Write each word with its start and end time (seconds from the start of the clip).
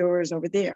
Yours 0.00 0.32
over 0.32 0.48
there. 0.48 0.74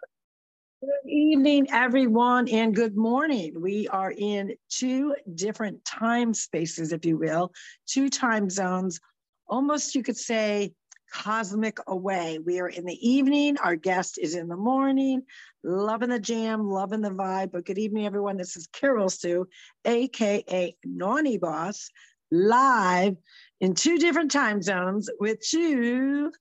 Good 0.79 1.11
evening, 1.11 1.67
everyone, 1.73 2.47
and 2.47 2.73
good 2.73 2.95
morning. 2.95 3.59
We 3.61 3.85
are 3.89 4.13
in 4.17 4.55
two 4.69 5.13
different 5.35 5.83
time 5.83 6.33
spaces, 6.33 6.93
if 6.93 7.05
you 7.05 7.17
will, 7.17 7.51
two 7.85 8.09
time 8.09 8.49
zones, 8.49 9.01
almost 9.45 9.93
you 9.93 10.03
could 10.03 10.15
say 10.15 10.71
cosmic 11.11 11.79
away. 11.87 12.39
We 12.39 12.61
are 12.61 12.69
in 12.69 12.85
the 12.85 12.97
evening, 13.09 13.57
our 13.57 13.75
guest 13.75 14.17
is 14.21 14.35
in 14.35 14.47
the 14.47 14.55
morning, 14.55 15.23
loving 15.65 16.09
the 16.09 16.19
jam, 16.19 16.69
loving 16.69 17.01
the 17.01 17.09
vibe. 17.09 17.51
But 17.51 17.65
good 17.65 17.77
evening, 17.77 18.05
everyone. 18.05 18.37
This 18.37 18.55
is 18.55 18.67
Carol 18.67 19.09
Sue, 19.09 19.49
AKA 19.83 20.77
Naughty 20.85 21.37
Boss, 21.37 21.89
live 22.31 23.17
in 23.59 23.73
two 23.73 23.97
different 23.97 24.31
time 24.31 24.61
zones 24.61 25.09
with 25.19 25.41
two 25.41 26.31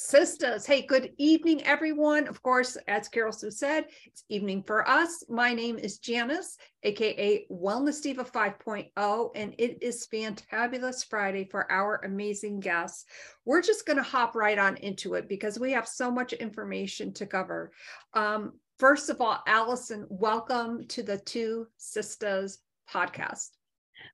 sisters. 0.00 0.64
Hey, 0.64 0.80
good 0.80 1.12
evening, 1.18 1.62
everyone. 1.64 2.26
Of 2.26 2.42
course, 2.42 2.78
as 2.88 3.06
Carol 3.08 3.32
Sue 3.32 3.50
said, 3.50 3.84
it's 4.06 4.24
evening 4.30 4.62
for 4.66 4.88
us. 4.88 5.22
My 5.28 5.52
name 5.52 5.78
is 5.78 5.98
Janice, 5.98 6.56
aka 6.84 7.46
Wellness 7.50 8.02
Diva 8.02 8.24
5.0, 8.24 9.30
and 9.34 9.54
it 9.58 9.82
is 9.82 10.08
Fantabulous 10.12 11.06
Friday 11.06 11.46
for 11.50 11.70
our 11.70 12.00
amazing 12.02 12.60
guests. 12.60 13.04
We're 13.44 13.60
just 13.60 13.84
going 13.84 13.98
to 13.98 14.02
hop 14.02 14.34
right 14.34 14.58
on 14.58 14.78
into 14.78 15.14
it 15.14 15.28
because 15.28 15.58
we 15.58 15.70
have 15.72 15.86
so 15.86 16.10
much 16.10 16.32
information 16.32 17.12
to 17.14 17.26
cover. 17.26 17.70
Um, 18.14 18.54
first 18.78 19.10
of 19.10 19.20
all, 19.20 19.42
Allison, 19.46 20.06
welcome 20.08 20.86
to 20.88 21.02
the 21.02 21.18
Two 21.18 21.66
Sisters 21.76 22.58
podcast. 22.90 23.50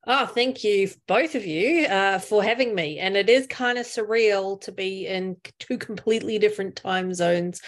Oh, 0.07 0.27
thank 0.27 0.63
you, 0.63 0.89
both 1.09 1.35
of 1.35 1.45
you, 1.45 1.87
uh, 1.87 2.19
for 2.19 2.43
having 2.43 2.75
me. 2.75 2.99
And 2.99 3.17
it 3.17 3.29
is 3.29 3.47
kind 3.47 3.77
of 3.79 3.87
surreal 3.87 4.61
to 4.63 4.73
be 4.73 5.07
in 5.07 5.37
two 5.59 5.79
completely 5.79 6.39
different 6.39 6.77
time 6.77 7.13
zones, 7.13 7.61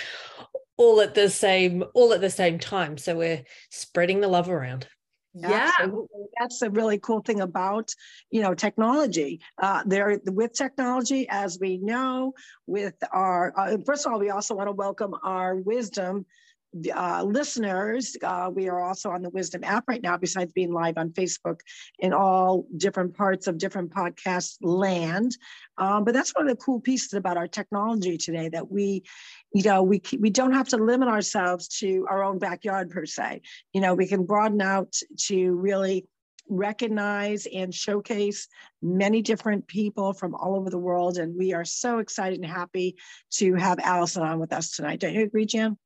all 0.77 1.01
at 1.01 1.15
the 1.15 1.29
same, 1.29 1.83
all 1.95 2.13
at 2.13 2.21
the 2.21 2.31
same 2.31 2.59
time. 2.59 2.97
So 2.97 3.17
we're 3.17 3.43
spreading 3.71 4.21
the 4.21 4.29
love 4.29 4.49
around. 4.49 4.87
Yeah, 5.35 5.71
Absolutely. 5.79 6.27
that's 6.39 6.63
a 6.63 6.71
really 6.71 6.99
cool 6.99 7.21
thing 7.21 7.41
about 7.41 7.91
you 8.31 8.41
know 8.43 8.55
technology. 8.55 9.41
Uh, 9.61 9.83
there 9.87 10.21
with 10.25 10.53
technology, 10.53 11.29
as 11.29 11.59
we 11.61 11.77
know, 11.79 12.33
with 12.67 12.95
our 13.13 13.53
uh, 13.57 13.77
first 13.85 14.07
of 14.07 14.13
all, 14.13 14.19
we 14.19 14.31
also 14.31 14.55
want 14.55 14.69
to 14.69 14.73
welcome 14.73 15.15
our 15.23 15.55
wisdom 15.55 16.27
uh, 16.95 17.23
listeners, 17.25 18.17
uh, 18.23 18.51
we 18.53 18.69
are 18.69 18.81
also 18.81 19.11
on 19.11 19.23
the 19.23 19.31
Wisdom 19.31 19.65
app 19.65 19.85
right 19.89 20.03
now, 20.03 20.17
besides 20.17 20.53
being 20.53 20.73
live 20.73 20.99
on 20.99 21.11
Facebook 21.11 21.61
in 21.99 22.13
all 22.13 22.67
different 22.77 23.17
parts 23.17 23.47
of 23.47 23.59
different 23.59 23.91
podcast 23.91 24.57
land. 24.61 25.37
Um, 25.77 26.05
but 26.05 26.15
that's 26.15 26.35
one 26.35 26.49
of 26.49 26.57
the 26.57 26.63
cool 26.63 26.81
pieces 26.81 27.13
about 27.15 27.37
our 27.37 27.49
technology 27.49 28.19
today 28.19 28.49
that 28.51 28.71
we, 28.71 29.03
you 29.53 29.63
know, 29.63 29.83
we 29.83 30.03
we 30.19 30.31
don't 30.31 30.53
have 30.53 30.69
to 30.69 30.77
limit 30.77 31.09
ourselves 31.09 31.69
to 31.81 32.07
our 32.09 32.23
own 32.25 32.39
backyard 32.39 32.91
per 32.91 33.07
se. 33.07 33.43
You 33.73 33.81
know, 33.81 33.95
we 33.95 34.07
can 34.07 34.25
broaden 34.25 34.61
out 34.61 34.95
to 35.27 35.55
really 35.55 36.07
recognize 36.49 37.47
and 37.47 37.75
showcase 37.75 38.49
many 38.83 39.23
different 39.23 39.67
people 39.67 40.13
from 40.13 40.35
all 40.35 40.57
over 40.57 40.71
the 40.71 40.79
world. 40.79 41.19
And 41.19 41.37
we 41.37 41.53
are 41.53 41.65
so 41.65 41.99
excited 41.99 42.39
and 42.39 42.51
happy 42.51 42.97
to 43.33 43.55
have 43.55 43.79
Allison 43.79 44.23
on 44.23 44.39
with 44.39 44.53
us 44.53 44.71
tonight. 44.75 45.01
Don't 45.01 45.15
you 45.15 45.23
agree, 45.23 45.47
Jan? 45.47 45.77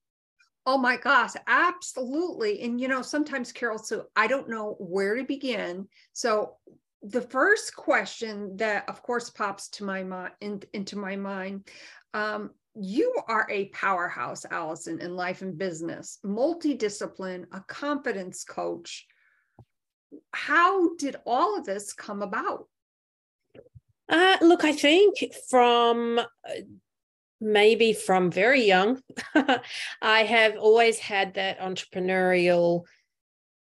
Oh 0.65 0.79
my 0.79 0.97
gosh, 0.97 1.33
absolutely. 1.47 2.63
And 2.63 2.81
you 2.81 2.89
know, 2.89 3.03
sometimes 3.03 3.53
Carol, 3.53 3.79
so 3.79 4.07
I 4.15 4.27
don't 4.27 4.49
know 4.49 4.77
where 4.79 5.17
to 5.17 5.25
begin. 5.25 5.89
So 6.13 6.57
the 7.03 7.23
first 7.23 7.75
question 7.75 8.57
that 8.59 8.89
of 8.89 9.03
course 9.03 9.29
pops 9.29 9.69
to 9.71 9.85
my 9.85 10.05
mind 10.05 10.33
in, 10.41 10.63
into 10.73 10.97
my 10.97 11.17
mind, 11.17 11.69
um, 12.15 12.51
you 12.75 13.15
are 13.29 13.47
a 13.51 13.67
powerhouse, 13.71 14.47
Allison, 14.51 15.01
in 15.01 15.17
life 15.17 15.43
and 15.43 15.59
business, 15.59 16.19
multidiscipline, 16.25 17.45
a 17.53 17.61
confidence 17.67 18.45
coach. 18.45 19.07
How 20.33 20.95
did 20.97 21.17
all 21.27 21.59
of 21.59 21.67
this 21.67 21.93
come 21.93 22.23
about? 22.23 22.69
Uh, 24.09 24.37
look, 24.41 24.65
I 24.65 24.73
think 24.73 25.17
from 25.49 26.19
uh, 26.19 26.25
maybe 27.43 27.93
from 27.93 28.31
very 28.31 28.63
young, 28.65 29.03
I 30.03 30.23
have 30.23 30.57
always 30.57 30.99
had 30.99 31.35
that 31.35 31.59
entrepreneurial 31.61 32.85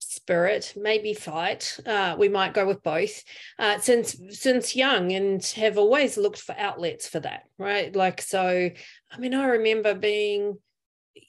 spirit 0.01 0.73
maybe 0.75 1.13
fight 1.13 1.77
uh, 1.85 2.15
we 2.17 2.27
might 2.27 2.53
go 2.53 2.65
with 2.65 2.81
both 2.81 3.23
uh, 3.59 3.77
since 3.77 4.15
since 4.31 4.75
young 4.75 5.11
and 5.11 5.43
have 5.55 5.77
always 5.77 6.17
looked 6.17 6.39
for 6.39 6.55
outlets 6.57 7.07
for 7.07 7.19
that 7.19 7.43
right? 7.59 7.95
Like 7.95 8.21
so 8.21 8.71
i 9.11 9.17
mean 9.19 9.33
i 9.35 9.45
remember 9.45 9.93
being 9.93 10.57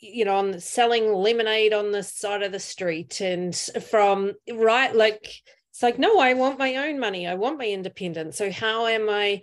you 0.01 0.25
know 0.25 0.37
on 0.37 0.61
selling 0.61 1.13
lemonade 1.13 1.75
on 1.75 1.91
the 1.91 2.03
side 2.03 2.43
of 2.43 2.53
the 2.53 2.59
street 2.59 3.21
and 3.21 3.55
from 3.55 4.33
right 4.51 4.95
like 4.95 5.27
it's 5.71 5.83
like 5.83 5.99
no 5.99 6.19
i 6.19 6.35
want 6.35 6.59
my 6.59 6.77
own 6.77 6.99
money. 6.99 7.27
I 7.27 7.35
want 7.35 7.59
my 7.59 7.67
independence. 7.67 8.39
So 8.39 8.51
how 8.51 8.87
am 8.87 9.09
i 9.11 9.43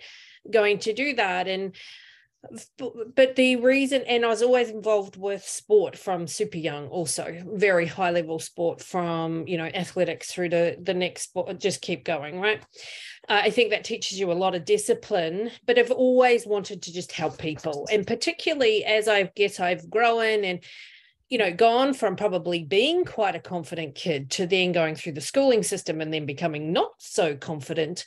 going 0.50 0.80
to 0.80 0.94
do 0.94 1.14
that? 1.16 1.48
And 1.48 1.76
but 3.16 3.36
the 3.36 3.56
reason 3.58 4.04
and 4.08 4.24
i 4.24 4.28
was 4.28 4.42
always 4.42 4.70
involved 4.70 5.18
with 5.18 5.44
sport 5.44 5.98
from 5.98 6.28
super 6.28 6.58
young 6.58 6.88
also 6.88 7.36
very 7.54 7.86
high 7.86 8.12
level 8.12 8.40
sport 8.40 8.82
from 8.82 9.48
you 9.48 9.58
know 9.58 9.66
athletics 9.66 10.32
through 10.32 10.50
to 10.50 10.78
the 10.82 10.94
next 10.94 11.24
sport 11.24 11.60
just 11.60 11.82
keep 11.82 12.06
going 12.06 12.40
right? 12.40 12.62
Uh, 13.28 13.42
i 13.44 13.50
think 13.50 13.72
that 13.72 13.84
teaches 13.84 14.20
you 14.20 14.32
a 14.32 14.34
lot 14.34 14.56
of 14.56 14.66
discipline 14.66 15.50
but 15.66 15.78
i've 15.80 15.92
always 15.92 16.46
wanted 16.46 16.82
to 16.82 16.94
just 16.94 17.12
help 17.12 17.38
people. 17.38 17.88
And 17.92 18.06
particularly 18.06 18.86
as 18.86 19.08
i 19.08 19.24
guess 19.36 19.60
i've 19.60 19.90
grown 19.90 20.44
and 20.44 20.64
you 21.30 21.38
know, 21.38 21.52
gone 21.52 21.94
from 21.94 22.16
probably 22.16 22.64
being 22.64 23.04
quite 23.04 23.36
a 23.36 23.40
confident 23.40 23.96
kid 23.96 24.32
to 24.32 24.48
then 24.48 24.72
going 24.72 24.96
through 24.96 25.12
the 25.12 25.22
schooling 25.22 25.62
system 25.62 26.00
and 26.00 26.14
then 26.14 26.26
becoming 26.26 26.72
not 26.72 26.92
so 27.00 27.36
confident, 27.36 28.06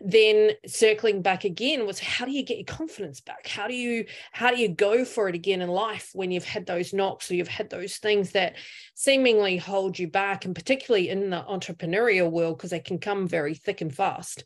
then 0.00 0.52
circling 0.66 1.20
back 1.20 1.44
again 1.44 1.86
was 1.86 1.98
how 1.98 2.24
do 2.24 2.32
you 2.32 2.42
get 2.42 2.56
your 2.56 2.64
confidence 2.64 3.20
back? 3.20 3.46
How 3.46 3.68
do 3.68 3.74
you 3.74 4.06
how 4.32 4.50
do 4.50 4.56
you 4.56 4.68
go 4.68 5.04
for 5.04 5.28
it 5.28 5.34
again 5.34 5.60
in 5.60 5.68
life 5.68 6.10
when 6.14 6.30
you've 6.30 6.44
had 6.44 6.64
those 6.64 6.94
knocks 6.94 7.30
or 7.30 7.34
you've 7.34 7.48
had 7.48 7.68
those 7.68 7.98
things 7.98 8.32
that 8.32 8.56
seemingly 8.94 9.58
hold 9.58 9.98
you 9.98 10.08
back, 10.08 10.44
and 10.46 10.54
particularly 10.54 11.10
in 11.10 11.28
the 11.28 11.44
entrepreneurial 11.48 12.30
world 12.30 12.56
because 12.56 12.70
they 12.70 12.80
can 12.80 12.98
come 12.98 13.28
very 13.28 13.54
thick 13.54 13.82
and 13.82 13.94
fast. 13.94 14.44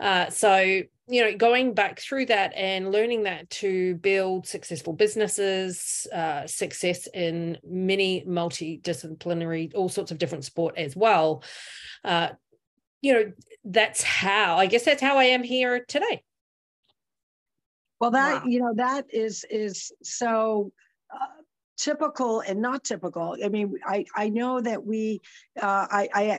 Uh, 0.00 0.28
so 0.30 0.82
you 1.08 1.22
know 1.22 1.36
going 1.36 1.72
back 1.72 2.00
through 2.00 2.26
that 2.26 2.52
and 2.54 2.90
learning 2.90 3.22
that 3.24 3.48
to 3.48 3.94
build 3.96 4.46
successful 4.46 4.92
businesses 4.92 6.06
uh, 6.12 6.46
success 6.46 7.06
in 7.14 7.56
many 7.64 8.24
multidisciplinary 8.26 9.72
all 9.74 9.88
sorts 9.88 10.10
of 10.10 10.18
different 10.18 10.44
sport 10.44 10.76
as 10.76 10.96
well 10.96 11.42
uh, 12.04 12.28
you 13.02 13.12
know 13.12 13.32
that's 13.64 14.02
how 14.02 14.56
i 14.56 14.66
guess 14.66 14.84
that's 14.84 15.02
how 15.02 15.16
i 15.16 15.24
am 15.24 15.42
here 15.42 15.84
today 15.86 16.22
well 18.00 18.10
that 18.10 18.42
wow. 18.42 18.48
you 18.48 18.60
know 18.60 18.72
that 18.74 19.06
is 19.10 19.44
is 19.48 19.92
so 20.02 20.72
uh, 21.12 21.42
typical 21.76 22.40
and 22.40 22.60
not 22.60 22.82
typical 22.82 23.36
i 23.44 23.48
mean 23.48 23.74
i 23.86 24.04
i 24.16 24.28
know 24.28 24.60
that 24.60 24.84
we 24.84 25.20
uh, 25.60 25.86
i 25.90 26.08
i 26.14 26.38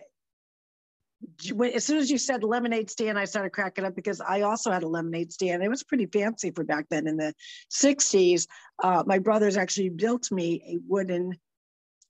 as 1.73 1.85
soon 1.85 1.97
as 1.97 2.11
you 2.11 2.17
said 2.17 2.43
lemonade 2.43 2.89
stand, 2.89 3.17
I 3.17 3.25
started 3.25 3.51
cracking 3.51 3.85
up 3.85 3.95
because 3.95 4.21
I 4.21 4.41
also 4.41 4.71
had 4.71 4.83
a 4.83 4.87
lemonade 4.87 5.31
stand. 5.31 5.63
It 5.63 5.69
was 5.69 5.83
pretty 5.83 6.05
fancy 6.05 6.51
for 6.51 6.63
back 6.63 6.85
then 6.89 7.07
in 7.07 7.17
the 7.17 7.33
60s. 7.71 8.47
Uh, 8.83 9.03
my 9.05 9.19
brothers 9.19 9.57
actually 9.57 9.89
built 9.89 10.31
me 10.31 10.61
a 10.67 10.77
wooden 10.87 11.37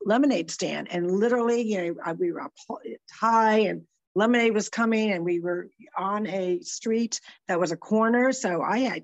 lemonade 0.06 0.52
stand. 0.52 0.88
And 0.92 1.10
literally, 1.10 1.62
you 1.62 1.96
know, 1.96 2.14
we 2.14 2.32
were 2.32 2.42
up 2.42 2.54
high 3.12 3.60
and 3.60 3.84
lemonade 4.16 4.54
was 4.54 4.70
coming 4.70 5.12
and 5.12 5.24
we 5.24 5.40
were 5.40 5.70
on 5.98 6.28
a 6.28 6.60
street 6.62 7.22
that 7.48 7.60
was 7.60 7.72
a 7.72 7.78
corner. 7.78 8.32
So 8.32 8.62
I 8.62 8.80
had 8.80 9.04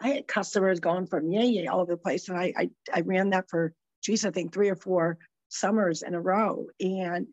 I 0.00 0.08
had 0.08 0.28
customers 0.28 0.80
going 0.80 1.06
from 1.06 1.30
yay 1.30 1.46
yay 1.46 1.66
all 1.66 1.80
over 1.80 1.92
the 1.92 1.96
place. 1.96 2.28
And 2.28 2.38
I, 2.38 2.52
I, 2.56 2.70
I 2.94 3.00
ran 3.00 3.30
that 3.30 3.48
for, 3.48 3.72
geez, 4.02 4.24
I 4.24 4.30
think 4.30 4.52
three 4.52 4.68
or 4.68 4.76
four 4.76 5.18
summers 5.48 6.02
in 6.02 6.14
a 6.14 6.20
row. 6.20 6.66
And, 6.80 7.26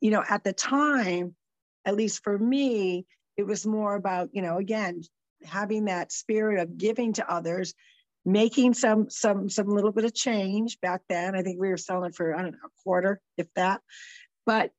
you 0.00 0.10
know, 0.10 0.24
at 0.26 0.42
the 0.42 0.54
time, 0.54 1.34
at 1.84 1.96
least 1.96 2.22
for 2.22 2.38
me, 2.38 3.06
it 3.36 3.46
was 3.46 3.66
more 3.66 3.94
about, 3.94 4.30
you 4.32 4.42
know, 4.42 4.58
again, 4.58 5.02
having 5.44 5.86
that 5.86 6.12
spirit 6.12 6.60
of 6.60 6.76
giving 6.76 7.14
to 7.14 7.32
others, 7.32 7.74
making 8.24 8.74
some 8.74 9.08
some 9.08 9.48
some 9.48 9.68
little 9.68 9.92
bit 9.92 10.04
of 10.04 10.14
change 10.14 10.78
back 10.80 11.00
then. 11.08 11.34
I 11.34 11.42
think 11.42 11.58
we 11.60 11.68
were 11.68 11.76
selling 11.76 12.12
for, 12.12 12.34
I 12.34 12.42
don't 12.42 12.52
know, 12.52 12.58
a 12.64 12.82
quarter, 12.84 13.20
if 13.38 13.46
that. 13.56 13.80
But 14.44 14.72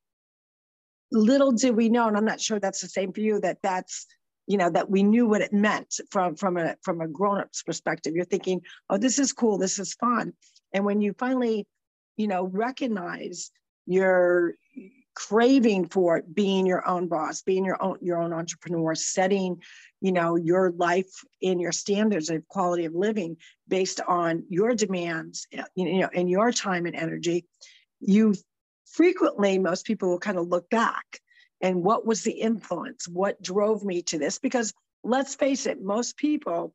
little 1.11 1.51
did 1.51 1.75
we 1.75 1.89
know, 1.89 2.07
and 2.07 2.15
I'm 2.15 2.25
not 2.25 2.41
sure 2.41 2.59
that's 2.59 2.81
the 2.81 2.87
same 2.87 3.13
for 3.13 3.21
you, 3.21 3.39
that 3.41 3.57
that's 3.63 4.05
you 4.47 4.57
know 4.57 4.69
that 4.69 4.89
we 4.89 5.03
knew 5.03 5.27
what 5.27 5.41
it 5.41 5.53
meant 5.53 5.99
from 6.09 6.35
from 6.35 6.57
a 6.57 6.75
from 6.83 6.99
a 7.01 7.07
grown-up's 7.07 7.63
perspective 7.63 8.13
you're 8.15 8.25
thinking 8.25 8.59
oh 8.89 8.97
this 8.97 9.19
is 9.19 9.31
cool 9.31 9.57
this 9.57 9.79
is 9.79 9.93
fun 9.93 10.33
and 10.73 10.83
when 10.83 10.99
you 10.99 11.13
finally 11.17 11.67
you 12.17 12.27
know 12.27 12.45
recognize 12.45 13.51
your 13.85 14.55
craving 15.13 15.87
for 15.87 16.21
being 16.33 16.65
your 16.65 16.87
own 16.87 17.07
boss, 17.07 17.41
being 17.41 17.65
your 17.65 17.81
own 17.81 17.97
your 18.01 18.21
own 18.21 18.33
entrepreneur, 18.33 18.95
setting, 18.95 19.61
you 20.01 20.11
know, 20.11 20.35
your 20.35 20.71
life 20.71 21.11
and 21.41 21.61
your 21.61 21.71
standards 21.71 22.29
of 22.29 22.47
quality 22.47 22.85
of 22.85 22.93
living 22.93 23.37
based 23.67 24.01
on 24.07 24.43
your 24.49 24.73
demands, 24.73 25.47
eh, 25.51 25.63
you 25.75 25.99
know, 25.99 26.09
and 26.13 26.29
your 26.29 26.51
time 26.51 26.85
and 26.85 26.95
energy, 26.95 27.45
you 27.99 28.35
frequently 28.85 29.57
most 29.57 29.85
people 29.85 30.09
will 30.09 30.19
kind 30.19 30.37
of 30.37 30.47
look 30.47 30.69
back 30.69 31.19
and 31.61 31.83
what 31.83 32.05
was 32.05 32.23
the 32.23 32.31
influence? 32.31 33.07
What 33.07 33.41
drove 33.41 33.83
me 33.83 34.01
to 34.03 34.17
this? 34.17 34.39
Because 34.39 34.73
let's 35.03 35.35
face 35.35 35.65
it, 35.67 35.81
most 35.81 36.17
people 36.17 36.73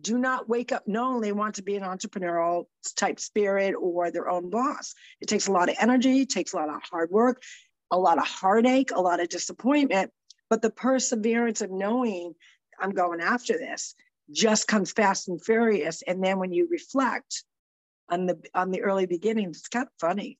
do 0.00 0.18
not 0.18 0.48
wake 0.48 0.72
up 0.72 0.86
knowing 0.86 1.20
they 1.20 1.32
want 1.32 1.56
to 1.56 1.62
be 1.62 1.76
an 1.76 1.82
entrepreneurial 1.82 2.64
type 2.96 3.20
spirit 3.20 3.74
or 3.78 4.10
their 4.10 4.28
own 4.28 4.50
boss. 4.50 4.94
It 5.20 5.28
takes 5.28 5.46
a 5.46 5.52
lot 5.52 5.68
of 5.68 5.76
energy, 5.78 6.22
it 6.22 6.30
takes 6.30 6.52
a 6.52 6.56
lot 6.56 6.68
of 6.68 6.82
hard 6.82 7.10
work, 7.10 7.42
a 7.90 7.98
lot 7.98 8.18
of 8.18 8.26
heartache, 8.26 8.90
a 8.92 9.00
lot 9.00 9.20
of 9.20 9.28
disappointment. 9.28 10.10
But 10.48 10.62
the 10.62 10.70
perseverance 10.70 11.60
of 11.60 11.70
knowing 11.70 12.34
I'm 12.80 12.90
going 12.90 13.20
after 13.20 13.54
this 13.54 13.94
just 14.30 14.68
comes 14.68 14.92
fast 14.92 15.28
and 15.28 15.42
furious. 15.42 16.02
And 16.06 16.22
then 16.22 16.38
when 16.38 16.52
you 16.52 16.68
reflect 16.70 17.44
on 18.08 18.26
the 18.26 18.40
on 18.54 18.70
the 18.70 18.82
early 18.82 19.06
beginnings, 19.06 19.58
it's 19.58 19.68
kind 19.68 19.86
of 19.86 19.92
funny. 20.00 20.38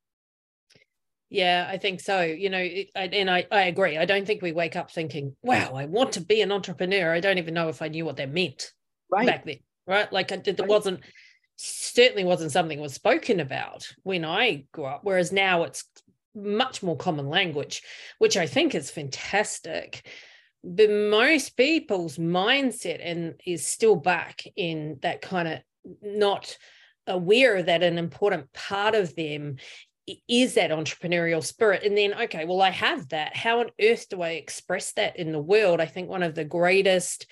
Yeah, 1.29 1.67
I 1.69 1.79
think 1.79 2.01
so. 2.01 2.23
You 2.23 2.51
know, 2.51 2.65
and 2.95 3.29
I, 3.29 3.47
I 3.51 3.63
agree. 3.63 3.99
I 3.99 4.05
don't 4.05 4.27
think 4.27 4.43
we 4.43 4.53
wake 4.53 4.77
up 4.77 4.93
thinking, 4.93 5.35
wow, 5.43 5.73
I 5.75 5.87
want 5.87 6.13
to 6.13 6.21
be 6.21 6.41
an 6.41 6.53
entrepreneur. 6.53 7.13
I 7.13 7.19
don't 7.19 7.39
even 7.39 7.55
know 7.55 7.69
if 7.69 7.83
I 7.83 7.89
knew 7.89 8.05
what 8.05 8.17
that 8.19 8.31
meant 8.31 8.73
right. 9.11 9.27
back 9.27 9.45
then, 9.45 9.59
right? 9.87 10.13
Like 10.13 10.33
uh, 10.33 10.37
it, 10.37 10.49
it 10.49 10.61
right. 10.61 10.69
wasn't 10.69 11.01
certainly 11.57 12.25
wasn't 12.25 12.53
something 12.53 12.81
was 12.81 12.93
spoken 12.93 13.41
about 13.41 13.89
when 14.03 14.25
I 14.25 14.67
grew 14.73 14.85
up. 14.85 15.01
Whereas 15.03 15.33
now 15.33 15.63
it's 15.63 15.85
much 16.35 16.83
more 16.83 16.97
common 16.97 17.29
language, 17.29 17.83
which 18.19 18.37
I 18.37 18.47
think 18.47 18.75
is 18.75 18.91
fantastic. 18.91 20.07
But 20.63 20.91
most 20.91 21.57
people's 21.57 22.19
mindset 22.19 23.01
and 23.03 23.41
is 23.47 23.67
still 23.67 23.97
back 23.97 24.43
in 24.57 24.99
that 25.03 25.23
kind 25.23 25.49
of 25.49 25.61
not 26.03 26.57
aware 27.07 27.63
that 27.63 27.83
an 27.83 27.99
important 27.99 28.53
part 28.53 28.95
of 28.95 29.15
them 29.15 29.57
is 30.29 30.55
that 30.55 30.71
entrepreneurial 30.71 31.43
spirit 31.43 31.83
and 31.83 31.97
then 31.97 32.15
okay 32.15 32.45
well 32.45 32.63
i 32.63 32.71
have 32.71 33.09
that 33.09 33.37
how 33.37 33.61
on 33.61 33.71
earth 33.81 34.09
do 34.09 34.23
i 34.23 34.31
express 34.31 34.93
that 34.93 35.17
in 35.17 35.33
the 35.33 35.39
world 35.39 35.81
i 35.81 35.87
think 35.87 36.09
one 36.09 36.23
of 36.23 36.35
the 36.35 36.45
greatest 36.45 37.27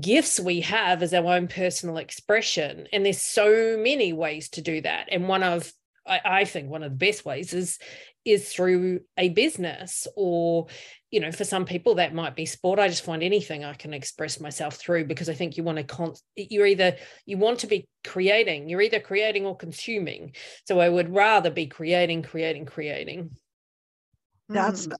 gifts 0.00 0.40
we 0.40 0.60
have 0.62 1.02
as 1.02 1.14
our 1.14 1.34
own 1.34 1.46
personal 1.46 1.96
expression 1.96 2.88
and 2.92 3.06
there's 3.06 3.22
so 3.22 3.76
many 3.78 4.12
ways 4.12 4.48
to 4.50 4.60
do 4.60 4.80
that. 4.80 5.08
And 5.12 5.28
one 5.28 5.42
of 5.42 5.72
I, 6.06 6.20
I 6.24 6.44
think 6.44 6.70
one 6.70 6.82
of 6.82 6.90
the 6.90 6.96
best 6.96 7.24
ways 7.24 7.52
is 7.52 7.78
is 8.24 8.52
through 8.52 9.00
a 9.16 9.28
business 9.28 10.06
or 10.16 10.66
you 11.10 11.20
know 11.20 11.30
for 11.30 11.44
some 11.44 11.64
people 11.64 11.96
that 11.96 12.14
might 12.14 12.34
be 12.34 12.44
sport 12.44 12.78
i 12.78 12.88
just 12.88 13.04
find 13.04 13.22
anything 13.22 13.64
i 13.64 13.72
can 13.72 13.94
express 13.94 14.40
myself 14.40 14.74
through 14.74 15.04
because 15.04 15.28
i 15.28 15.34
think 15.34 15.56
you 15.56 15.62
want 15.62 15.78
to 15.78 15.84
con- 15.84 16.14
you're 16.34 16.66
either 16.66 16.96
you 17.24 17.38
want 17.38 17.60
to 17.60 17.66
be 17.66 17.86
creating 18.04 18.68
you're 18.68 18.82
either 18.82 19.00
creating 19.00 19.46
or 19.46 19.56
consuming. 19.56 20.34
So 20.66 20.80
i 20.80 20.88
would 20.88 21.14
rather 21.14 21.50
be 21.50 21.66
creating 21.66 22.22
creating 22.22 22.66
creating 22.66 23.30
that's 24.48 24.86
mm. 24.86 24.94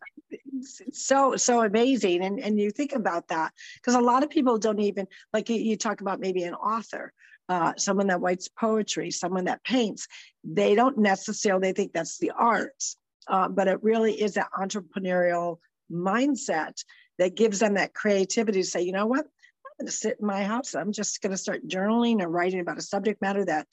so 0.92 1.36
so 1.36 1.62
amazing 1.62 2.24
and 2.24 2.40
and 2.40 2.58
you 2.58 2.70
think 2.70 2.92
about 2.92 3.28
that 3.28 3.52
because 3.76 3.94
a 3.94 4.00
lot 4.00 4.24
of 4.24 4.30
people 4.30 4.58
don't 4.58 4.80
even 4.80 5.06
like 5.32 5.48
you, 5.48 5.56
you 5.56 5.76
talk 5.76 6.00
about 6.00 6.20
maybe 6.20 6.42
an 6.42 6.54
author 6.54 7.12
uh, 7.48 7.72
someone 7.76 8.08
that 8.08 8.20
writes 8.20 8.48
poetry 8.48 9.10
someone 9.10 9.44
that 9.44 9.62
paints 9.62 10.08
they 10.42 10.74
don't 10.74 10.98
necessarily 10.98 11.68
they 11.68 11.72
think 11.72 11.92
that's 11.92 12.18
the 12.18 12.32
arts 12.32 12.96
uh, 13.28 13.48
but 13.48 13.68
it 13.68 13.82
really 13.82 14.20
is 14.20 14.34
that 14.34 14.48
entrepreneurial 14.58 15.58
mindset 15.90 16.82
that 17.18 17.36
gives 17.36 17.60
them 17.60 17.74
that 17.74 17.94
creativity 17.94 18.62
to 18.62 18.66
say 18.66 18.82
you 18.82 18.92
know 18.92 19.06
what? 19.06 19.20
I'm 19.20 19.84
going 19.84 19.86
to 19.86 19.92
sit 19.92 20.16
in 20.20 20.26
my 20.26 20.42
house 20.42 20.74
i'm 20.74 20.90
just 20.90 21.20
going 21.22 21.30
to 21.30 21.36
start 21.36 21.68
journaling 21.68 22.20
or 22.20 22.28
writing 22.28 22.60
about 22.60 22.78
a 22.78 22.82
subject 22.82 23.22
matter 23.22 23.44
that 23.44 23.68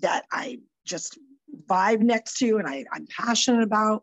that 0.00 0.26
i 0.30 0.58
just 0.84 1.18
vibe 1.66 2.00
next 2.00 2.38
to 2.38 2.58
and 2.58 2.68
I, 2.68 2.84
i'm 2.92 3.06
passionate 3.06 3.62
about 3.62 4.02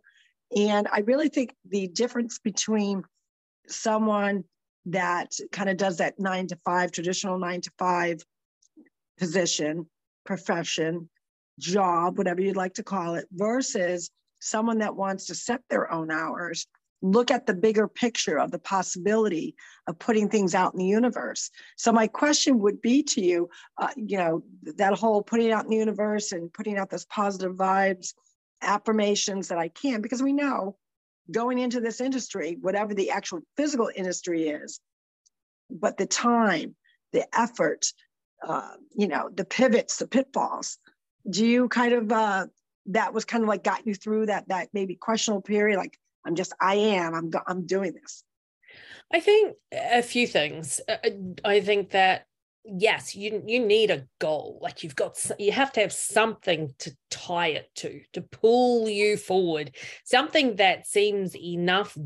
and 0.55 0.87
I 0.91 0.99
really 0.99 1.29
think 1.29 1.55
the 1.69 1.87
difference 1.87 2.39
between 2.39 3.03
someone 3.67 4.43
that 4.87 5.31
kind 5.51 5.69
of 5.69 5.77
does 5.77 5.97
that 5.97 6.19
nine 6.19 6.47
to 6.47 6.57
five, 6.63 6.91
traditional 6.91 7.39
nine 7.39 7.61
to 7.61 7.71
five 7.79 8.21
position, 9.17 9.87
profession, 10.25 11.09
job, 11.59 12.17
whatever 12.17 12.41
you'd 12.41 12.55
like 12.55 12.75
to 12.75 12.83
call 12.83 13.15
it, 13.15 13.25
versus 13.31 14.09
someone 14.39 14.79
that 14.79 14.95
wants 14.95 15.25
to 15.25 15.35
set 15.35 15.61
their 15.69 15.91
own 15.91 16.11
hours, 16.11 16.67
look 17.01 17.31
at 17.31 17.45
the 17.45 17.53
bigger 17.53 17.87
picture 17.87 18.37
of 18.37 18.51
the 18.51 18.59
possibility 18.59 19.55
of 19.87 19.97
putting 19.99 20.29
things 20.29 20.53
out 20.55 20.73
in 20.73 20.79
the 20.79 20.85
universe. 20.85 21.49
So 21.77 21.91
my 21.91 22.07
question 22.07 22.59
would 22.59 22.81
be 22.81 23.03
to 23.03 23.21
you, 23.21 23.49
uh, 23.77 23.89
you 23.95 24.17
know, 24.17 24.43
that 24.77 24.93
whole 24.93 25.21
putting 25.21 25.51
out 25.51 25.65
in 25.65 25.71
the 25.71 25.77
universe 25.77 26.31
and 26.31 26.53
putting 26.53 26.77
out 26.77 26.89
those 26.89 27.05
positive 27.05 27.55
vibes 27.55 28.13
affirmations 28.61 29.49
that 29.49 29.57
I 29.57 29.69
can, 29.69 30.01
because 30.01 30.23
we 30.23 30.33
know 30.33 30.77
going 31.31 31.59
into 31.59 31.79
this 31.79 32.01
industry, 32.01 32.57
whatever 32.61 32.93
the 32.93 33.11
actual 33.11 33.41
physical 33.57 33.89
industry 33.95 34.49
is, 34.49 34.79
but 35.69 35.97
the 35.97 36.05
time, 36.05 36.75
the 37.13 37.25
effort, 37.37 37.85
uh, 38.45 38.73
you 38.95 39.07
know, 39.07 39.29
the 39.33 39.45
pivots, 39.45 39.97
the 39.97 40.07
pitfalls. 40.07 40.77
Do 41.27 41.45
you 41.45 41.67
kind 41.69 41.93
of 41.93 42.11
uh, 42.11 42.47
that 42.87 43.13
was 43.13 43.25
kind 43.25 43.43
of 43.43 43.47
like 43.47 43.63
got 43.63 43.87
you 43.87 43.95
through 43.95 44.27
that 44.27 44.47
that 44.49 44.69
maybe 44.73 44.95
questionable 44.95 45.41
period? 45.41 45.77
Like 45.77 45.97
I'm 46.25 46.35
just 46.35 46.53
I 46.61 46.75
am 46.75 47.15
I'm 47.15 47.31
I'm 47.47 47.65
doing 47.65 47.93
this. 47.93 48.23
I 49.11 49.19
think 49.19 49.55
a 49.71 50.03
few 50.03 50.27
things. 50.27 50.81
Uh, 50.87 50.97
I 51.43 51.61
think 51.61 51.91
that 51.91 52.27
yes 52.65 53.15
you 53.15 53.43
you 53.45 53.65
need 53.65 53.91
a 53.91 54.07
goal. 54.19 54.59
Like 54.61 54.83
you've 54.83 54.95
got 54.95 55.23
you 55.39 55.51
have 55.51 55.71
to 55.73 55.81
have 55.81 55.93
something 55.93 56.73
to 56.79 56.95
tie 57.09 57.49
it 57.49 57.69
to 57.75 58.01
to 58.13 58.21
pull 58.21 58.89
you 58.89 59.17
forward. 59.17 59.75
Something 60.03 60.55
that 60.57 60.87
seems 60.87 61.35
enough 61.35 61.97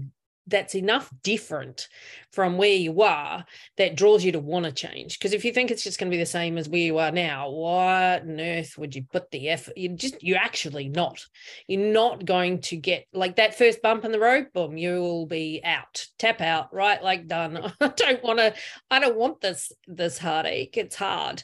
that's 0.50 0.76
enough 0.76 1.10
different 1.24 1.88
from 2.32 2.58
where 2.58 2.76
you 2.76 3.02
are 3.02 3.46
that 3.78 3.96
draws 3.96 4.24
you 4.24 4.32
to 4.34 4.40
want 4.40 4.66
to 4.66 4.72
change. 4.72 5.18
Because 5.18 5.34
if 5.34 5.46
you 5.46 5.54
think 5.54 5.72
it's 5.72 5.84
just 5.84 6.00
going 6.00 6.10
to 6.10 6.16
be 6.16 6.22
the 6.22 6.26
same 6.26 6.58
as 6.58 6.70
where 6.70 6.80
you 6.80 6.98
are 6.98 7.12
now, 7.12 7.50
what 7.50 8.22
on 8.22 8.40
earth 8.40 8.78
would 8.78 8.96
you 8.96 9.04
put 9.12 9.32
the 9.32 9.50
effort? 9.50 9.78
You 9.78 9.90
just 9.90 10.22
you're 10.22 10.38
actually 10.38 10.90
not. 10.90 11.26
You're 11.68 11.92
not 11.92 12.26
going 12.26 12.62
to 12.62 12.78
get 12.78 13.06
like 13.14 13.38
that 13.38 13.58
first 13.58 13.82
bump 13.82 14.06
in 14.06 14.12
the 14.12 14.20
road, 14.20 14.48
boom, 14.54 14.78
you'll 14.78 15.26
be 15.26 15.62
out, 15.64 16.06
tap 16.18 16.42
out, 16.42 16.74
right? 16.74 17.02
Like 17.04 17.28
done. 17.28 17.58
I 17.82 17.88
don't 17.88 18.24
want 18.24 18.40
to, 18.40 18.54
I 18.92 19.00
don't 19.00 19.18
want 19.18 19.42
this 19.42 19.72
this 19.88 20.18
heartache. 20.18 20.78
It's 20.78 20.96
hard. 20.96 21.44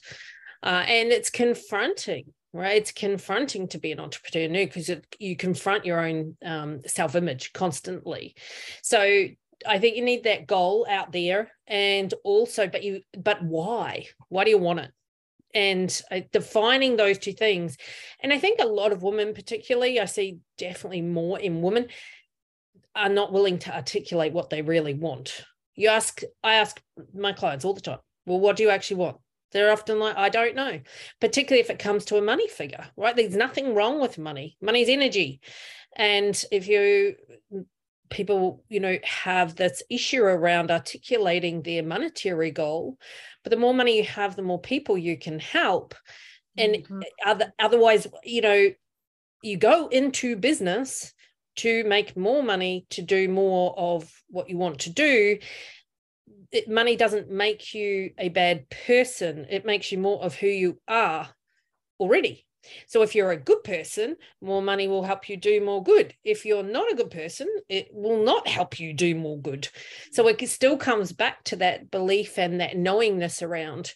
Uh, 0.64 0.84
and 0.88 1.12
it's 1.12 1.30
confronting 1.30 2.34
right? 2.56 2.78
It's 2.78 2.92
confronting 2.92 3.68
to 3.70 3.78
be 3.78 3.92
an 3.92 4.00
entrepreneur 4.00 4.48
new 4.48 4.66
because 4.66 4.90
you 5.20 5.36
confront 5.36 5.86
your 5.86 6.00
own 6.00 6.38
um, 6.44 6.80
self 6.88 7.16
image 7.16 7.52
constantly. 7.52 8.36
So 8.82 9.00
I 9.68 9.80
think 9.80 9.98
you 9.98 10.04
need 10.04 10.24
that 10.24 10.48
goal 10.48 10.88
out 10.90 11.12
there, 11.12 11.52
and 11.68 12.14
also, 12.24 12.68
but 12.68 12.84
you, 12.84 13.02
but 13.18 13.44
why? 13.44 14.06
Why 14.30 14.46
do 14.46 14.52
you 14.52 14.58
want 14.58 14.80
it? 14.80 14.92
And 15.54 16.02
uh, 16.10 16.22
defining 16.32 16.96
those 16.96 17.18
two 17.18 17.34
things, 17.34 17.78
and 18.22 18.32
I 18.32 18.40
think 18.40 18.60
a 18.62 18.66
lot 18.66 18.94
of 18.94 19.04
women, 19.04 19.34
particularly, 19.34 20.00
I 20.00 20.06
see 20.06 20.40
definitely 20.58 21.02
more 21.02 21.38
in 21.38 21.62
women, 21.62 21.88
are 22.96 23.10
not 23.10 23.34
willing 23.34 23.60
to 23.60 23.76
articulate 23.76 24.32
what 24.32 24.50
they 24.50 24.62
really 24.62 24.94
want. 24.94 25.44
You 25.76 25.90
ask, 25.90 26.22
I 26.42 26.56
ask 26.56 26.82
my 27.14 27.34
clients 27.34 27.66
all 27.66 27.74
the 27.74 27.82
time, 27.82 28.00
well, 28.26 28.40
what 28.40 28.56
do 28.56 28.64
you 28.64 28.70
actually 28.70 28.98
want? 28.98 29.18
They're 29.56 29.72
often 29.72 30.00
like, 30.00 30.18
I 30.18 30.28
don't 30.28 30.54
know, 30.54 30.82
particularly 31.22 31.62
if 31.62 31.70
it 31.70 31.80
comes 31.80 32.04
to 32.06 32.18
a 32.18 32.22
money 32.22 32.50
figure, 32.50 32.90
right? 32.98 33.16
There's 33.16 33.38
nothing 33.38 33.74
wrong 33.74 34.02
with 34.02 34.18
money. 34.18 34.58
Money's 34.62 34.90
energy. 34.90 35.40
And 35.96 36.44
if 36.52 36.68
you 36.68 37.16
people 38.10 38.64
you 38.70 38.80
know 38.80 38.98
have 39.04 39.56
this 39.56 39.82
issue 39.90 40.22
around 40.22 40.70
articulating 40.70 41.64
their 41.64 41.82
monetary 41.82 42.52
goal 42.52 43.00
but 43.44 43.50
the 43.50 43.58
more 43.58 43.74
money 43.74 43.98
you 43.98 44.04
have 44.04 44.36
the 44.36 44.44
more 44.44 44.62
people 44.62 44.96
you 44.96 45.18
can 45.18 45.40
help 45.40 45.96
and 46.56 46.76
mm-hmm. 46.76 47.02
other, 47.26 47.52
otherwise 47.58 48.06
you 48.24 48.42
know 48.42 48.70
you 49.42 49.58
go 49.58 49.88
into 49.88 50.36
business 50.36 51.14
to 51.56 51.84
make 51.86 52.16
more 52.16 52.44
money 52.44 52.86
to 52.92 53.02
do 53.02 53.28
more 53.28 53.74
of 53.76 54.12
what 54.30 54.52
you 54.52 54.58
want 54.58 54.78
to 54.78 54.92
do 54.92 55.40
it, 56.52 56.70
money 56.70 56.96
doesn't 56.96 57.30
make 57.30 57.74
you 57.74 58.12
a 58.18 58.30
bad 58.30 58.70
person. 58.70 59.46
It 59.50 59.66
makes 59.66 59.92
you 59.92 59.98
more 59.98 60.22
of 60.24 60.36
who 60.36 60.48
you 60.48 60.80
are 60.88 61.30
already. 62.00 62.46
So 62.88 63.04
if 63.04 63.14
you're 63.14 63.32
a 63.32 63.38
good 63.38 63.64
person 63.64 64.16
more 64.42 64.62
money 64.62 64.88
will 64.88 65.04
help 65.04 65.30
you 65.30 65.38
do 65.38 65.64
more 65.64 65.84
good. 65.84 66.16
If 66.24 66.46
you're 66.46 66.64
not 66.64 66.92
a 66.92 66.96
good 66.96 67.12
person 67.12 67.48
it 67.70 67.90
will 67.92 68.24
not 68.24 68.48
help 68.48 68.80
you 68.80 68.94
do 68.94 69.16
more 69.16 69.40
good. 69.40 69.70
So 70.12 70.28
it 70.28 70.50
still 70.50 70.78
comes 70.78 71.12
back 71.12 71.44
to 71.46 71.58
that 71.58 71.92
belief 71.92 72.40
and 72.40 72.60
that 72.62 72.78
knowingness 72.78 73.42
around 73.42 73.94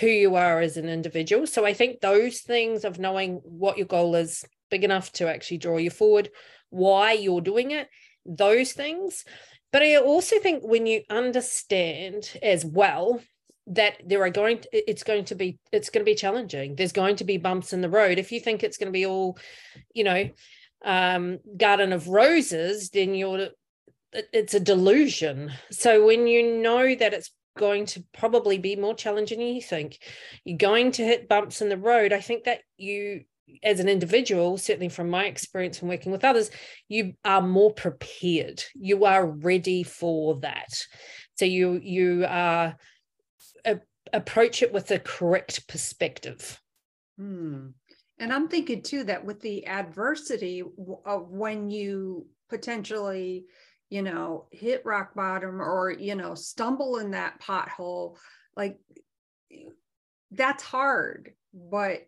who 0.00 0.06
you 0.06 0.36
are 0.36 0.60
as 0.60 0.76
an 0.76 0.88
individual. 0.88 1.46
So 1.46 1.64
i 1.64 1.72
think 1.72 2.00
those 2.00 2.40
things 2.40 2.84
of 2.84 2.98
knowing 2.98 3.40
what 3.44 3.78
your 3.78 3.86
goal 3.86 4.14
is 4.14 4.44
big 4.70 4.84
enough 4.84 5.12
to 5.12 5.28
actually 5.28 5.58
draw 5.58 5.76
you 5.76 5.90
forward, 5.90 6.30
why 6.70 7.12
you're 7.12 7.42
doing 7.42 7.72
it, 7.72 7.88
those 8.24 8.72
things. 8.72 9.24
But 9.72 9.82
I 9.82 9.96
also 9.96 10.38
think 10.38 10.62
when 10.62 10.86
you 10.86 11.02
understand 11.08 12.30
as 12.42 12.64
well 12.64 13.20
that 13.68 14.02
there 14.04 14.22
are 14.22 14.30
going 14.30 14.58
to, 14.58 14.90
it's 14.90 15.02
going 15.02 15.24
to 15.26 15.34
be 15.34 15.58
it's 15.72 15.88
going 15.90 16.04
to 16.04 16.10
be 16.10 16.16
challenging. 16.16 16.76
There's 16.76 16.92
going 16.92 17.16
to 17.16 17.24
be 17.24 17.38
bumps 17.38 17.72
in 17.72 17.80
the 17.80 17.88
road. 17.88 18.18
If 18.18 18.32
you 18.32 18.40
think 18.40 18.62
it's 18.62 18.76
going 18.76 18.92
to 18.92 18.98
be 18.98 19.06
all 19.06 19.38
you 19.94 20.04
know 20.04 20.28
um 20.84 21.38
garden 21.56 21.92
of 21.92 22.08
roses 22.08 22.90
then 22.90 23.14
you're 23.14 23.48
it's 24.12 24.54
a 24.54 24.60
delusion. 24.60 25.52
So 25.70 26.04
when 26.06 26.26
you 26.26 26.58
know 26.60 26.94
that 26.94 27.14
it's 27.14 27.30
going 27.56 27.86
to 27.86 28.02
probably 28.12 28.58
be 28.58 28.76
more 28.76 28.94
challenging 28.94 29.38
than 29.38 29.48
you 29.48 29.62
think 29.62 29.98
you're 30.44 30.56
going 30.56 30.90
to 30.92 31.04
hit 31.04 31.28
bumps 31.28 31.60
in 31.60 31.68
the 31.68 31.76
road 31.76 32.10
i 32.12 32.20
think 32.20 32.44
that 32.44 32.60
you 32.78 33.22
as 33.62 33.80
an 33.80 33.88
individual 33.88 34.56
certainly 34.56 34.88
from 34.88 35.10
my 35.10 35.26
experience 35.26 35.80
and 35.80 35.88
working 35.88 36.12
with 36.12 36.24
others 36.24 36.50
you 36.88 37.12
are 37.24 37.42
more 37.42 37.72
prepared 37.72 38.62
you 38.74 39.04
are 39.04 39.26
ready 39.26 39.82
for 39.82 40.38
that 40.40 40.68
so 41.34 41.44
you 41.44 41.80
you 41.82 42.24
are 42.26 42.76
approach 44.12 44.62
it 44.62 44.72
with 44.72 44.88
the 44.88 44.98
correct 44.98 45.66
perspective. 45.68 46.60
Hmm. 47.18 47.68
And 48.18 48.32
I'm 48.32 48.48
thinking 48.48 48.82
too 48.82 49.04
that 49.04 49.24
with 49.24 49.40
the 49.40 49.66
adversity 49.66 50.62
of 51.06 51.30
when 51.30 51.70
you 51.70 52.26
potentially, 52.48 53.46
you 53.90 54.02
know, 54.02 54.46
hit 54.52 54.82
rock 54.84 55.14
bottom 55.14 55.60
or, 55.60 55.90
you 55.90 56.14
know, 56.14 56.34
stumble 56.34 56.98
in 56.98 57.12
that 57.12 57.40
pothole, 57.40 58.16
like 58.56 58.78
that's 60.30 60.62
hard. 60.62 61.32
But 61.52 62.02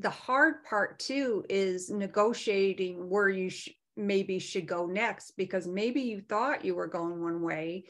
the 0.00 0.10
hard 0.10 0.64
part 0.64 0.98
too 0.98 1.44
is 1.48 1.90
negotiating 1.90 3.08
where 3.08 3.28
you 3.28 3.50
sh- 3.50 3.70
maybe 3.96 4.38
should 4.38 4.66
go 4.66 4.86
next 4.86 5.32
because 5.36 5.66
maybe 5.66 6.00
you 6.00 6.20
thought 6.20 6.64
you 6.64 6.74
were 6.74 6.86
going 6.86 7.22
one 7.22 7.42
way 7.42 7.84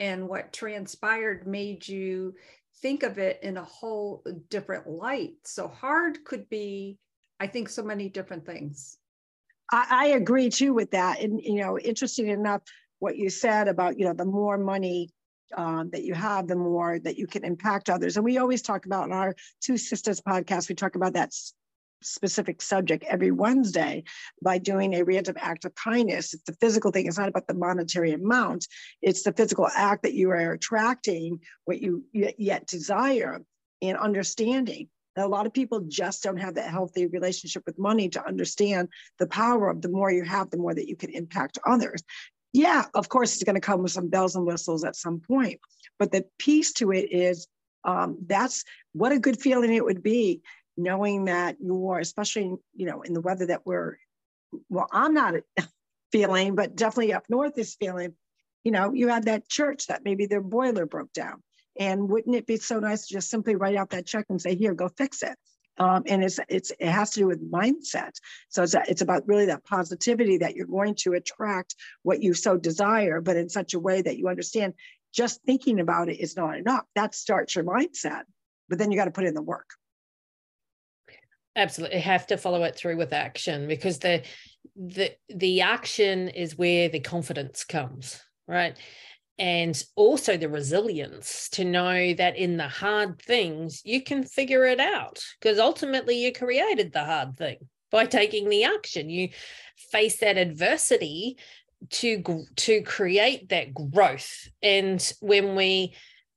and 0.00 0.28
what 0.28 0.52
transpired 0.52 1.46
made 1.46 1.86
you 1.86 2.34
think 2.80 3.04
of 3.04 3.18
it 3.18 3.38
in 3.42 3.56
a 3.56 3.64
whole 3.64 4.24
different 4.48 4.88
light. 4.88 5.34
So 5.44 5.68
hard 5.68 6.24
could 6.24 6.48
be, 6.48 6.98
I 7.38 7.46
think, 7.46 7.68
so 7.68 7.82
many 7.82 8.08
different 8.08 8.44
things. 8.44 8.98
I, 9.70 9.86
I 9.90 10.06
agree 10.08 10.50
too 10.50 10.74
with 10.74 10.90
that. 10.90 11.20
And, 11.20 11.40
you 11.40 11.60
know, 11.60 11.78
interesting 11.78 12.28
enough, 12.28 12.62
what 12.98 13.16
you 13.16 13.30
said 13.30 13.68
about, 13.68 13.98
you 13.98 14.04
know, 14.04 14.14
the 14.14 14.24
more 14.24 14.58
money 14.58 15.10
um, 15.56 15.90
that 15.90 16.04
you 16.04 16.14
have, 16.14 16.46
the 16.46 16.56
more 16.56 16.98
that 16.98 17.18
you 17.18 17.26
can 17.26 17.44
impact 17.44 17.90
others. 17.90 18.16
And 18.16 18.24
we 18.24 18.38
always 18.38 18.62
talk 18.62 18.86
about 18.86 19.06
in 19.06 19.12
our 19.12 19.34
Two 19.60 19.76
Sisters 19.76 20.20
podcast, 20.20 20.68
we 20.68 20.74
talk 20.74 20.94
about 20.94 21.14
that 21.14 21.32
specific 22.02 22.60
subject 22.60 23.04
every 23.04 23.30
Wednesday 23.30 24.04
by 24.42 24.58
doing 24.58 24.94
a 24.94 25.04
random 25.04 25.36
act 25.38 25.64
of 25.64 25.74
kindness. 25.74 26.34
It's 26.34 26.42
the 26.44 26.56
physical 26.60 26.90
thing, 26.90 27.06
it's 27.06 27.18
not 27.18 27.28
about 27.28 27.46
the 27.46 27.54
monetary 27.54 28.12
amount, 28.12 28.66
it's 29.00 29.22
the 29.22 29.32
physical 29.32 29.68
act 29.74 30.02
that 30.02 30.14
you 30.14 30.30
are 30.30 30.52
attracting 30.52 31.40
what 31.64 31.80
you 31.80 32.04
yet 32.12 32.66
desire 32.66 33.40
and 33.80 33.96
understanding. 33.96 34.88
Now, 35.16 35.26
a 35.26 35.28
lot 35.28 35.46
of 35.46 35.52
people 35.52 35.80
just 35.88 36.22
don't 36.22 36.38
have 36.38 36.54
that 36.54 36.70
healthy 36.70 37.06
relationship 37.06 37.64
with 37.66 37.78
money 37.78 38.08
to 38.10 38.26
understand 38.26 38.88
the 39.18 39.26
power 39.26 39.68
of 39.68 39.82
the 39.82 39.90
more 39.90 40.10
you 40.10 40.24
have, 40.24 40.50
the 40.50 40.56
more 40.56 40.74
that 40.74 40.88
you 40.88 40.96
can 40.96 41.10
impact 41.10 41.58
others. 41.66 42.02
Yeah, 42.52 42.84
of 42.94 43.08
course, 43.08 43.34
it's 43.34 43.44
going 43.44 43.54
to 43.54 43.60
come 43.60 43.82
with 43.82 43.92
some 43.92 44.08
bells 44.08 44.36
and 44.36 44.46
whistles 44.46 44.84
at 44.84 44.96
some 44.96 45.20
point, 45.20 45.60
but 45.98 46.12
the 46.12 46.24
piece 46.38 46.72
to 46.74 46.92
it 46.92 47.10
is 47.10 47.48
um, 47.84 48.18
that's 48.26 48.64
what 48.92 49.12
a 49.12 49.18
good 49.18 49.40
feeling 49.40 49.72
it 49.72 49.84
would 49.84 50.02
be 50.02 50.42
knowing 50.76 51.26
that 51.26 51.56
you're, 51.60 51.98
especially, 51.98 52.54
you 52.74 52.86
know, 52.86 53.02
in 53.02 53.12
the 53.12 53.20
weather 53.20 53.46
that 53.46 53.66
we're, 53.66 53.96
well, 54.68 54.86
I'm 54.92 55.14
not 55.14 55.34
feeling, 56.12 56.54
but 56.54 56.76
definitely 56.76 57.12
up 57.12 57.24
north 57.28 57.58
is 57.58 57.74
feeling, 57.74 58.14
you 58.64 58.72
know, 58.72 58.92
you 58.92 59.08
had 59.08 59.24
that 59.24 59.48
church 59.48 59.86
that 59.86 60.04
maybe 60.04 60.26
their 60.26 60.40
boiler 60.42 60.86
broke 60.86 61.12
down. 61.12 61.42
And 61.78 62.08
wouldn't 62.08 62.36
it 62.36 62.46
be 62.46 62.58
so 62.58 62.80
nice 62.80 63.06
to 63.06 63.14
just 63.14 63.30
simply 63.30 63.56
write 63.56 63.76
out 63.76 63.90
that 63.90 64.06
check 64.06 64.26
and 64.28 64.40
say, 64.40 64.54
here, 64.54 64.74
go 64.74 64.88
fix 64.88 65.22
it? 65.22 65.36
Um, 65.78 66.02
and 66.06 66.22
it's 66.22 66.38
it's 66.48 66.70
it 66.78 66.88
has 66.88 67.10
to 67.12 67.20
do 67.20 67.26
with 67.26 67.50
mindset. 67.50 68.12
So 68.50 68.62
it's 68.62 68.74
a, 68.74 68.82
it's 68.88 69.00
about 69.00 69.26
really 69.26 69.46
that 69.46 69.64
positivity 69.64 70.38
that 70.38 70.54
you're 70.54 70.66
going 70.66 70.94
to 70.96 71.14
attract 71.14 71.74
what 72.02 72.22
you 72.22 72.34
so 72.34 72.56
desire, 72.56 73.20
but 73.20 73.36
in 73.36 73.48
such 73.48 73.74
a 73.74 73.80
way 73.80 74.02
that 74.02 74.18
you 74.18 74.28
understand 74.28 74.74
just 75.14 75.40
thinking 75.44 75.80
about 75.80 76.08
it 76.08 76.20
is 76.20 76.36
not 76.36 76.56
enough. 76.56 76.84
That 76.94 77.14
starts 77.14 77.54
your 77.54 77.64
mindset, 77.64 78.22
but 78.68 78.78
then 78.78 78.90
you 78.90 78.98
got 78.98 79.06
to 79.06 79.10
put 79.10 79.24
in 79.24 79.34
the 79.34 79.42
work 79.42 79.70
absolutely 81.56 82.00
have 82.00 82.26
to 82.26 82.36
follow 82.36 82.62
it 82.64 82.76
through 82.76 82.96
with 82.96 83.12
action 83.12 83.68
because 83.68 83.98
the 83.98 84.22
the 84.76 85.12
the 85.28 85.60
action 85.60 86.28
is 86.28 86.56
where 86.56 86.88
the 86.88 87.00
confidence 87.00 87.64
comes 87.64 88.20
right 88.48 88.76
and 89.38 89.82
also 89.96 90.36
the 90.36 90.48
resilience 90.48 91.48
to 91.50 91.64
know 91.64 92.14
that 92.14 92.36
in 92.36 92.56
the 92.56 92.68
hard 92.68 93.20
things 93.20 93.80
you 93.84 94.02
can 94.02 94.22
figure 94.22 94.64
it 94.64 94.80
out 94.80 95.22
because 95.40 95.58
ultimately 95.58 96.22
you 96.22 96.32
created 96.32 96.92
the 96.92 97.04
hard 97.04 97.36
thing 97.36 97.56
by 97.90 98.06
taking 98.06 98.48
the 98.48 98.64
action. 98.64 99.08
You 99.08 99.28
face 99.90 100.18
that 100.18 100.38
adversity 100.38 101.36
to 101.90 102.44
to 102.56 102.82
create 102.82 103.48
that 103.50 103.74
growth. 103.74 104.48
And 104.62 105.12
when 105.20 105.54
we 105.54 105.94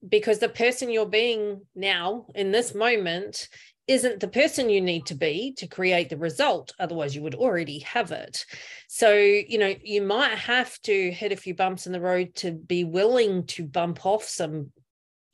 because 0.07 0.39
the 0.39 0.49
person 0.49 0.91
you're 0.91 1.07
being 1.07 1.61
now 1.73 2.27
in 2.35 2.51
this 2.51 2.75
moment 2.75 3.47
isn't 3.87 4.19
the 4.19 4.27
person 4.27 4.69
you 4.69 4.81
need 4.81 5.05
to 5.05 5.15
be 5.15 5.53
to 5.57 5.67
create 5.67 6.09
the 6.09 6.17
result. 6.17 6.73
Otherwise, 6.79 7.15
you 7.15 7.21
would 7.21 7.35
already 7.35 7.79
have 7.79 8.11
it. 8.11 8.45
So, 8.87 9.13
you 9.13 9.57
know, 9.57 9.75
you 9.83 10.01
might 10.01 10.35
have 10.37 10.79
to 10.81 11.11
hit 11.11 11.31
a 11.31 11.37
few 11.37 11.53
bumps 11.53 11.85
in 11.85 11.93
the 11.93 12.01
road 12.01 12.33
to 12.35 12.51
be 12.51 12.83
willing 12.83 13.45
to 13.47 13.65
bump 13.65 14.05
off 14.05 14.23
some 14.23 14.71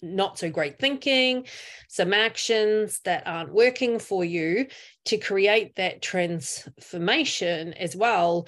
not 0.02 0.40
so 0.40 0.50
great 0.50 0.80
thinking, 0.80 1.46
some 1.88 2.14
actions 2.14 3.00
that 3.06 3.24
aren't 3.26 3.54
working 3.54 4.00
for 4.00 4.26
you 4.26 4.68
to 5.06 5.18
create 5.18 5.76
that 5.76 6.02
transformation 6.02 7.74
as 7.74 7.96
well 7.96 8.48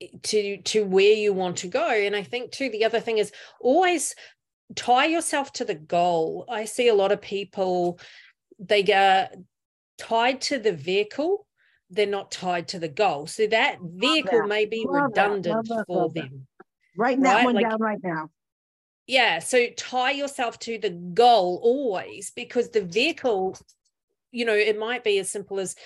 eh, 0.00 0.06
to 0.22 0.62
to 0.62 0.84
where 0.84 1.14
you 1.14 1.32
want 1.32 1.58
to 1.58 1.68
go 1.68 1.88
and 1.88 2.14
i 2.14 2.22
think 2.22 2.50
too 2.50 2.68
the 2.70 2.84
other 2.84 3.00
thing 3.00 3.18
is 3.18 3.32
always 3.60 4.14
tie 4.74 5.06
yourself 5.06 5.52
to 5.52 5.64
the 5.64 5.74
goal 5.74 6.44
i 6.50 6.64
see 6.64 6.88
a 6.88 6.94
lot 6.94 7.12
of 7.12 7.20
people 7.20 7.98
they 8.58 8.82
get 8.82 9.36
tied 9.98 10.40
to 10.40 10.58
the 10.58 10.72
vehicle 10.72 11.46
they're 11.90 12.06
not 12.06 12.30
tied 12.30 12.68
to 12.68 12.78
the 12.78 12.88
goal 12.88 13.26
so 13.26 13.46
that 13.46 13.78
vehicle 13.80 14.40
that. 14.40 14.48
may 14.48 14.66
be 14.66 14.84
love 14.86 15.04
redundant 15.04 15.68
that. 15.68 15.84
for 15.86 16.10
them 16.10 16.46
writing 16.96 17.22
right? 17.22 17.36
that 17.36 17.44
one 17.44 17.54
like, 17.54 17.68
down 17.68 17.80
right 17.80 18.00
now 18.02 18.28
yeah 19.06 19.38
so 19.38 19.66
tie 19.76 20.10
yourself 20.10 20.58
to 20.58 20.78
the 20.78 20.90
goal 20.90 21.60
always 21.62 22.32
because 22.34 22.70
the 22.70 22.82
vehicle 22.82 23.56
you 24.32 24.44
know 24.44 24.54
it 24.54 24.78
might 24.78 25.04
be 25.04 25.18
as 25.18 25.30
simple 25.30 25.60
as 25.60 25.76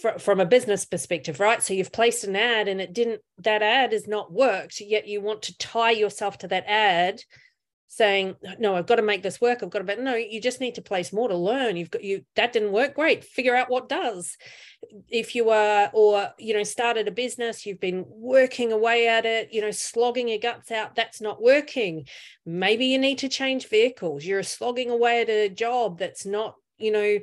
fr- 0.00 0.18
from 0.18 0.40
a 0.40 0.46
business 0.46 0.84
perspective 0.84 1.40
right 1.40 1.62
so 1.62 1.74
you've 1.74 1.92
placed 1.92 2.24
an 2.24 2.36
ad 2.36 2.68
and 2.68 2.80
it 2.80 2.92
didn't 2.92 3.20
that 3.38 3.62
ad 3.62 3.92
has 3.92 4.06
not 4.06 4.32
worked 4.32 4.80
yet 4.80 5.08
you 5.08 5.20
want 5.20 5.42
to 5.42 5.58
tie 5.58 5.90
yourself 5.90 6.38
to 6.38 6.48
that 6.48 6.64
ad 6.66 7.20
saying 7.88 8.34
no 8.58 8.74
i've 8.74 8.86
got 8.86 8.96
to 8.96 9.02
make 9.02 9.22
this 9.22 9.40
work 9.40 9.62
i've 9.62 9.70
got 9.70 9.78
to 9.78 9.84
but 9.84 10.00
no 10.00 10.14
you 10.14 10.40
just 10.40 10.60
need 10.60 10.74
to 10.74 10.82
place 10.82 11.12
more 11.12 11.28
to 11.28 11.36
learn 11.36 11.76
you've 11.76 11.90
got 11.90 12.02
you 12.02 12.24
that 12.34 12.52
didn't 12.52 12.72
work 12.72 12.94
great 12.94 13.24
figure 13.24 13.54
out 13.54 13.70
what 13.70 13.88
does. 13.88 14.36
If 15.08 15.34
you 15.34 15.50
are 15.50 15.90
or 15.92 16.30
you 16.38 16.54
know 16.54 16.62
started 16.62 17.08
a 17.08 17.10
business 17.10 17.66
you've 17.66 17.80
been 17.80 18.04
working 18.08 18.72
away 18.72 19.08
at 19.08 19.26
it 19.26 19.52
you 19.52 19.60
know 19.60 19.70
slogging 19.70 20.28
your 20.28 20.38
guts 20.38 20.70
out 20.70 20.94
that's 20.94 21.20
not 21.20 21.42
working. 21.42 22.06
Maybe 22.44 22.86
you 22.86 22.98
need 22.98 23.18
to 23.18 23.28
change 23.28 23.68
vehicles 23.68 24.24
you're 24.24 24.42
slogging 24.42 24.90
away 24.90 25.22
at 25.22 25.28
a 25.28 25.48
job 25.48 25.98
that's 25.98 26.26
not 26.26 26.56
you 26.78 26.90
know 26.90 27.18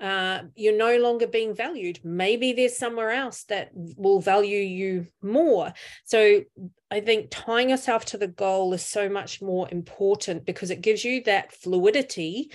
uh, 0.00 0.42
you're 0.54 0.76
no 0.76 0.96
longer 0.96 1.26
being 1.26 1.54
valued. 1.54 2.00
Maybe 2.02 2.52
there's 2.52 2.76
somewhere 2.76 3.10
else 3.10 3.44
that 3.44 3.70
will 3.74 4.20
value 4.20 4.58
you 4.58 5.06
more. 5.22 5.72
So 6.04 6.42
I 6.90 7.00
think 7.00 7.28
tying 7.30 7.70
yourself 7.70 8.06
to 8.06 8.18
the 8.18 8.28
goal 8.28 8.72
is 8.72 8.84
so 8.84 9.08
much 9.08 9.42
more 9.42 9.68
important 9.70 10.46
because 10.46 10.70
it 10.70 10.80
gives 10.80 11.04
you 11.04 11.22
that 11.24 11.52
fluidity 11.52 12.50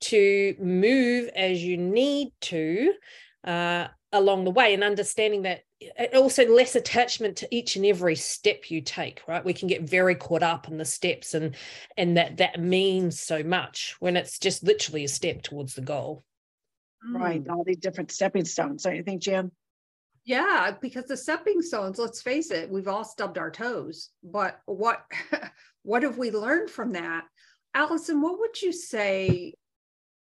to 0.00 0.54
move 0.58 1.28
as 1.36 1.62
you 1.62 1.76
need 1.76 2.32
to 2.40 2.92
uh, 3.44 3.88
along 4.12 4.44
the 4.44 4.50
way 4.50 4.72
and 4.72 4.82
understanding 4.82 5.42
that 5.42 5.62
also 6.14 6.48
less 6.48 6.74
attachment 6.74 7.36
to 7.36 7.48
each 7.54 7.76
and 7.76 7.84
every 7.84 8.16
step 8.16 8.70
you 8.70 8.80
take 8.80 9.20
right 9.28 9.44
we 9.44 9.52
can 9.52 9.68
get 9.68 9.82
very 9.82 10.14
caught 10.14 10.42
up 10.42 10.66
in 10.66 10.76
the 10.76 10.84
steps 10.84 11.34
and 11.34 11.54
and 11.96 12.16
that 12.16 12.38
that 12.38 12.58
means 12.58 13.20
so 13.20 13.44
much 13.44 13.94
when 14.00 14.16
it's 14.16 14.38
just 14.38 14.64
literally 14.64 15.04
a 15.04 15.08
step 15.08 15.42
towards 15.42 15.74
the 15.74 15.80
goal 15.80 16.24
Right, 17.12 17.42
mm. 17.42 17.50
all 17.50 17.64
these 17.64 17.78
different 17.78 18.10
stepping 18.10 18.44
stones. 18.44 18.82
Don't 18.82 18.96
you 18.96 19.02
think, 19.02 19.22
Jan? 19.22 19.50
Yeah, 20.24 20.72
because 20.80 21.04
the 21.04 21.16
stepping 21.16 21.62
stones, 21.62 21.98
let's 21.98 22.20
face 22.20 22.50
it, 22.50 22.70
we've 22.70 22.88
all 22.88 23.04
stubbed 23.04 23.38
our 23.38 23.50
toes. 23.50 24.10
But 24.22 24.60
what 24.66 25.04
what 25.82 26.02
have 26.02 26.18
we 26.18 26.30
learned 26.30 26.70
from 26.70 26.92
that? 26.92 27.24
Allison, 27.74 28.20
what 28.20 28.38
would 28.38 28.60
you 28.60 28.72
say? 28.72 29.54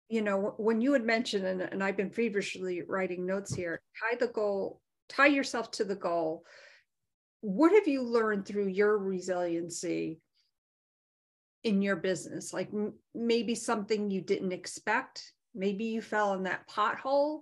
You 0.09 0.23
know, 0.23 0.55
when 0.57 0.81
you 0.81 0.93
had 0.93 1.05
mentioned, 1.05 1.47
and, 1.47 1.61
and 1.61 1.83
I've 1.83 1.97
been 1.97 2.11
feverishly 2.11 2.83
writing 2.87 3.27
notes 3.27 3.53
here, 3.53 3.81
tie 4.01 4.17
the 4.17 4.29
goal 4.29 4.81
tie 5.09 5.27
yourself 5.27 5.71
to 5.73 5.85
the 5.85 5.95
goal. 5.95 6.45
What 7.41 7.73
have 7.73 7.87
you 7.89 8.03
learned 8.03 8.47
through 8.47 8.69
your 8.69 8.99
resiliency 8.99 10.21
in 11.65 11.83
your 11.83 11.97
business? 11.97 12.53
Like 12.53 12.69
m- 12.73 12.95
maybe 13.15 13.55
something 13.55 14.11
you 14.11 14.21
didn't 14.21 14.53
expect. 14.53 15.33
Maybe 15.57 15.87
you 15.87 16.03
fell 16.03 16.35
in 16.35 16.43
that 16.43 16.69
pothole, 16.69 17.41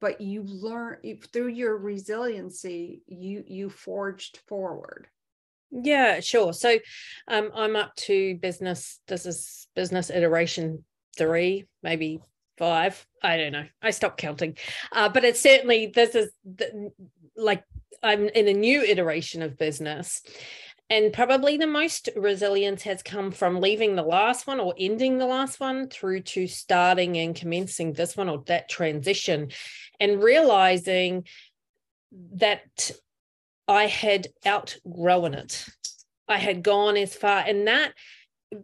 but 0.00 0.20
you 0.20 0.42
learn 0.42 0.98
through 1.32 1.48
your 1.48 1.78
resiliency. 1.78 3.02
You 3.06 3.44
you 3.46 3.70
forged 3.70 4.40
forward. 4.48 5.06
Yeah, 5.70 6.20
sure. 6.20 6.52
So 6.52 6.78
um, 7.28 7.50
I'm 7.54 7.76
up 7.76 7.94
to 7.96 8.36
business. 8.36 9.00
This 9.08 9.24
is 9.26 9.68
business 9.74 10.10
iteration 10.10 10.84
three, 11.16 11.64
maybe 11.82 12.20
five. 12.58 13.06
I 13.22 13.36
don't 13.36 13.52
know. 13.52 13.66
I 13.82 13.90
stopped 13.90 14.18
counting. 14.18 14.56
Uh, 14.92 15.08
but 15.08 15.24
it's 15.24 15.40
certainly, 15.40 15.88
this 15.88 16.14
is 16.14 16.30
the, 16.44 16.90
like, 17.36 17.64
I'm 18.02 18.28
in 18.28 18.48
a 18.48 18.52
new 18.52 18.82
iteration 18.82 19.42
of 19.42 19.58
business. 19.58 20.22
And 20.88 21.12
probably 21.12 21.56
the 21.56 21.66
most 21.66 22.08
resilience 22.14 22.82
has 22.82 23.02
come 23.02 23.32
from 23.32 23.60
leaving 23.60 23.96
the 23.96 24.02
last 24.02 24.46
one 24.46 24.60
or 24.60 24.72
ending 24.78 25.18
the 25.18 25.26
last 25.26 25.58
one 25.58 25.88
through 25.88 26.20
to 26.20 26.46
starting 26.46 27.16
and 27.16 27.34
commencing 27.34 27.92
this 27.92 28.16
one 28.16 28.28
or 28.28 28.44
that 28.46 28.68
transition 28.68 29.50
and 29.98 30.22
realizing 30.22 31.24
that 32.34 32.92
I 33.66 33.86
had 33.86 34.28
outgrown 34.46 35.34
it. 35.34 35.66
I 36.28 36.38
had 36.38 36.62
gone 36.62 36.96
as 36.96 37.14
far, 37.14 37.40
and 37.40 37.66
that 37.66 37.92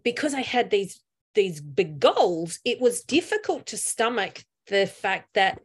because 0.02 0.34
I 0.34 0.42
had 0.42 0.70
these 0.70 1.00
these 1.34 1.60
big 1.60 1.98
goals, 1.98 2.60
it 2.64 2.80
was 2.80 3.02
difficult 3.02 3.66
to 3.66 3.76
stomach 3.76 4.44
the 4.66 4.86
fact 4.86 5.34
that 5.34 5.60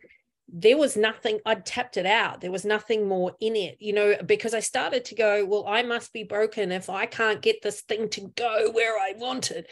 there 0.50 0.78
was 0.78 0.96
nothing 0.96 1.40
i'd 1.46 1.66
tapped 1.66 1.98
it 1.98 2.06
out 2.06 2.40
there 2.40 2.52
was 2.52 2.64
nothing 2.64 3.08
more 3.08 3.34
in 3.42 3.56
it 3.56 3.76
you 3.80 3.94
know 3.94 4.16
because 4.26 4.54
i 4.54 4.60
started 4.60 5.04
to 5.04 5.16
go 5.16 5.46
well 5.46 5.66
i 5.68 5.84
must 5.84 6.14
be 6.14 6.24
broken 6.24 6.72
if 6.72 6.90
i 6.90 7.06
can't 7.06 7.42
get 7.42 7.62
this 7.62 7.82
thing 7.82 8.08
to 8.10 8.22
go 8.36 8.72
where 8.72 8.98
i 8.98 9.14
wanted 9.18 9.68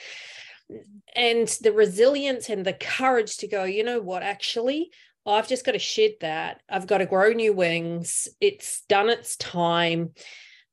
and 1.16 1.48
the 1.62 1.72
resilience 1.72 2.50
and 2.50 2.66
the 2.66 2.74
courage 2.74 3.38
to 3.38 3.48
go 3.48 3.64
you 3.64 3.84
know 3.84 4.02
what 4.02 4.24
actually 4.24 4.92
I've 5.26 5.48
just 5.48 5.66
got 5.66 5.72
to 5.72 5.80
shed 5.80 6.12
that. 6.22 6.62
I've 6.70 6.88
got 6.88 7.00
to 7.00 7.06
grow 7.06 7.30
new 7.30 7.54
wings. 7.54 8.28
It's 8.40 8.82
done 8.88 9.10
its 9.10 9.36
time. 9.38 10.12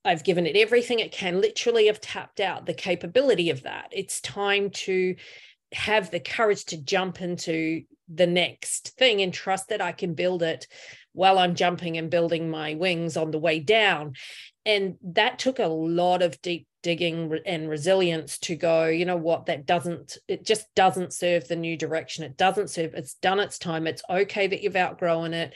I've 0.05 0.25
given 0.25 0.47
it 0.47 0.57
everything 0.57 0.99
it 0.99 1.13
can. 1.13 1.41
Literally, 1.41 1.89
I've 1.89 2.01
tapped 2.01 2.41
out 2.41 2.67
the 2.67 2.75
capability 2.75 3.51
of 3.51 3.63
that. 3.63 3.89
It's 3.93 4.21
time 4.21 4.71
to 4.71 5.15
have 5.73 6.11
the 6.11 6.21
courage 6.21 6.67
to 6.67 6.77
jump 6.77 7.23
into 7.23 7.83
the 8.15 8.27
next 8.27 8.91
thing 8.99 9.23
and 9.23 9.33
trust 9.33 9.69
that 9.69 9.81
I 9.81 9.93
can 9.93 10.15
build 10.15 10.43
it 10.43 10.67
while 11.13 11.39
I'm 11.39 11.55
jumping 11.55 11.97
and 11.97 12.11
building 12.11 12.51
my 12.51 12.75
wings 12.75 13.17
on 13.17 13.31
the 13.31 13.39
way 13.39 13.61
down. 13.61 14.15
And 14.65 14.97
that 15.03 15.39
took 15.39 15.59
a 15.59 15.67
lot 15.67 16.23
of 16.23 16.41
deep 16.41 16.67
digging 16.83 17.39
and 17.47 17.69
resilience 17.69 18.39
to 18.39 18.57
go 18.57 18.87
you 18.87 19.05
know 19.05 19.17
what 19.17 19.47
that 19.47 19.65
doesn't 19.67 20.19
it 20.27 20.45
just 20.45 20.67
doesn't 20.75 21.13
serve 21.13 21.47
the 21.47 21.57
new 21.57 21.77
direction. 21.77 22.25
It 22.25 22.37
doesn't 22.37 22.71
serve 22.71 22.95
it's 22.95 23.15
done 23.15 23.41
its 23.41 23.59
time. 23.59 23.87
It's 23.87 24.03
okay 24.11 24.47
that 24.47 24.63
you've 24.63 24.77
outgrown 24.77 25.33
it. 25.33 25.55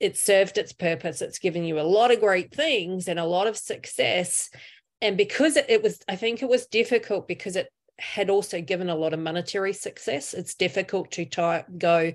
It's 0.00 0.22
served 0.22 0.58
its 0.58 0.72
purpose. 0.72 1.22
It's 1.22 1.38
given 1.38 1.64
you 1.64 1.78
a 1.78 1.82
lot 1.82 2.12
of 2.12 2.20
great 2.20 2.52
things 2.54 3.08
and 3.08 3.18
a 3.18 3.24
lot 3.24 3.46
of 3.46 3.56
success. 3.56 4.50
And 5.02 5.16
because 5.16 5.56
it, 5.56 5.66
it 5.68 5.82
was 5.82 6.00
i 6.08 6.16
think 6.16 6.42
it 6.42 6.48
was 6.48 6.66
difficult 6.66 7.28
because 7.28 7.56
it 7.56 7.68
had 7.98 8.30
also 8.30 8.60
given 8.60 8.88
a 8.88 8.96
lot 8.96 9.12
of 9.12 9.20
monetary 9.20 9.72
success 9.72 10.34
it's 10.34 10.54
difficult 10.54 11.12
to 11.12 11.24
ty- 11.24 11.64
go 11.78 12.12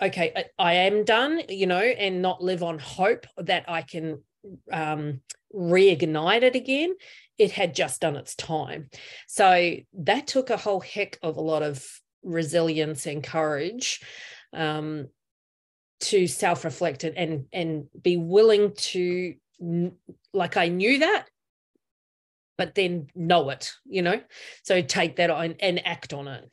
okay 0.00 0.32
I, 0.36 0.44
I 0.58 0.72
am 0.74 1.04
done 1.04 1.40
you 1.48 1.66
know 1.66 1.80
and 1.80 2.22
not 2.22 2.42
live 2.42 2.62
on 2.62 2.78
hope 2.78 3.26
that 3.38 3.64
i 3.68 3.82
can 3.82 4.22
um, 4.70 5.20
reignite 5.54 6.42
it 6.42 6.54
again 6.54 6.94
it 7.38 7.50
had 7.52 7.74
just 7.74 8.00
done 8.00 8.16
its 8.16 8.34
time. 8.34 8.88
So 9.26 9.74
that 9.94 10.26
took 10.26 10.50
a 10.50 10.56
whole 10.56 10.80
heck 10.80 11.18
of 11.22 11.36
a 11.36 11.42
lot 11.42 11.62
of 11.62 11.84
resilience 12.22 13.06
and 13.06 13.22
courage 13.22 14.00
um, 14.52 15.08
to 16.00 16.26
self-reflect 16.26 17.04
and 17.04 17.46
and 17.52 17.86
be 18.00 18.16
willing 18.16 18.72
to 18.74 19.34
like 20.32 20.56
I 20.56 20.68
knew 20.68 20.98
that, 20.98 21.26
but 22.56 22.74
then 22.74 23.08
know 23.14 23.50
it, 23.50 23.72
you 23.84 24.02
know. 24.02 24.20
So 24.62 24.80
take 24.82 25.16
that 25.16 25.30
on 25.30 25.56
and 25.60 25.86
act 25.86 26.12
on 26.12 26.28
it. 26.28 26.50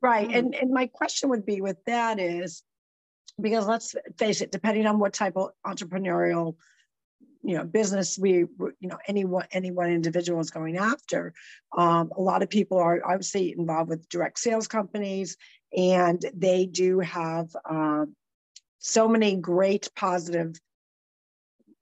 Right. 0.00 0.30
And 0.30 0.54
and 0.54 0.72
my 0.72 0.86
question 0.86 1.30
would 1.30 1.44
be 1.44 1.60
with 1.60 1.78
that 1.86 2.20
is 2.20 2.62
because 3.40 3.66
let's 3.66 3.94
face 4.18 4.40
it, 4.40 4.52
depending 4.52 4.86
on 4.86 4.98
what 4.98 5.12
type 5.12 5.36
of 5.36 5.50
entrepreneurial 5.66 6.56
you 7.42 7.56
know 7.56 7.64
business 7.64 8.18
we 8.18 8.30
you 8.30 8.74
know 8.82 8.98
anyone 9.06 9.46
any 9.52 9.70
one 9.70 9.90
individual 9.90 10.40
is 10.40 10.50
going 10.50 10.76
after 10.76 11.32
um, 11.76 12.10
a 12.16 12.20
lot 12.20 12.42
of 12.42 12.50
people 12.50 12.78
are 12.78 13.00
obviously 13.04 13.54
involved 13.56 13.88
with 13.88 14.08
direct 14.08 14.38
sales 14.38 14.66
companies 14.66 15.36
and 15.76 16.24
they 16.34 16.66
do 16.66 16.98
have 16.98 17.48
uh, 17.68 18.04
so 18.78 19.08
many 19.08 19.36
great 19.36 19.88
positive 19.94 20.58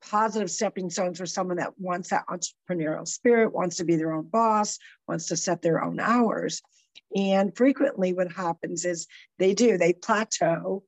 positive 0.02 0.50
stepping 0.50 0.90
stones 0.90 1.18
for 1.18 1.26
someone 1.26 1.56
that 1.56 1.78
wants 1.78 2.10
that 2.10 2.26
entrepreneurial 2.28 3.06
spirit 3.06 3.52
wants 3.52 3.76
to 3.76 3.84
be 3.84 3.96
their 3.96 4.12
own 4.12 4.28
boss 4.28 4.78
wants 5.08 5.26
to 5.26 5.36
set 5.36 5.62
their 5.62 5.82
own 5.82 5.98
hours. 6.00 6.62
And 7.14 7.56
frequently 7.56 8.12
what 8.12 8.32
happens 8.32 8.84
is 8.84 9.06
they 9.38 9.54
do 9.54 9.78
they 9.78 9.92
plateau 9.92 10.82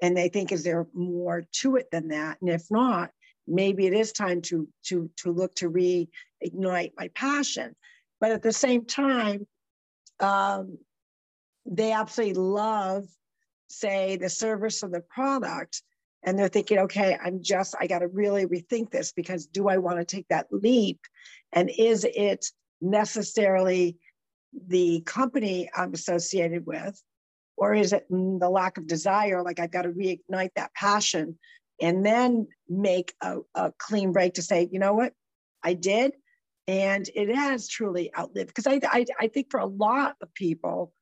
and 0.00 0.16
they 0.16 0.28
think 0.28 0.52
is 0.52 0.64
there 0.64 0.86
more 0.94 1.44
to 1.60 1.76
it 1.76 1.90
than 1.90 2.08
that? 2.08 2.38
And 2.40 2.50
if 2.50 2.70
not 2.70 3.10
maybe 3.46 3.86
it 3.86 3.92
is 3.92 4.12
time 4.12 4.40
to 4.42 4.68
to 4.84 5.10
to 5.16 5.32
look 5.32 5.54
to 5.56 5.70
reignite 5.70 6.92
my 6.96 7.08
passion. 7.14 7.74
But 8.20 8.30
at 8.32 8.42
the 8.42 8.52
same 8.52 8.84
time 8.84 9.46
um, 10.20 10.78
they 11.66 11.92
absolutely 11.92 12.40
love 12.40 13.04
say 13.68 14.16
the 14.16 14.28
service 14.28 14.82
or 14.82 14.88
the 14.88 15.00
product 15.00 15.82
and 16.24 16.38
they're 16.38 16.48
thinking 16.48 16.78
okay 16.78 17.16
i'm 17.24 17.42
just 17.42 17.74
i 17.80 17.86
got 17.86 18.00
to 18.00 18.08
really 18.08 18.46
rethink 18.46 18.90
this 18.90 19.12
because 19.12 19.46
do 19.46 19.68
i 19.68 19.76
want 19.78 19.98
to 19.98 20.04
take 20.04 20.26
that 20.28 20.46
leap 20.50 21.00
and 21.52 21.70
is 21.76 22.04
it 22.04 22.46
necessarily 22.80 23.96
the 24.68 25.00
company 25.06 25.68
i'm 25.76 25.92
associated 25.94 26.66
with 26.66 27.00
or 27.56 27.74
is 27.74 27.92
it 27.92 28.06
the 28.08 28.50
lack 28.50 28.78
of 28.78 28.86
desire 28.86 29.42
like 29.42 29.60
i've 29.60 29.70
got 29.70 29.82
to 29.82 29.90
reignite 29.90 30.50
that 30.56 30.74
passion 30.74 31.38
and 31.82 32.06
then 32.06 32.46
make 32.68 33.12
a, 33.20 33.38
a 33.54 33.72
clean 33.76 34.12
break 34.12 34.34
to 34.34 34.42
say, 34.42 34.68
you 34.70 34.78
know 34.78 34.94
what, 34.94 35.12
I 35.62 35.74
did. 35.74 36.12
And 36.68 37.08
it 37.14 37.34
has 37.34 37.68
truly 37.68 38.10
outlived 38.16 38.54
because 38.54 38.68
I, 38.68 38.80
I, 38.84 39.04
I 39.18 39.26
think 39.26 39.50
for 39.50 39.58
a 39.58 39.66
lot 39.66 40.14
of 40.22 40.32
people, 40.32 40.92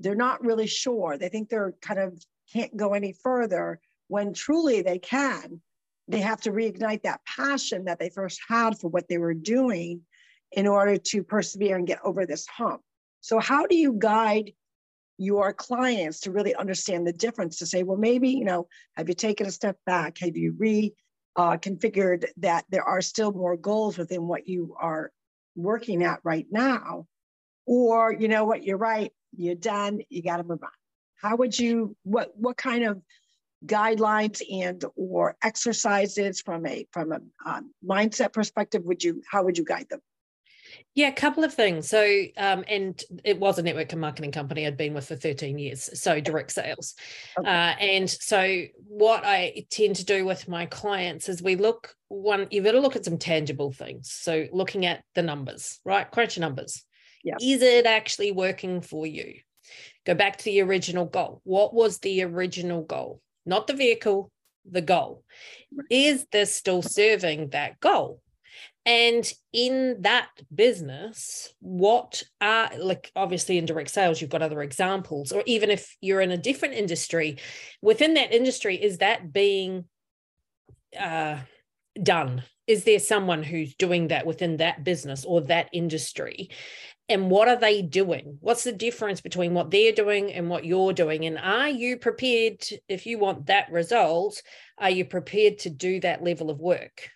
they're 0.00 0.16
not 0.16 0.44
really 0.44 0.66
sure. 0.66 1.16
They 1.16 1.28
think 1.28 1.48
they're 1.48 1.74
kind 1.80 2.00
of 2.00 2.20
can't 2.52 2.76
go 2.76 2.92
any 2.92 3.12
further 3.12 3.80
when 4.08 4.32
truly 4.32 4.82
they 4.82 4.98
can. 4.98 5.60
They 6.08 6.20
have 6.20 6.40
to 6.42 6.52
reignite 6.52 7.02
that 7.02 7.20
passion 7.26 7.86
that 7.86 7.98
they 7.98 8.10
first 8.10 8.40
had 8.48 8.78
for 8.78 8.88
what 8.88 9.08
they 9.08 9.18
were 9.18 9.34
doing 9.34 10.02
in 10.52 10.66
order 10.66 10.96
to 10.96 11.24
persevere 11.24 11.76
and 11.76 11.86
get 11.86 11.98
over 12.04 12.24
this 12.24 12.46
hump. 12.46 12.80
So, 13.20 13.40
how 13.40 13.66
do 13.66 13.74
you 13.74 13.94
guide 13.98 14.52
your 15.18 15.52
clients 15.52 16.20
to 16.20 16.30
really 16.30 16.54
understand 16.54 17.06
the 17.06 17.12
difference 17.12 17.58
to 17.58 17.66
say, 17.66 17.82
well, 17.82 17.96
maybe, 17.96 18.30
you 18.30 18.44
know, 18.44 18.68
have 18.96 19.08
you 19.08 19.14
taken 19.14 19.46
a 19.46 19.50
step 19.50 19.76
back? 19.86 20.18
Have 20.18 20.36
you 20.36 20.54
re 20.56 20.94
uh, 21.36 21.56
configured 21.56 22.26
that 22.38 22.64
there 22.70 22.84
are 22.84 23.02
still 23.02 23.32
more 23.32 23.56
goals 23.56 23.98
within 23.98 24.26
what 24.26 24.46
you 24.46 24.76
are 24.78 25.10
working 25.54 26.04
at 26.04 26.20
right 26.22 26.46
now? 26.50 27.06
Or, 27.66 28.12
you 28.12 28.28
know 28.28 28.44
what, 28.44 28.62
you're 28.62 28.76
right, 28.76 29.10
you're 29.36 29.54
done, 29.54 30.00
you 30.08 30.22
got 30.22 30.36
to 30.36 30.44
move 30.44 30.62
on. 30.62 30.70
How 31.16 31.36
would 31.36 31.58
you, 31.58 31.96
what, 32.04 32.32
what 32.36 32.56
kind 32.56 32.84
of 32.84 33.02
guidelines 33.64 34.42
and 34.50 34.84
or 34.96 35.36
exercises 35.42 36.40
from 36.40 36.66
a 36.66 36.86
from 36.92 37.12
a 37.12 37.20
um, 37.46 37.72
mindset 37.84 38.32
perspective 38.32 38.84
would 38.84 39.02
you 39.02 39.22
how 39.30 39.42
would 39.42 39.56
you 39.56 39.64
guide 39.64 39.88
them 39.88 40.00
yeah, 40.94 41.08
a 41.08 41.12
couple 41.12 41.44
of 41.44 41.52
things. 41.52 41.88
So, 41.88 42.24
um, 42.36 42.64
and 42.68 43.00
it 43.24 43.38
was 43.38 43.58
a 43.58 43.62
network 43.62 43.92
and 43.92 44.00
marketing 44.00 44.32
company 44.32 44.66
I'd 44.66 44.76
been 44.76 44.94
with 44.94 45.08
for 45.08 45.16
13 45.16 45.58
years, 45.58 45.90
so 46.00 46.20
direct 46.20 46.52
sales. 46.52 46.94
Okay. 47.38 47.48
Uh, 47.48 47.74
and 47.78 48.08
so, 48.10 48.64
what 48.86 49.24
I 49.24 49.66
tend 49.70 49.96
to 49.96 50.04
do 50.04 50.24
with 50.24 50.48
my 50.48 50.66
clients 50.66 51.28
is 51.28 51.42
we 51.42 51.56
look 51.56 51.94
one, 52.08 52.46
you've 52.50 52.64
got 52.64 52.72
to 52.72 52.80
look 52.80 52.96
at 52.96 53.04
some 53.04 53.18
tangible 53.18 53.72
things. 53.72 54.10
So, 54.10 54.46
looking 54.52 54.86
at 54.86 55.02
the 55.14 55.22
numbers, 55.22 55.80
right? 55.84 56.10
Crunch 56.10 56.38
numbers. 56.38 56.82
Yeah. 57.22 57.36
Is 57.40 57.62
it 57.62 57.86
actually 57.86 58.32
working 58.32 58.80
for 58.80 59.06
you? 59.06 59.34
Go 60.06 60.14
back 60.14 60.38
to 60.38 60.44
the 60.44 60.62
original 60.62 61.04
goal. 61.04 61.40
What 61.44 61.74
was 61.74 61.98
the 61.98 62.22
original 62.22 62.82
goal? 62.82 63.20
Not 63.46 63.66
the 63.66 63.74
vehicle, 63.74 64.30
the 64.68 64.82
goal. 64.82 65.22
Is 65.90 66.26
this 66.32 66.54
still 66.54 66.82
serving 66.82 67.50
that 67.50 67.80
goal? 67.80 68.20
And 68.84 69.30
in 69.52 70.02
that 70.02 70.28
business, 70.54 71.52
what 71.60 72.22
are 72.40 72.70
like 72.78 73.10
obviously 73.16 73.58
in 73.58 73.66
direct 73.66 73.90
sales, 73.90 74.20
you've 74.20 74.30
got 74.30 74.42
other 74.42 74.62
examples, 74.62 75.32
or 75.32 75.42
even 75.46 75.70
if 75.70 75.96
you're 76.00 76.20
in 76.20 76.30
a 76.30 76.36
different 76.36 76.74
industry, 76.74 77.38
within 77.82 78.14
that 78.14 78.32
industry, 78.32 78.76
is 78.76 78.98
that 78.98 79.32
being 79.32 79.86
uh, 80.98 81.38
done? 82.00 82.44
Is 82.68 82.84
there 82.84 83.00
someone 83.00 83.42
who's 83.42 83.74
doing 83.74 84.08
that 84.08 84.24
within 84.24 84.58
that 84.58 84.84
business 84.84 85.24
or 85.24 85.40
that 85.42 85.68
industry? 85.72 86.50
And 87.08 87.30
what 87.30 87.46
are 87.46 87.56
they 87.56 87.82
doing? 87.82 88.38
What's 88.40 88.64
the 88.64 88.72
difference 88.72 89.20
between 89.20 89.54
what 89.54 89.70
they're 89.70 89.92
doing 89.92 90.32
and 90.32 90.50
what 90.50 90.64
you're 90.64 90.92
doing? 90.92 91.24
And 91.24 91.38
are 91.38 91.68
you 91.68 91.96
prepared, 91.98 92.60
to, 92.60 92.80
if 92.88 93.06
you 93.06 93.18
want 93.18 93.46
that 93.46 93.70
result, 93.70 94.42
are 94.76 94.90
you 94.90 95.04
prepared 95.04 95.58
to 95.60 95.70
do 95.70 96.00
that 96.00 96.24
level 96.24 96.50
of 96.50 96.58
work? 96.58 97.10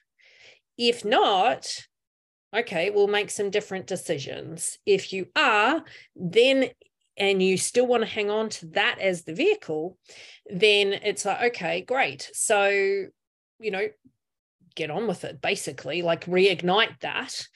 If 0.79 1.05
not, 1.05 1.67
okay, 2.55 2.91
we'll 2.91 3.09
make 3.09 3.31
some 3.31 3.51
different 3.51 3.89
decisions. 3.89 4.79
If 4.87 5.13
you 5.13 5.27
are, 5.35 5.85
then 6.15 6.71
and 7.17 7.43
you 7.43 7.59
still 7.59 7.87
want 7.87 8.03
to 8.03 8.09
hang 8.09 8.31
on 8.31 8.49
to 8.49 8.67
that 8.69 8.99
as 8.99 9.25
the 9.25 9.35
vehicle, 9.35 9.99
then 10.47 10.93
it's 10.93 11.25
like, 11.25 11.43
okay, 11.53 11.83
great. 11.83 12.31
So, 12.33 12.69
you 12.69 13.71
know, 13.71 13.89
get 14.75 14.91
on 14.91 15.07
with 15.07 15.25
it, 15.25 15.43
basically, 15.43 16.01
like 16.01 16.25
reignite 16.25 16.99
that. 17.01 17.47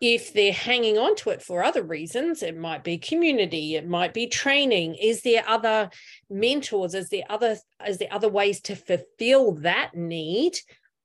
If 0.00 0.32
they're 0.32 0.52
hanging 0.52 0.96
on 0.96 1.14
to 1.16 1.30
it 1.30 1.42
for 1.42 1.62
other 1.62 1.82
reasons, 1.82 2.42
it 2.42 2.56
might 2.56 2.82
be 2.82 2.96
community, 2.96 3.76
it 3.76 3.86
might 3.86 4.14
be 4.14 4.26
training. 4.26 4.94
Is 4.94 5.22
there 5.22 5.44
other 5.46 5.90
mentors? 6.30 6.94
Is 6.94 7.10
there 7.10 7.24
other 7.28 7.58
is 7.86 7.98
there 7.98 8.12
other 8.12 8.28
ways 8.28 8.60
to 8.62 8.76
fulfill 8.76 9.52
that 9.56 9.94
need 9.94 10.58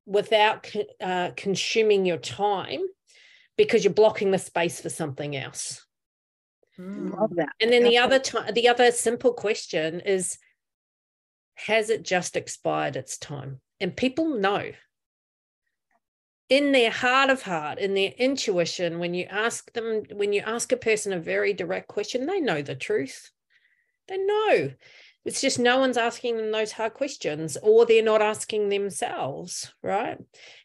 without 0.06 0.72
uh, 1.02 1.32
consuming 1.36 2.06
your 2.06 2.18
time 2.18 2.82
because 3.58 3.84
you're 3.84 3.94
blocking 3.94 4.32
the 4.32 4.38
space 4.38 4.80
for 4.80 4.90
something 4.90 5.36
else? 5.36 5.86
Mm. 6.80 7.18
Love 7.18 7.36
that. 7.36 7.50
And 7.62 7.72
then 7.72 7.84
the 7.84 7.98
other 7.98 8.20
time, 8.20 8.54
the 8.54 8.70
other 8.70 8.92
simple 8.92 9.34
question 9.34 10.02
is, 10.02 10.38
has 11.56 11.90
it 11.90 12.04
just 12.04 12.36
expired 12.36 12.96
its 12.96 13.18
time? 13.18 13.62
And 13.80 13.96
people 13.96 14.38
know 14.38 14.72
in 16.50 16.72
their 16.72 16.92
heart 16.92 17.30
of 17.30 17.42
heart, 17.42 17.80
in 17.80 17.94
their 17.94 18.12
intuition, 18.18 19.00
when 19.00 19.14
you 19.14 19.26
ask 19.30 19.72
them, 19.74 20.04
when 20.14 20.34
you 20.34 20.42
ask 20.42 20.72
a 20.72 20.78
person 20.78 21.14
a 21.14 21.20
very 21.20 21.54
direct 21.54 21.88
question, 21.88 22.26
they 22.26 22.40
know 22.40 22.62
the 22.62 22.76
truth. 22.76 23.32
They 24.08 24.18
know. 24.18 24.72
It's 25.26 25.42
just 25.42 25.58
no 25.58 25.80
one's 25.80 25.98
asking 25.98 26.38
them 26.38 26.52
those 26.52 26.72
hard 26.72 26.94
questions, 26.94 27.58
or 27.64 27.86
they're 27.86 28.04
not 28.04 28.22
asking 28.22 28.70
themselves, 28.70 29.74
right? 29.82 30.20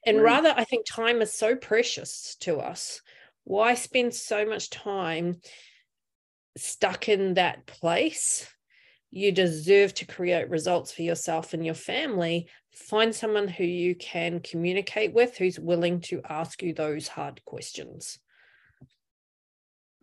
And 0.05 0.19
right. 0.19 0.25
rather, 0.25 0.55
I 0.55 0.65
think 0.65 0.85
time 0.85 1.23
is 1.23 1.33
so 1.33 1.57
precious 1.57 2.37
to 2.41 2.59
us. 2.59 3.01
Why 3.45 3.75
spend 3.75 4.15
so 4.15 4.45
much 4.45 4.69
time 4.69 5.41
stuck 6.59 7.09
in 7.09 7.35
that 7.35 7.67
place, 7.67 8.47
you 9.11 9.33
deserve 9.33 9.95
to 9.95 10.07
create 10.07 10.51
results 10.51 10.93
for 10.93 11.03
yourself 11.03 11.55
and 11.55 11.65
your 11.65 11.75
family. 11.75 12.49
Find 12.73 13.15
someone 13.15 13.49
who 13.49 13.65
you 13.65 13.95
can 13.95 14.41
communicate 14.41 15.13
with 15.13 15.37
who's 15.37 15.59
willing 15.59 16.01
to 16.03 16.21
ask 16.29 16.63
you 16.63 16.73
those 16.73 17.09
hard 17.09 17.45
questions. 17.45 18.19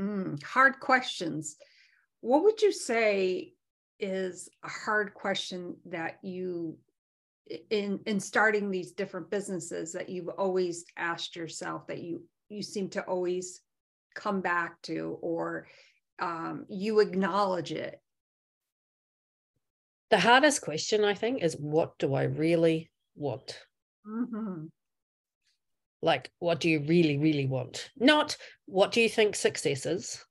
Mm, 0.02 0.42
hard 0.44 0.80
questions. 0.80 1.56
What 2.22 2.44
would 2.44 2.62
you 2.62 2.72
say 2.72 3.54
is 4.00 4.50
a 4.64 4.70
hard 4.70 5.14
question 5.14 5.76
that 5.86 6.20
you 6.22 6.78
in 7.70 8.00
in 8.06 8.20
starting 8.20 8.70
these 8.70 8.92
different 8.92 9.30
businesses 9.32 9.94
that 9.94 10.10
you've 10.10 10.28
always 10.28 10.86
asked 10.98 11.36
yourself 11.36 11.88
that 11.88 12.00
you 12.00 12.22
you 12.50 12.62
seem 12.62 12.90
to 12.90 13.02
always 13.04 13.62
come 14.16 14.42
back 14.42 14.82
to 14.82 15.18
or 15.22 15.68
um, 16.20 16.66
you 16.70 17.00
acknowledge 17.00 17.72
it? 17.72 18.02
The 20.10 20.20
hardest 20.20 20.62
question, 20.62 21.04
I 21.04 21.14
think, 21.14 21.44
is 21.44 21.56
what 21.56 21.98
do 22.00 22.14
I 22.14 22.24
really 22.24 22.90
want? 23.16 23.60
Mm-hmm. 24.08 24.66
Like, 26.02 26.30
what 26.40 26.60
do 26.60 26.70
you 26.70 26.82
really, 26.82 27.18
really 27.18 27.46
want? 27.46 27.90
Not 27.98 28.38
what 28.66 28.92
do 28.92 29.02
you 29.02 29.10
think 29.10 29.36
success 29.36 29.86
is? 29.86 30.24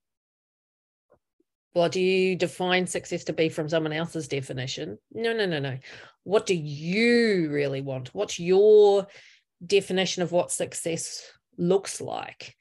What 1.72 1.92
do 1.92 2.00
you 2.00 2.36
define 2.36 2.86
success 2.86 3.24
to 3.24 3.34
be 3.34 3.50
from 3.50 3.68
someone 3.68 3.92
else's 3.92 4.28
definition? 4.28 4.96
No, 5.12 5.34
no, 5.34 5.44
no, 5.44 5.58
no. 5.58 5.76
What 6.24 6.46
do 6.46 6.54
you 6.54 7.50
really 7.50 7.82
want? 7.82 8.14
What's 8.14 8.40
your 8.40 9.06
definition 9.66 10.22
of 10.22 10.32
what 10.32 10.50
success 10.50 11.22
looks 11.58 12.00
like? 12.00 12.56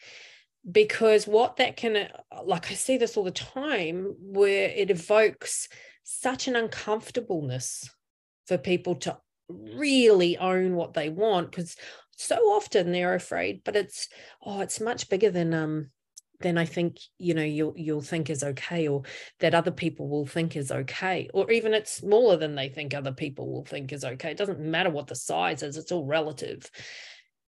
Because 0.69 1.28
what 1.28 1.58
that 1.58 1.78
can 1.78 2.10
like 2.43 2.71
i 2.71 2.73
see 2.73 2.97
this 2.97 3.17
all 3.17 3.23
the 3.23 3.32
time 3.32 4.15
where 4.19 4.69
it 4.69 4.89
evokes 4.89 5.67
such 6.04 6.47
an 6.47 6.56
uncomfortableness 6.56 7.89
for 8.47 8.58
people 8.58 8.95
to 8.95 9.17
really 9.49 10.38
own 10.38 10.75
what 10.75 10.93
they 10.93 11.10
want 11.10 11.51
because 11.51 11.75
so 12.17 12.36
often 12.36 12.91
they're 12.91 13.13
afraid 13.13 13.62
but 13.63 13.75
it's 13.75 14.08
oh 14.43 14.62
it's 14.62 14.80
much 14.80 15.10
bigger 15.10 15.30
than 15.30 15.54
um 15.54 15.89
than 16.41 16.58
i 16.58 16.65
think 16.65 16.97
you 17.17 17.34
know 17.34 17.43
you'll 17.43 17.73
you'll 17.75 18.01
think 18.01 18.30
is 18.30 18.43
okay 18.43 18.88
or 18.88 19.04
that 19.39 19.54
other 19.54 19.71
people 19.71 20.08
will 20.08 20.25
think 20.25 20.56
is 20.56 20.71
okay 20.71 21.30
or 21.34 21.49
even 21.51 21.73
it's 21.73 21.91
smaller 21.91 22.38
than 22.38 22.56
they 22.56 22.69
think 22.69 22.93
other 22.93 23.12
people 23.12 23.51
will 23.51 23.65
think 23.65 23.93
is 23.93 24.04
okay. 24.04 24.32
It 24.32 24.38
doesn't 24.38 24.60
matter 24.60 24.89
what 24.89 25.08
the 25.08 25.15
size 25.15 25.63
is 25.63 25.78
it's 25.78 25.91
all 25.91 26.06
relative. 26.06 26.69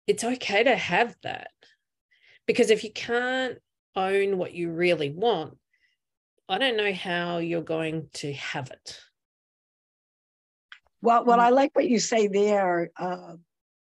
It's 0.07 0.22
okay 0.22 0.62
to 0.64 0.76
have 0.76 1.16
that 1.22 1.48
because 2.46 2.70
if 2.70 2.85
you 2.85 2.92
can't 2.92 3.59
own 3.94 4.38
what 4.38 4.52
you 4.54 4.70
really 4.70 5.11
want, 5.11 5.56
I 6.48 6.59
don't 6.59 6.76
know 6.76 6.92
how 6.92 7.38
you're 7.38 7.62
going 7.62 8.09
to 8.14 8.32
have 8.35 8.70
it. 8.70 9.00
Well, 11.02 11.24
well, 11.24 11.40
I 11.40 11.50
like 11.50 11.74
what 11.74 11.88
you 11.88 11.98
say 11.98 12.28
there, 12.28 12.90
uh, 12.98 13.35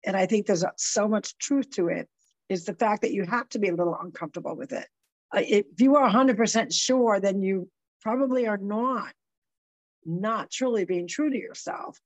and 0.06 0.16
I 0.16 0.26
think 0.26 0.46
there's 0.46 0.66
so 0.78 1.08
much 1.08 1.38
truth 1.38 1.70
to 1.72 1.88
it. 1.88 2.08
Is 2.50 2.66
the 2.66 2.74
fact 2.74 3.04
that 3.04 3.14
you 3.14 3.26
have 3.26 3.48
to 3.50 3.60
be 3.60 3.70
a 3.70 3.76
little 3.76 3.98
uncomfortable 4.00 4.56
with 4.56 4.72
it. 4.74 4.88
Uh, 5.36 5.42
if 5.48 5.66
you 5.78 5.96
are 5.98 6.10
100% 6.10 6.74
sure, 6.74 7.20
then 7.20 7.42
you 7.42 7.70
probably 8.02 8.48
are 8.48 8.58
not 8.58 9.14
not 10.06 10.50
truly 10.50 10.86
being 10.86 11.08
true 11.08 11.30
to 11.30 11.38
yourself. 11.38 12.00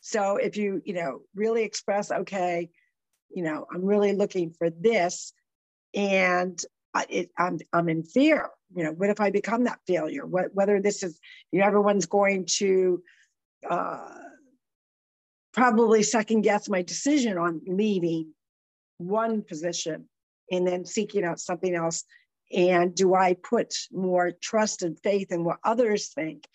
So 0.00 0.36
if 0.36 0.56
you, 0.56 0.82
you 0.84 0.94
know, 0.94 1.20
really 1.34 1.62
express, 1.62 2.10
okay, 2.10 2.70
you 3.30 3.42
know, 3.42 3.66
I'm 3.72 3.84
really 3.84 4.12
looking 4.12 4.50
for 4.50 4.70
this, 4.70 5.32
and 5.94 6.60
I, 6.94 7.06
it, 7.08 7.30
I'm 7.38 7.58
I'm 7.72 7.88
in 7.88 8.02
fear. 8.02 8.48
You 8.74 8.84
know, 8.84 8.92
what 8.92 9.10
if 9.10 9.20
I 9.20 9.30
become 9.30 9.64
that 9.64 9.80
failure? 9.86 10.24
What, 10.24 10.54
whether 10.54 10.80
this 10.80 11.02
is, 11.02 11.18
you 11.50 11.60
know, 11.60 11.66
everyone's 11.66 12.06
going 12.06 12.46
to 12.58 13.02
uh, 13.68 14.14
probably 15.52 16.02
second 16.02 16.42
guess 16.42 16.68
my 16.68 16.82
decision 16.82 17.36
on 17.36 17.60
leaving 17.66 18.32
one 18.98 19.42
position 19.42 20.08
and 20.50 20.66
then 20.66 20.84
seeking 20.84 21.24
out 21.24 21.40
something 21.40 21.74
else. 21.74 22.04
And 22.52 22.94
do 22.94 23.14
I 23.14 23.34
put 23.34 23.74
more 23.92 24.32
trust 24.40 24.82
and 24.82 24.98
faith 25.00 25.32
in 25.32 25.44
what 25.44 25.58
others 25.64 26.08
think? 26.08 26.46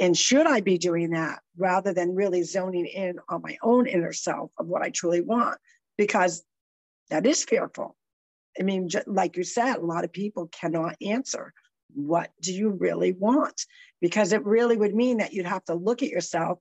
And 0.00 0.16
should 0.16 0.46
I 0.46 0.60
be 0.60 0.78
doing 0.78 1.10
that 1.10 1.40
rather 1.56 1.92
than 1.92 2.14
really 2.14 2.44
zoning 2.44 2.86
in 2.86 3.18
on 3.28 3.42
my 3.42 3.56
own 3.62 3.86
inner 3.86 4.12
self 4.12 4.52
of 4.58 4.66
what 4.66 4.82
I 4.82 4.90
truly 4.90 5.20
want? 5.20 5.58
Because 5.96 6.44
that 7.10 7.26
is 7.26 7.44
fearful. 7.44 7.96
I 8.58 8.62
mean, 8.62 8.88
like 9.06 9.36
you 9.36 9.44
said, 9.44 9.76
a 9.76 9.84
lot 9.84 10.04
of 10.04 10.12
people 10.12 10.48
cannot 10.48 10.96
answer 11.00 11.52
what 11.94 12.30
do 12.40 12.52
you 12.52 12.70
really 12.70 13.12
want? 13.12 13.64
Because 14.00 14.32
it 14.32 14.44
really 14.44 14.76
would 14.76 14.94
mean 14.94 15.18
that 15.18 15.32
you'd 15.32 15.46
have 15.46 15.64
to 15.66 15.74
look 15.74 16.02
at 16.02 16.10
yourself. 16.10 16.58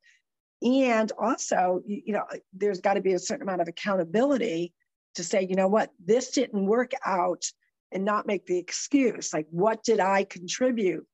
And 0.62 1.12
also, 1.20 1.82
you 1.86 2.14
know, 2.14 2.24
there's 2.54 2.82
got 2.82 2.96
to 2.96 3.02
be 3.02 3.14
a 3.14 3.20
certain 3.20 3.44
amount 3.44 3.62
of 3.62 3.68
accountability 3.68 4.74
to 5.16 5.24
say, 5.24 5.46
you 5.48 5.56
know 5.56 5.68
what, 5.68 5.92
this 6.04 6.32
didn't 6.32 6.66
work 6.66 6.92
out 7.06 7.44
and 7.92 8.06
not 8.06 8.28
make 8.28 8.46
the 8.46 8.58
excuse. 8.58 9.34
Like, 9.34 9.48
what 9.52 9.84
did 9.84 10.00
I 10.00 10.24
contribute 10.24 11.06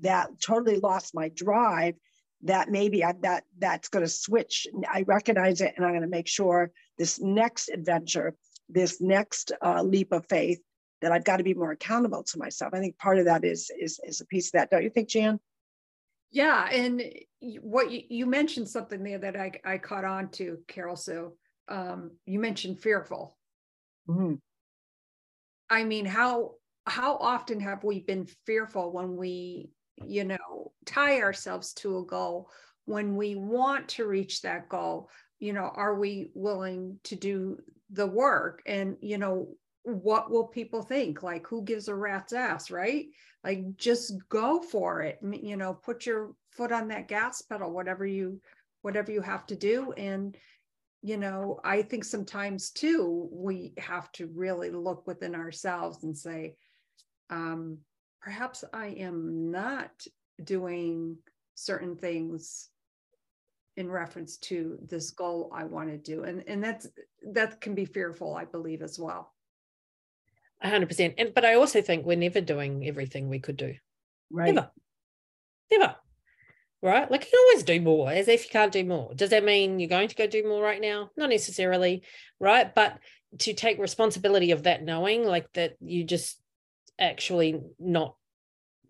that 0.00 0.40
totally 0.40 0.78
lost 0.78 1.14
my 1.14 1.28
drive? 1.30 1.94
That 2.42 2.70
maybe 2.70 3.04
I, 3.04 3.14
that 3.22 3.42
that's 3.58 3.88
going 3.88 4.04
to 4.04 4.10
switch. 4.10 4.68
I 4.88 5.02
recognize 5.08 5.60
it, 5.60 5.74
and 5.76 5.84
I'm 5.84 5.90
going 5.90 6.02
to 6.02 6.08
make 6.08 6.28
sure 6.28 6.70
this 6.96 7.18
next 7.20 7.68
adventure 7.68 8.36
this 8.68 9.00
next 9.00 9.52
uh, 9.62 9.82
leap 9.82 10.12
of 10.12 10.26
faith 10.26 10.60
that 11.00 11.12
I've 11.12 11.24
got 11.24 11.36
to 11.38 11.44
be 11.44 11.54
more 11.54 11.72
accountable 11.72 12.24
to 12.24 12.38
myself. 12.38 12.74
I 12.74 12.80
think 12.80 12.98
part 12.98 13.18
of 13.18 13.26
that 13.26 13.44
is 13.44 13.70
is 13.78 14.00
is 14.04 14.20
a 14.20 14.26
piece 14.26 14.48
of 14.48 14.52
that. 14.52 14.70
Don't 14.70 14.82
you 14.82 14.90
think, 14.90 15.08
Jan? 15.08 15.38
Yeah, 16.30 16.68
and 16.70 17.02
what 17.62 17.90
you, 17.90 18.02
you 18.08 18.26
mentioned 18.26 18.68
something 18.68 19.02
there 19.02 19.18
that 19.18 19.36
I 19.36 19.52
I 19.64 19.78
caught 19.78 20.04
on 20.04 20.30
to, 20.32 20.58
Carol. 20.68 20.96
So 20.96 21.34
um, 21.68 22.12
you 22.26 22.38
mentioned 22.38 22.80
fearful. 22.80 23.36
Mm-hmm. 24.08 24.34
I 25.70 25.84
mean, 25.84 26.04
how 26.04 26.54
how 26.86 27.16
often 27.16 27.60
have 27.60 27.84
we 27.84 28.00
been 28.00 28.26
fearful 28.46 28.90
when 28.92 29.16
we, 29.16 29.70
you 30.04 30.24
know, 30.24 30.72
tie 30.86 31.20
ourselves 31.20 31.74
to 31.74 31.98
a 31.98 32.04
goal 32.04 32.50
when 32.86 33.16
we 33.16 33.34
want 33.34 33.88
to 33.90 34.06
reach 34.06 34.42
that 34.42 34.68
goal? 34.68 35.10
You 35.38 35.52
know, 35.52 35.70
are 35.74 35.94
we 35.94 36.30
willing 36.34 36.98
to 37.04 37.16
do 37.16 37.58
the 37.90 38.06
work 38.06 38.62
and 38.66 38.96
you 39.00 39.18
know 39.18 39.48
what 39.84 40.30
will 40.30 40.46
people 40.46 40.82
think? 40.82 41.22
Like 41.22 41.46
who 41.46 41.62
gives 41.62 41.88
a 41.88 41.94
rat's 41.94 42.32
ass 42.32 42.70
right? 42.70 43.06
Like 43.44 43.76
just 43.76 44.14
go 44.28 44.60
for 44.60 45.02
it 45.02 45.18
you 45.22 45.56
know 45.56 45.74
put 45.74 46.06
your 46.06 46.32
foot 46.50 46.72
on 46.72 46.88
that 46.88 47.08
gas 47.08 47.42
pedal 47.42 47.72
whatever 47.72 48.04
you 48.04 48.40
whatever 48.82 49.12
you 49.12 49.22
have 49.22 49.46
to 49.46 49.56
do. 49.56 49.92
And 49.92 50.36
you 51.02 51.16
know, 51.16 51.60
I 51.64 51.82
think 51.82 52.04
sometimes 52.04 52.70
too, 52.70 53.28
we 53.32 53.72
have 53.78 54.10
to 54.12 54.26
really 54.34 54.70
look 54.70 55.06
within 55.06 55.34
ourselves 55.34 56.02
and 56.02 56.16
say, 56.16 56.56
um, 57.30 57.78
perhaps 58.20 58.64
I 58.72 58.88
am 58.88 59.50
not 59.50 59.90
doing 60.42 61.16
certain 61.54 61.96
things 61.96 62.68
in 63.78 63.88
reference 63.88 64.36
to 64.36 64.76
this 64.88 65.12
goal 65.12 65.50
I 65.54 65.62
want 65.62 65.88
to 65.88 65.96
do. 65.96 66.24
And 66.24 66.42
and 66.48 66.62
that's 66.62 66.88
that 67.32 67.60
can 67.60 67.74
be 67.76 67.84
fearful, 67.84 68.34
I 68.34 68.44
believe, 68.44 68.82
as 68.82 68.98
well. 68.98 69.32
hundred 70.60 70.88
percent. 70.88 71.14
And 71.16 71.32
but 71.32 71.44
I 71.44 71.54
also 71.54 71.80
think 71.80 72.04
we're 72.04 72.16
never 72.16 72.40
doing 72.40 72.86
everything 72.86 73.28
we 73.28 73.38
could 73.38 73.56
do. 73.56 73.76
Right. 74.30 74.52
Never. 74.52 74.70
Never. 75.70 75.94
Right. 76.82 77.08
Like 77.08 77.24
you 77.24 77.30
can 77.30 77.40
always 77.46 77.62
do 77.62 77.80
more, 77.80 78.10
as 78.10 78.26
if 78.26 78.44
you 78.44 78.50
can't 78.50 78.72
do 78.72 78.84
more. 78.84 79.14
Does 79.14 79.30
that 79.30 79.44
mean 79.44 79.78
you're 79.78 79.88
going 79.88 80.08
to 80.08 80.16
go 80.16 80.26
do 80.26 80.46
more 80.46 80.62
right 80.62 80.80
now? 80.80 81.10
Not 81.16 81.30
necessarily. 81.30 82.02
Right. 82.40 82.74
But 82.74 82.98
to 83.38 83.54
take 83.54 83.78
responsibility 83.78 84.50
of 84.50 84.64
that 84.64 84.82
knowing, 84.82 85.24
like 85.24 85.52
that 85.52 85.76
you 85.80 86.02
just 86.02 86.40
actually 86.98 87.60
not, 87.78 88.16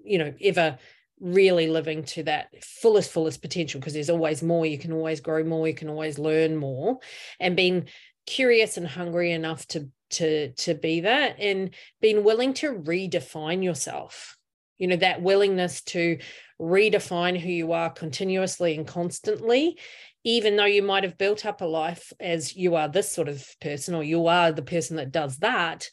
you 0.02 0.16
know, 0.16 0.32
ever 0.40 0.78
really 1.20 1.68
living 1.68 2.04
to 2.04 2.22
that 2.22 2.48
fullest 2.62 3.10
fullest 3.10 3.42
potential 3.42 3.80
because 3.80 3.92
there's 3.92 4.10
always 4.10 4.42
more 4.42 4.64
you 4.64 4.78
can 4.78 4.92
always 4.92 5.20
grow 5.20 5.42
more 5.42 5.66
you 5.66 5.74
can 5.74 5.88
always 5.88 6.18
learn 6.18 6.56
more 6.56 6.98
and 7.40 7.56
being 7.56 7.88
curious 8.28 8.76
and 8.76 8.86
hungry 8.86 9.32
enough 9.32 9.66
to 9.66 9.88
to 10.10 10.52
to 10.52 10.74
be 10.74 11.00
that 11.00 11.38
and 11.38 11.70
being 12.00 12.24
willing 12.24 12.54
to 12.54 12.72
redefine 12.72 13.62
yourself. 13.62 14.36
You 14.78 14.88
know 14.88 14.96
that 14.96 15.22
willingness 15.22 15.82
to 15.84 16.18
redefine 16.60 17.38
who 17.38 17.48
you 17.48 17.72
are 17.72 17.90
continuously 17.90 18.74
and 18.76 18.86
constantly 18.86 19.78
even 20.24 20.56
though 20.56 20.64
you 20.64 20.82
might 20.82 21.04
have 21.04 21.16
built 21.16 21.46
up 21.46 21.60
a 21.60 21.64
life 21.64 22.12
as 22.18 22.56
you 22.56 22.74
are 22.74 22.88
this 22.88 23.10
sort 23.10 23.28
of 23.28 23.46
person 23.60 23.94
or 23.94 24.02
you 24.02 24.26
are 24.26 24.50
the 24.50 24.62
person 24.62 24.96
that 24.96 25.12
does 25.12 25.38
that 25.38 25.88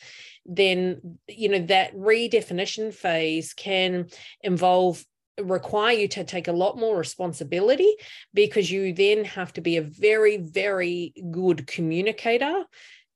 then 0.45 1.19
you 1.27 1.49
know 1.49 1.59
that 1.59 1.95
redefinition 1.95 2.91
phase 2.91 3.53
can 3.53 4.07
involve 4.41 5.03
require 5.41 5.95
you 5.95 6.07
to 6.07 6.23
take 6.23 6.47
a 6.47 6.53
lot 6.53 6.77
more 6.77 6.97
responsibility 6.97 7.93
because 8.33 8.71
you 8.71 8.93
then 8.93 9.25
have 9.25 9.53
to 9.53 9.61
be 9.61 9.77
a 9.77 9.81
very, 9.81 10.37
very 10.37 11.13
good 11.31 11.67
communicator 11.67 12.63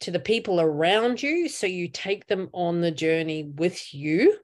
to 0.01 0.11
the 0.11 0.19
people 0.19 0.61
around 0.61 1.21
you. 1.21 1.49
So 1.49 1.67
you 1.67 1.87
take 1.87 2.27
them 2.27 2.49
on 2.53 2.81
the 2.81 2.91
journey 2.91 3.43
with 3.43 3.93
you 3.93 4.37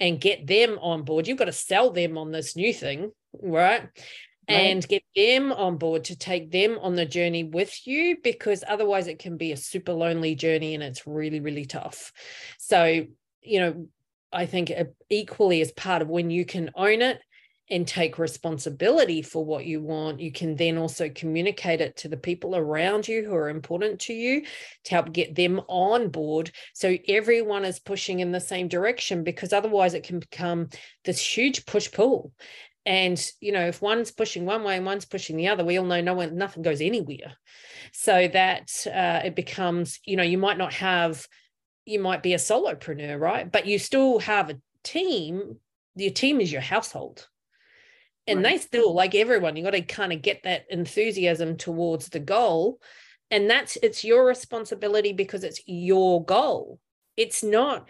and 0.00 0.20
get 0.20 0.46
them 0.46 0.78
on 0.80 1.02
board. 1.02 1.26
You've 1.26 1.38
got 1.38 1.46
to 1.46 1.52
sell 1.52 1.90
them 1.90 2.18
on 2.18 2.32
this 2.32 2.56
new 2.56 2.72
thing, 2.72 3.12
right? 3.40 3.82
right? 3.82 3.90
And 4.48 4.86
get 4.86 5.02
them 5.16 5.52
on 5.52 5.78
board 5.78 6.04
to 6.04 6.16
take 6.16 6.50
them 6.50 6.78
on 6.80 6.94
the 6.94 7.06
journey 7.06 7.44
with 7.44 7.86
you 7.86 8.18
because 8.22 8.62
otherwise 8.66 9.06
it 9.06 9.18
can 9.18 9.36
be 9.36 9.52
a 9.52 9.56
super 9.56 9.92
lonely 9.92 10.34
journey 10.34 10.74
and 10.74 10.82
it's 10.82 11.06
really, 11.06 11.40
really 11.40 11.64
tough. 11.64 12.12
So, 12.58 13.06
you 13.42 13.60
know, 13.60 13.88
I 14.34 14.46
think 14.46 14.72
equally 15.08 15.60
as 15.60 15.72
part 15.72 16.02
of 16.02 16.08
when 16.08 16.30
you 16.30 16.44
can 16.44 16.70
own 16.74 17.02
it 17.02 17.20
and 17.70 17.88
take 17.88 18.18
responsibility 18.18 19.22
for 19.22 19.42
what 19.44 19.64
you 19.64 19.80
want, 19.80 20.20
you 20.20 20.30
can 20.30 20.54
then 20.54 20.76
also 20.76 21.08
communicate 21.08 21.80
it 21.80 21.96
to 21.96 22.08
the 22.08 22.16
people 22.16 22.54
around 22.54 23.08
you 23.08 23.24
who 23.24 23.34
are 23.34 23.48
important 23.48 24.00
to 24.00 24.12
you 24.12 24.42
to 24.84 24.90
help 24.90 25.12
get 25.12 25.34
them 25.34 25.60
on 25.68 26.08
board. 26.08 26.50
So 26.74 26.96
everyone 27.08 27.64
is 27.64 27.80
pushing 27.80 28.20
in 28.20 28.32
the 28.32 28.40
same 28.40 28.68
direction 28.68 29.24
because 29.24 29.54
otherwise 29.54 29.94
it 29.94 30.04
can 30.04 30.18
become 30.18 30.68
this 31.04 31.18
huge 31.18 31.64
push 31.64 31.90
pull. 31.90 32.32
And 32.84 33.18
you 33.40 33.52
know, 33.52 33.66
if 33.66 33.80
one's 33.80 34.10
pushing 34.10 34.44
one 34.44 34.62
way 34.62 34.76
and 34.76 34.84
one's 34.84 35.06
pushing 35.06 35.36
the 35.36 35.48
other, 35.48 35.64
we 35.64 35.78
all 35.78 35.86
know 35.86 36.02
no 36.02 36.14
one, 36.14 36.36
nothing 36.36 36.62
goes 36.62 36.82
anywhere. 36.82 37.32
So 37.92 38.28
that 38.28 38.70
uh, 38.86 39.26
it 39.26 39.34
becomes, 39.34 40.00
you 40.04 40.16
know, 40.16 40.22
you 40.22 40.36
might 40.36 40.58
not 40.58 40.74
have 40.74 41.26
you 41.86 41.98
might 41.98 42.22
be 42.22 42.34
a 42.34 42.38
solopreneur, 42.38 43.20
right? 43.20 43.50
But 43.50 43.66
you 43.66 43.78
still 43.78 44.18
have 44.20 44.50
a 44.50 44.60
team. 44.82 45.56
Your 45.96 46.12
team 46.12 46.40
is 46.40 46.50
your 46.50 46.60
household. 46.60 47.28
And 48.26 48.42
right. 48.42 48.52
they 48.52 48.58
still, 48.58 48.94
like 48.94 49.14
everyone, 49.14 49.56
you 49.56 49.62
got 49.62 49.70
to 49.70 49.82
kind 49.82 50.12
of 50.12 50.22
get 50.22 50.44
that 50.44 50.64
enthusiasm 50.70 51.56
towards 51.56 52.08
the 52.08 52.20
goal. 52.20 52.80
And 53.30 53.50
that's 53.50 53.76
it's 53.82 54.04
your 54.04 54.24
responsibility 54.26 55.12
because 55.12 55.44
it's 55.44 55.60
your 55.66 56.24
goal. 56.24 56.78
It's 57.16 57.42
not 57.42 57.88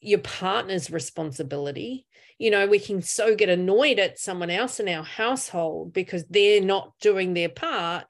your 0.00 0.18
partner's 0.18 0.90
responsibility. 0.90 2.06
You 2.38 2.50
know, 2.50 2.66
we 2.66 2.78
can 2.78 3.00
so 3.00 3.34
get 3.34 3.48
annoyed 3.48 3.98
at 3.98 4.18
someone 4.18 4.50
else 4.50 4.80
in 4.80 4.88
our 4.88 5.04
household 5.04 5.92
because 5.92 6.24
they're 6.28 6.60
not 6.60 6.92
doing 7.00 7.32
their 7.32 7.48
part, 7.48 8.04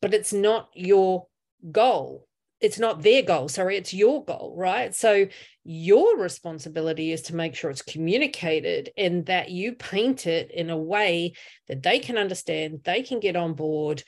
but 0.00 0.14
it's 0.14 0.32
not 0.32 0.70
your 0.74 1.26
goal 1.70 2.26
it's 2.62 2.78
not 2.78 3.02
their 3.02 3.22
goal 3.22 3.48
sorry 3.48 3.76
it's 3.76 3.92
your 3.92 4.24
goal 4.24 4.54
right? 4.56 4.94
So 4.94 5.26
your 5.64 6.18
responsibility 6.18 7.12
is 7.12 7.22
to 7.22 7.36
make 7.36 7.54
sure 7.54 7.70
it's 7.70 7.82
communicated 7.82 8.90
and 8.96 9.26
that 9.26 9.50
you 9.50 9.74
paint 9.74 10.26
it 10.26 10.50
in 10.50 10.70
a 10.70 10.76
way 10.76 11.34
that 11.68 11.82
they 11.82 11.98
can 11.98 12.18
understand 12.18 12.80
they 12.84 13.02
can 13.02 13.20
get 13.20 13.36
on 13.36 13.54
board. 13.54 14.02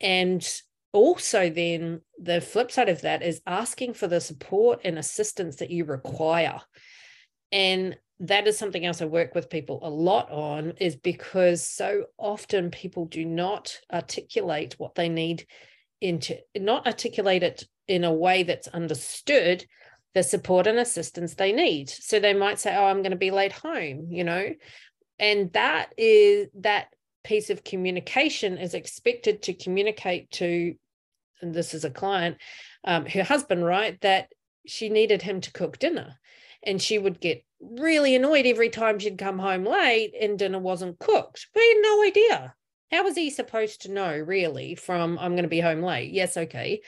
And 0.00 0.46
also 0.92 1.50
then 1.50 2.00
the 2.20 2.40
flip 2.40 2.70
side 2.70 2.88
of 2.88 3.02
that 3.02 3.22
is 3.22 3.40
asking 3.46 3.94
for 3.94 4.08
the 4.08 4.20
support 4.20 4.80
and 4.84 4.98
assistance 4.98 5.56
that 5.56 5.70
you 5.70 5.84
require. 5.84 6.60
And 7.52 7.96
that 8.20 8.46
is 8.46 8.58
something 8.58 8.84
else 8.84 9.00
I 9.00 9.06
work 9.06 9.34
with 9.34 9.48
people 9.48 9.80
a 9.82 9.88
lot 9.88 10.30
on 10.30 10.74
is 10.78 10.96
because 10.96 11.66
so 11.66 12.04
often 12.18 12.70
people 12.70 13.06
do 13.06 13.24
not 13.24 13.78
articulate 13.92 14.74
what 14.76 14.94
they 14.94 15.08
need 15.08 15.46
into 16.02 16.36
not 16.56 16.86
articulate 16.86 17.42
it 17.42 17.64
in 17.90 18.04
a 18.04 18.12
way 18.12 18.44
that's 18.44 18.68
understood 18.68 19.66
the 20.14 20.22
support 20.22 20.68
and 20.68 20.78
assistance 20.78 21.34
they 21.34 21.52
need. 21.52 21.90
So 21.90 22.20
they 22.20 22.34
might 22.34 22.60
say, 22.60 22.74
Oh, 22.74 22.84
I'm 22.84 23.02
going 23.02 23.10
to 23.10 23.16
be 23.16 23.32
late 23.32 23.52
home, 23.52 24.06
you 24.10 24.22
know, 24.22 24.54
and 25.18 25.52
that 25.52 25.92
is 25.98 26.46
that 26.60 26.94
piece 27.24 27.50
of 27.50 27.64
communication 27.64 28.58
is 28.58 28.74
expected 28.74 29.42
to 29.42 29.54
communicate 29.54 30.30
to, 30.30 30.74
and 31.42 31.52
this 31.52 31.74
is 31.74 31.84
a 31.84 31.90
client, 31.90 32.38
um, 32.84 33.06
her 33.06 33.24
husband, 33.24 33.64
right, 33.64 34.00
that 34.02 34.28
she 34.66 34.88
needed 34.88 35.20
him 35.20 35.40
to 35.40 35.52
cook 35.52 35.78
dinner. 35.78 36.14
And 36.62 36.80
she 36.80 36.98
would 36.98 37.20
get 37.20 37.44
really 37.60 38.14
annoyed 38.14 38.46
every 38.46 38.68
time 38.68 38.98
she'd 38.98 39.18
come 39.18 39.38
home 39.38 39.64
late 39.64 40.14
and 40.18 40.38
dinner 40.38 40.58
wasn't 40.58 40.98
cooked. 40.98 41.48
He 41.54 41.74
had 41.74 41.82
no 41.82 42.02
idea. 42.04 42.54
How 42.92 43.04
was 43.04 43.16
he 43.16 43.30
supposed 43.30 43.82
to 43.82 43.90
know, 43.90 44.16
really, 44.16 44.76
from 44.76 45.18
I'm 45.18 45.32
going 45.32 45.42
to 45.42 45.48
be 45.48 45.60
home 45.60 45.82
late? 45.82 46.12
Yes, 46.12 46.36
okay 46.36 46.82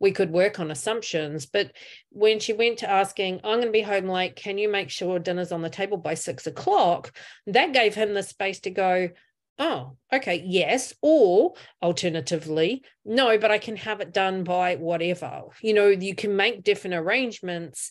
we 0.00 0.12
could 0.12 0.30
work 0.30 0.60
on 0.60 0.70
assumptions. 0.70 1.46
But 1.46 1.72
when 2.10 2.40
she 2.40 2.52
went 2.52 2.78
to 2.78 2.90
asking, 2.90 3.40
I'm 3.44 3.58
going 3.58 3.66
to 3.66 3.70
be 3.70 3.82
home 3.82 4.08
late, 4.08 4.36
can 4.36 4.58
you 4.58 4.68
make 4.68 4.90
sure 4.90 5.18
dinner's 5.18 5.52
on 5.52 5.62
the 5.62 5.70
table 5.70 5.96
by 5.96 6.14
six 6.14 6.46
o'clock? 6.46 7.16
That 7.46 7.72
gave 7.72 7.94
him 7.94 8.14
the 8.14 8.22
space 8.22 8.60
to 8.60 8.70
go, 8.70 9.10
oh, 9.58 9.96
okay, 10.12 10.42
yes. 10.44 10.94
Or 11.00 11.54
alternatively, 11.82 12.82
no, 13.04 13.38
but 13.38 13.50
I 13.50 13.58
can 13.58 13.76
have 13.76 14.00
it 14.00 14.12
done 14.12 14.44
by 14.44 14.76
whatever. 14.76 15.44
You 15.62 15.74
know, 15.74 15.88
you 15.88 16.14
can 16.14 16.36
make 16.36 16.64
different 16.64 16.94
arrangements. 16.94 17.90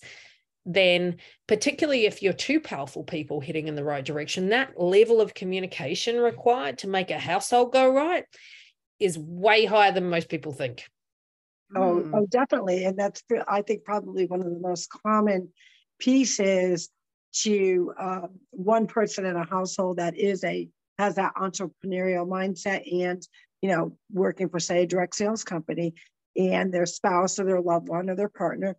Then, 0.66 1.18
particularly 1.46 2.06
if 2.06 2.22
you're 2.22 2.32
two 2.32 2.62
powerful 2.62 3.04
people 3.04 3.42
heading 3.42 3.68
in 3.68 3.76
the 3.76 3.84
right 3.84 4.06
direction, 4.06 4.50
that 4.50 4.80
level 4.80 5.20
of 5.20 5.34
communication 5.34 6.18
required 6.18 6.78
to 6.80 6.88
make 6.88 7.12
a 7.12 7.20
household 7.20 7.74
go 7.74 7.94
right 7.94 8.24
is 8.98 9.18
way 9.20 9.66
higher 9.66 9.92
than 9.92 10.10
most 10.10 10.30
people 10.30 10.54
think. 10.54 10.86
Oh, 11.76 12.04
mm. 12.06 12.12
oh, 12.14 12.26
definitely. 12.28 12.86
And 12.86 12.98
that's, 12.98 13.24
I 13.48 13.62
think, 13.62 13.84
probably 13.84 14.26
one 14.26 14.42
of 14.42 14.52
the 14.52 14.60
most 14.60 14.90
common 14.90 15.50
pieces 16.00 16.90
to 17.34 17.94
uh, 18.00 18.28
one 18.52 18.88
person 18.88 19.26
in 19.26 19.36
a 19.36 19.46
household 19.46 19.98
that 19.98 20.18
is 20.18 20.44
a 20.44 20.68
has 21.00 21.16
that 21.16 21.34
entrepreneurial 21.36 22.28
mindset 22.28 22.84
and 23.04 23.28
you 23.62 23.70
know 23.70 23.98
working 24.12 24.50
for 24.50 24.60
say 24.60 24.84
a 24.84 24.88
direct 24.88 25.16
sales 25.16 25.44
company 25.44 25.94
and 26.38 26.74
their 26.74 26.86
spouse 26.86 27.40
or 27.40 27.46
their 27.46 27.62
loved 27.62 27.88
one 27.90 28.10
or 28.10 28.16
their 28.16 28.30
partner 28.30 28.76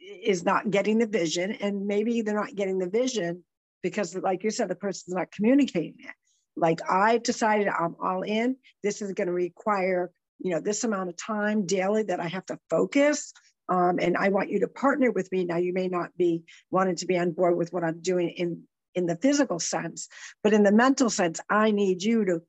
is 0.00 0.44
not 0.44 0.70
getting 0.70 0.98
the 0.98 1.06
vision 1.06 1.52
and 1.52 1.86
maybe 1.86 2.22
they're 2.22 2.34
not 2.34 2.54
getting 2.54 2.78
the 2.78 2.88
vision 2.88 3.44
because 3.82 4.16
like 4.16 4.42
you 4.42 4.50
said 4.50 4.68
the 4.68 4.74
person's 4.74 5.14
not 5.14 5.30
communicating 5.30 5.94
it 6.00 6.14
like 6.56 6.80
i've 6.90 7.22
decided 7.22 7.68
i'm 7.68 7.94
all 8.02 8.22
in 8.22 8.56
this 8.82 9.00
is 9.00 9.12
going 9.12 9.28
to 9.28 9.32
require 9.32 10.10
you 10.38 10.50
know, 10.50 10.60
this 10.60 10.84
amount 10.84 11.08
of 11.08 11.16
time 11.16 11.66
daily 11.66 12.04
that 12.04 12.20
I 12.20 12.28
have 12.28 12.46
to 12.46 12.58
focus. 12.70 13.32
Um, 13.68 13.98
and 14.00 14.16
I 14.16 14.28
want 14.28 14.50
you 14.50 14.60
to 14.60 14.68
partner 14.68 15.10
with 15.10 15.30
me. 15.32 15.44
Now, 15.44 15.56
you 15.56 15.72
may 15.72 15.88
not 15.88 16.16
be 16.16 16.44
wanting 16.70 16.96
to 16.96 17.06
be 17.06 17.18
on 17.18 17.32
board 17.32 17.56
with 17.56 17.72
what 17.72 17.84
I'm 17.84 18.00
doing 18.00 18.28
in 18.30 18.62
in 18.94 19.06
the 19.06 19.16
physical 19.16 19.58
sense, 19.58 20.08
but 20.42 20.54
in 20.54 20.62
the 20.62 20.72
mental 20.72 21.10
sense, 21.10 21.38
I 21.50 21.70
need 21.70 22.02
you 22.02 22.24
to, 22.24 22.42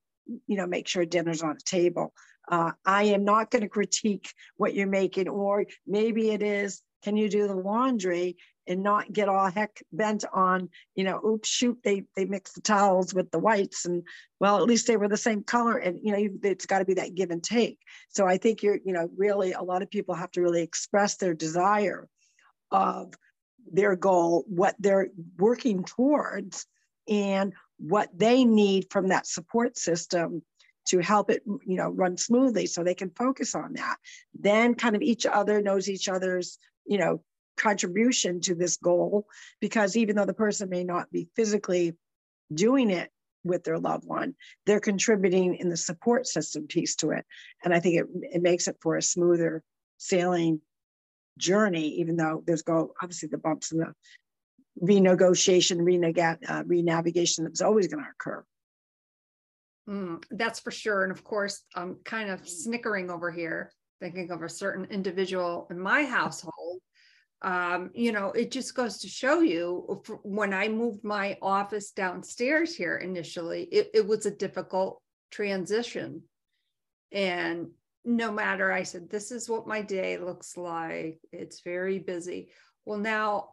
you 0.47 0.56
know, 0.56 0.65
make 0.65 0.88
sure 0.88 1.06
dinner's 1.06 1.43
on 1.43 1.56
the 1.56 1.62
table. 1.65 2.13
Uh, 2.50 2.71
I 2.86 3.04
am 3.06 3.26
not 3.26 3.52
going 3.52 3.63
to 3.63 3.67
critique 3.67 4.30
what 4.56 4.73
you're 4.73 4.88
making, 4.88 5.28
or 5.28 5.65
maybe 5.86 6.30
it 6.30 6.41
is, 6.41 6.82
can 7.04 7.17
you 7.17 7.28
do 7.30 7.47
the 7.47 7.56
laundry? 7.56 8.38
And 8.68 8.84
not 8.84 9.12
get 9.12 9.30
all 9.30 9.50
heck 9.50 9.82
bent 9.92 10.26
on, 10.34 10.70
you 10.96 11.04
know, 11.04 11.20
oops, 11.26 11.50
shoot, 11.50 11.78
they 11.84 12.04
they 12.16 12.26
mix 12.26 12.54
the 12.54 12.62
towels 12.62 13.14
with 13.14 13.32
the 13.32 13.40
whites 13.40 13.86
and 13.86 14.04
well, 14.40 14.58
at 14.58 14.68
least 14.68 14.88
they 14.88 14.98
were 14.98 15.08
the 15.08 15.18
same 15.18 15.44
color. 15.44 15.78
And 15.78 16.00
you 16.04 16.12
know, 16.12 16.40
it's 16.44 16.66
got 16.66 16.80
to 16.80 16.86
be 16.86 16.96
that 16.96 17.16
give 17.16 17.32
and 17.32 17.44
take. 17.44 17.80
So 18.10 18.28
I 18.28 18.38
think 18.38 18.64
you're, 18.64 18.80
you 18.84 18.94
know, 18.94 19.10
really 19.18 19.54
a 19.54 19.62
lot 19.62 19.82
of 19.82 19.90
people 19.90 20.16
have 20.16 20.32
to 20.32 20.42
really 20.42 20.62
express 20.62 21.18
their 21.18 21.34
desire 21.34 22.08
of 22.72 23.14
their 23.72 23.96
goal, 23.96 24.46
what 24.48 24.76
they're 24.80 25.10
working 25.38 25.84
towards, 25.84 26.66
and 27.08 27.54
what 27.78 28.10
they 28.18 28.46
need 28.46 28.88
from 28.90 29.10
that 29.10 29.28
support 29.28 29.78
system 29.78 30.42
to 30.86 31.00
help 31.00 31.30
it 31.30 31.44
you 31.46 31.76
know 31.76 31.90
run 31.90 32.18
smoothly 32.18 32.66
so 32.66 32.84
they 32.84 32.96
can 32.96 33.10
focus 33.12 33.56
on 33.56 33.74
that 33.74 33.98
then 34.40 34.74
kind 34.74 34.96
of 34.96 35.02
each 35.02 35.26
other 35.26 35.62
knows 35.62 35.90
each 35.90 36.10
other's 36.10 36.58
you 36.86 36.98
know 36.98 37.22
contribution 37.58 38.39
to 38.41 38.56
this 38.56 38.78
goal 38.78 39.28
because 39.60 39.96
even 39.96 40.15
though 40.15 40.26
the 40.26 40.34
person 40.34 40.70
may 40.70 40.84
not 40.84 41.12
be 41.12 41.28
physically 41.36 41.96
doing 42.54 42.89
it 42.89 43.10
with 43.43 43.63
their 43.63 43.80
loved 43.80 44.06
one 44.06 44.36
they're 44.65 44.80
contributing 44.80 45.56
in 45.56 45.70
the 45.70 45.78
support 45.78 46.28
system 46.28 46.67
piece 46.67 46.96
to 46.96 47.12
it 47.12 47.26
and 47.63 47.74
i 47.74 47.80
think 47.80 47.96
it, 47.96 48.06
it 48.34 48.41
makes 48.41 48.67
it 48.67 48.78
for 48.82 48.98
a 48.98 49.02
smoother 49.02 49.63
sailing 49.98 50.60
journey 51.38 51.88
even 52.00 52.15
though 52.17 52.43
there's 52.46 52.63
go 52.63 52.93
obviously 53.02 53.30
the 53.30 53.38
bumps 53.38 53.72
and 53.72 53.82
the 53.82 53.93
renegotiation 54.82 55.80
reneg- 55.80 56.50
uh, 56.50 56.63
renavigation 56.63 57.43
that's 57.43 57.62
always 57.62 57.88
going 57.88 58.04
to 58.04 58.10
occur 58.10 58.43
Mm, 59.88 60.24
that's 60.32 60.60
for 60.60 60.72
sure. 60.72 61.04
And 61.04 61.12
of 61.12 61.24
course, 61.24 61.63
I'm 61.76 61.96
kind 62.04 62.30
of 62.30 62.48
snickering 62.48 63.10
over 63.10 63.32
here, 63.32 63.72
thinking 64.02 64.32
of 64.32 64.41
a 64.41 64.50
certain 64.50 64.86
individual 64.86 65.67
in 65.70 65.80
my 65.80 66.04
household. 66.17 66.80
Um, 67.41 67.91
you 67.93 68.12
know, 68.12 68.32
it 68.32 68.52
just 68.52 68.73
goes 68.73 68.97
to 69.00 69.08
show 69.08 69.41
you 69.41 70.02
when 70.23 70.54
I 70.54 70.69
moved 70.69 71.04
my 71.04 71.38
office 71.41 71.91
downstairs 71.91 72.76
here 72.76 72.97
initially, 72.97 73.63
it, 73.65 73.91
it 73.93 74.08
was 74.08 74.26
a 74.26 74.32
difficult 74.32 75.02
transition. 75.30 76.23
And 77.12 77.69
no 78.04 78.32
matter, 78.32 78.71
I 78.71 78.84
said, 78.84 79.10
this 79.10 79.32
is 79.32 79.50
what 79.50 79.67
my 79.67 79.82
day 79.82 80.17
looks 80.17 80.58
like. 80.58 81.19
It's 81.32 81.62
very 81.62 82.00
busy. 82.00 82.50
Well, 82.86 83.00
now 83.00 83.50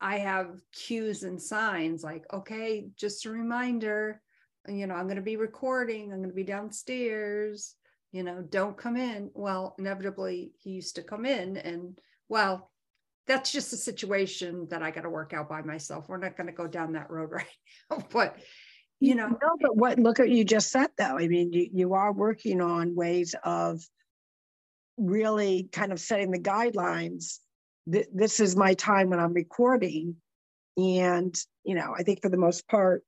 I 0.00 0.18
have 0.18 0.60
cues 0.72 1.22
and 1.22 1.40
signs 1.40 2.02
like, 2.02 2.24
okay, 2.32 2.88
just 2.96 3.26
a 3.26 3.30
reminder, 3.30 4.20
you 4.66 4.86
know, 4.86 4.94
I'm 4.94 5.04
going 5.04 5.16
to 5.16 5.22
be 5.22 5.36
recording, 5.36 6.12
I'm 6.12 6.18
going 6.18 6.30
to 6.30 6.34
be 6.34 6.44
downstairs, 6.44 7.74
you 8.10 8.22
know, 8.22 8.42
don't 8.42 8.76
come 8.76 8.96
in. 8.96 9.30
Well, 9.34 9.74
inevitably, 9.78 10.52
he 10.58 10.70
used 10.70 10.96
to 10.96 11.02
come 11.02 11.26
in, 11.26 11.58
and 11.58 11.98
well, 12.28 12.69
that's 13.30 13.52
just 13.52 13.72
a 13.72 13.76
situation 13.76 14.66
that 14.70 14.82
I 14.82 14.90
got 14.90 15.02
to 15.02 15.08
work 15.10 15.32
out 15.32 15.48
by 15.48 15.62
myself. 15.62 16.08
We're 16.08 16.16
not 16.16 16.36
going 16.36 16.48
to 16.48 16.52
go 16.52 16.66
down 16.66 16.94
that 16.94 17.10
road 17.10 17.30
right 17.30 17.46
now, 17.88 18.04
but 18.10 18.36
you 18.98 19.14
know. 19.14 19.28
No, 19.28 19.56
but 19.60 19.76
what 19.76 20.00
look 20.00 20.18
at 20.18 20.30
you 20.30 20.44
just 20.44 20.70
said 20.70 20.88
though. 20.98 21.16
I 21.16 21.28
mean, 21.28 21.52
you, 21.52 21.68
you 21.72 21.94
are 21.94 22.12
working 22.12 22.60
on 22.60 22.96
ways 22.96 23.36
of 23.44 23.80
really 24.96 25.68
kind 25.70 25.92
of 25.92 26.00
setting 26.00 26.32
the 26.32 26.40
guidelines. 26.40 27.38
This 27.86 28.40
is 28.40 28.56
my 28.56 28.74
time 28.74 29.10
when 29.10 29.20
I'm 29.20 29.32
recording. 29.32 30.16
And, 30.76 31.34
you 31.64 31.76
know, 31.76 31.94
I 31.96 32.02
think 32.02 32.22
for 32.22 32.28
the 32.28 32.36
most 32.36 32.66
part, 32.68 33.04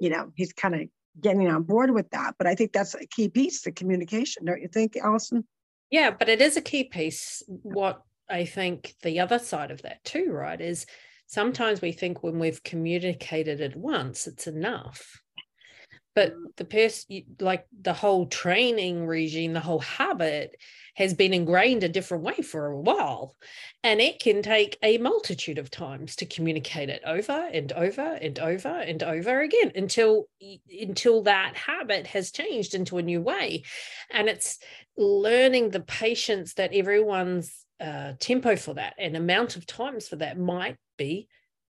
you 0.00 0.10
know, 0.10 0.32
he's 0.34 0.52
kind 0.52 0.74
of 0.74 0.80
getting 1.20 1.48
on 1.48 1.62
board 1.62 1.92
with 1.92 2.10
that. 2.10 2.34
But 2.38 2.48
I 2.48 2.56
think 2.56 2.72
that's 2.72 2.94
a 2.94 3.06
key 3.06 3.28
piece, 3.28 3.62
the 3.62 3.72
communication, 3.72 4.44
don't 4.44 4.60
you 4.60 4.68
think, 4.68 4.96
Allison? 4.96 5.46
Yeah, 5.90 6.10
but 6.10 6.28
it 6.28 6.40
is 6.40 6.56
a 6.56 6.60
key 6.60 6.84
piece. 6.84 7.42
What 7.46 8.02
I 8.28 8.44
think 8.44 8.94
the 9.02 9.20
other 9.20 9.38
side 9.38 9.70
of 9.70 9.82
that 9.82 10.02
too, 10.04 10.30
right, 10.30 10.60
is 10.60 10.86
sometimes 11.26 11.80
we 11.80 11.92
think 11.92 12.22
when 12.22 12.38
we've 12.38 12.62
communicated 12.62 13.60
it 13.60 13.76
once, 13.76 14.26
it's 14.26 14.46
enough. 14.46 15.20
But 16.14 16.34
mm. 16.34 16.56
the 16.56 16.64
person 16.64 17.22
like 17.40 17.66
the 17.78 17.92
whole 17.92 18.26
training 18.26 19.06
regime 19.06 19.52
the 19.52 19.60
whole 19.60 19.80
habit 19.80 20.56
has 20.94 21.12
been 21.12 21.34
ingrained 21.34 21.82
a 21.82 21.88
different 21.88 22.22
way 22.22 22.36
for 22.36 22.66
a 22.66 22.80
while. 22.80 23.34
And 23.82 24.00
it 24.00 24.20
can 24.20 24.42
take 24.42 24.78
a 24.82 24.98
multitude 24.98 25.58
of 25.58 25.70
times 25.70 26.14
to 26.16 26.26
communicate 26.26 26.88
it 26.88 27.02
over 27.04 27.48
and 27.52 27.72
over 27.72 28.00
and 28.00 28.38
over 28.38 28.68
and 28.68 29.02
over 29.02 29.40
again 29.40 29.72
until 29.74 30.28
until 30.70 31.22
that 31.22 31.56
habit 31.56 32.06
has 32.06 32.30
changed 32.30 32.74
into 32.74 32.98
a 32.98 33.02
new 33.02 33.20
way. 33.20 33.64
And 34.12 34.28
it's 34.28 34.58
learning 34.96 35.70
the 35.70 35.80
patience 35.80 36.54
that 36.54 36.72
everyone's 36.72 37.63
uh, 37.80 38.12
tempo 38.18 38.56
for 38.56 38.74
that 38.74 38.94
and 38.98 39.16
amount 39.16 39.56
of 39.56 39.66
times 39.66 40.08
for 40.08 40.16
that 40.16 40.38
might 40.38 40.76
be 40.96 41.28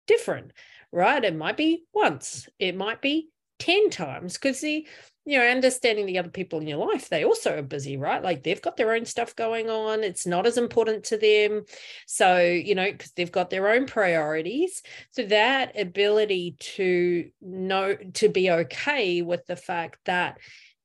different 0.06 0.52
right? 0.92 1.24
It 1.24 1.36
might 1.36 1.56
be 1.56 1.84
once 1.92 2.48
it 2.58 2.76
might 2.76 3.00
be 3.00 3.28
10 3.58 3.90
times 3.90 4.34
because 4.34 4.60
the 4.60 4.86
you 5.26 5.38
know 5.38 5.46
understanding 5.46 6.06
the 6.06 6.18
other 6.18 6.30
people 6.30 6.60
in 6.60 6.66
your 6.66 6.78
life 6.78 7.08
they 7.08 7.24
also 7.24 7.58
are 7.58 7.62
busy 7.62 7.96
right? 7.96 8.22
Like 8.22 8.42
they've 8.42 8.60
got 8.60 8.76
their 8.76 8.92
own 8.94 9.04
stuff 9.04 9.36
going 9.36 9.68
on 9.68 10.02
it's 10.02 10.26
not 10.26 10.46
as 10.46 10.56
important 10.56 11.04
to 11.04 11.18
them. 11.18 11.64
So 12.06 12.40
you 12.40 12.74
know 12.74 12.90
because 12.90 13.12
they've 13.12 13.30
got 13.30 13.50
their 13.50 13.68
own 13.68 13.86
priorities. 13.86 14.82
So 15.10 15.24
that 15.26 15.78
ability 15.78 16.56
to 16.76 17.30
know 17.40 17.96
to 18.14 18.28
be 18.28 18.50
okay 18.50 19.22
with 19.22 19.46
the 19.46 19.56
fact 19.56 19.98
that 20.06 20.38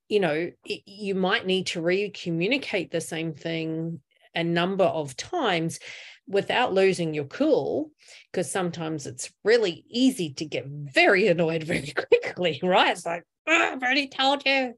you 0.10 0.20
know 0.20 0.52
it, 0.66 0.82
you 0.86 1.16
might 1.16 1.46
need 1.46 1.68
to 1.68 1.82
re-communicate 1.82 2.92
the 2.92 3.02
same 3.02 3.34
thing 3.34 4.02
a 4.36 4.44
number 4.44 4.86
of 4.86 5.16
times 5.16 5.80
without 6.28 6.74
losing 6.74 7.14
your 7.14 7.26
cool 7.26 7.92
because 8.32 8.52
sometimes 8.52 9.06
it's 9.06 9.32
really 9.44 9.86
easy 9.90 10.34
to 10.34 10.46
get 10.46 10.66
very 10.68 11.28
annoyed 11.28 11.64
very 11.66 11.94
quickly 11.94 12.60
right? 12.64 12.92
It's 12.92 13.06
like 13.06 13.24
i've 13.48 13.82
already 13.82 14.08
told 14.08 14.44
you. 14.46 14.74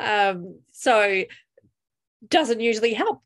Um, 0.00 0.60
so 0.72 1.24
doesn't 2.28 2.60
usually 2.60 2.94
help 2.94 3.22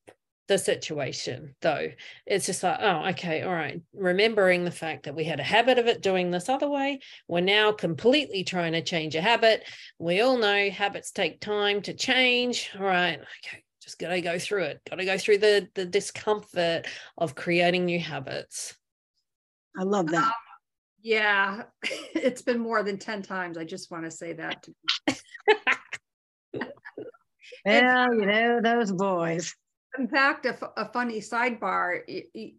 the 0.49 0.59
situation 0.59 1.55
though. 1.61 1.89
It's 2.27 2.47
just 2.47 2.63
like 2.63 2.79
oh 2.81 3.09
okay 3.11 3.43
all 3.43 3.53
right 3.53 3.81
remembering 3.93 4.65
the 4.65 4.71
fact 4.71 5.05
that 5.05 5.15
we 5.15 5.25
had 5.25 5.41
a 5.41 5.45
habit 5.45 5.79
of 5.79 5.87
it 5.87 6.01
doing 6.01 6.31
this 6.31 6.49
other 6.49 6.69
way 6.69 7.01
we're 7.29 7.41
now 7.41 7.71
completely 7.73 8.45
trying 8.45 8.73
to 8.73 8.83
change 8.83 9.15
a 9.15 9.21
habit. 9.21 9.65
We 9.99 10.21
all 10.23 10.39
know 10.39 10.71
habits 10.71 11.11
take 11.11 11.41
time 11.41 11.83
to 11.83 11.93
change. 11.93 12.71
All 12.79 12.85
right 12.87 13.21
okay 13.21 13.63
just 13.89 13.99
got 13.99 14.11
to 14.11 14.21
go 14.21 14.39
through 14.39 14.65
it. 14.65 14.83
Got 14.89 14.97
to 14.97 15.07
go 15.07 15.17
through 15.17 15.39
the 15.39 15.67
the 15.75 15.87
discomfort 15.87 16.87
of 17.17 17.35
creating 17.35 17.87
new 17.87 17.99
habits. 17.99 18.77
I 19.79 19.85
love 19.85 20.09
that. 20.09 20.25
Um, 20.25 20.33
yeah 21.01 21.63
it's 22.15 22.43
been 22.43 22.59
more 22.59 22.83
than 22.83 22.99
10 22.99 23.23
times. 23.23 23.57
I 23.57 23.65
just 23.65 23.91
want 23.91 24.05
to 24.05 24.11
say 24.11 24.35
that 24.35 24.67
well 27.65 28.15
you 28.15 28.27
know 28.27 28.61
those 28.63 28.93
boys. 28.93 29.55
In 29.99 30.07
fact 30.07 30.45
a, 30.45 30.71
a 30.77 30.93
funny 30.93 31.21
sidebar 31.21 32.01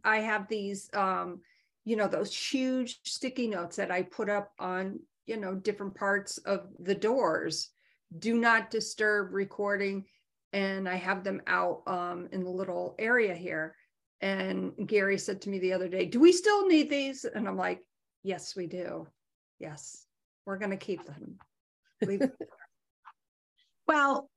i 0.04 0.18
have 0.18 0.48
these 0.48 0.90
um 0.94 1.42
you 1.86 1.96
know 1.96 2.08
those 2.08 2.36
huge 2.36 3.00
sticky 3.04 3.48
notes 3.48 3.76
that 3.76 3.92
i 3.92 4.02
put 4.02 4.30
up 4.30 4.52
on 4.60 5.00
you 5.28 5.38
know 5.38 5.54
different 5.54 5.94
parts 5.94 6.40
of 6.40 6.70
the 6.80 6.96
doors. 6.96 7.70
Do 8.18 8.36
not 8.40 8.72
disturb 8.72 9.32
recording 9.32 10.06
and 10.54 10.88
I 10.88 10.96
have 10.96 11.24
them 11.24 11.42
out 11.48 11.84
um, 11.88 12.28
in 12.32 12.44
the 12.44 12.50
little 12.50 12.96
area 13.00 13.36
here. 13.36 13.76
And 14.22 14.74
Gary 14.86 15.18
said 15.18 15.42
to 15.42 15.50
me 15.50 15.60
the 15.60 15.74
other 15.74 15.88
day, 15.88 16.06
Do 16.06 16.20
we 16.20 16.32
still 16.32 16.68
need 16.68 16.90
these? 16.90 17.26
And 17.26 17.48
I'm 17.48 17.58
like, 17.58 17.82
Yes, 18.24 18.56
we 18.56 18.68
do. 18.68 19.08
Yes, 19.60 20.06
we're 20.46 20.58
going 20.58 20.72
to 20.72 20.78
keep 20.78 21.02
them. 21.06 21.38
well, 23.88 24.30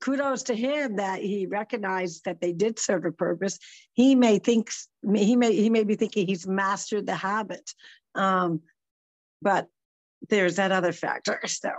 kudos 0.00 0.44
to 0.44 0.54
him 0.54 0.96
that 0.96 1.20
he 1.20 1.46
recognized 1.46 2.24
that 2.24 2.40
they 2.40 2.52
did 2.52 2.78
serve 2.78 3.04
a 3.04 3.12
purpose. 3.12 3.58
He 3.92 4.14
may 4.14 4.38
think 4.38 4.70
he 5.14 5.36
may 5.36 5.54
he 5.54 5.70
may 5.70 5.84
be 5.84 5.94
thinking 5.94 6.26
he's 6.26 6.46
mastered 6.46 7.06
the 7.06 7.14
habit, 7.14 7.70
um, 8.14 8.60
but 9.42 9.68
there's 10.28 10.56
that 10.56 10.72
other 10.72 10.92
factor. 10.92 11.40
So 11.48 11.70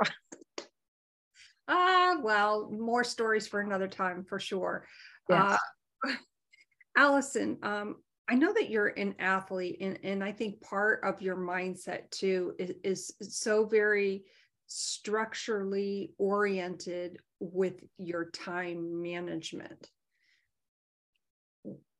Ah, 1.68 2.18
well, 2.22 2.70
more 2.72 3.04
stories 3.04 3.48
for 3.48 3.62
another 3.62 3.88
time 3.88 4.24
for 4.24 4.40
sure. 4.40 4.86
Yes. 5.30 5.58
Uh, 6.06 6.12
Allison, 6.98 7.58
um, 7.64 7.98
I 8.30 8.36
know 8.36 8.54
that 8.54 8.70
you're 8.70 8.88
an 8.88 9.16
athlete, 9.20 9.78
and, 9.82 10.00
and 10.04 10.24
I 10.24 10.32
think 10.32 10.62
part 10.62 11.02
of 11.04 11.22
your 11.22 11.36
mindset 11.36 12.10
too 12.12 12.54
is, 12.58 12.74
is 12.84 13.14
so 13.22 13.66
very 13.66 14.24
structurally 14.68 16.14
oriented 16.18 17.20
with 17.42 17.82
your 17.98 18.30
time 18.32 19.02
management. 19.02 19.90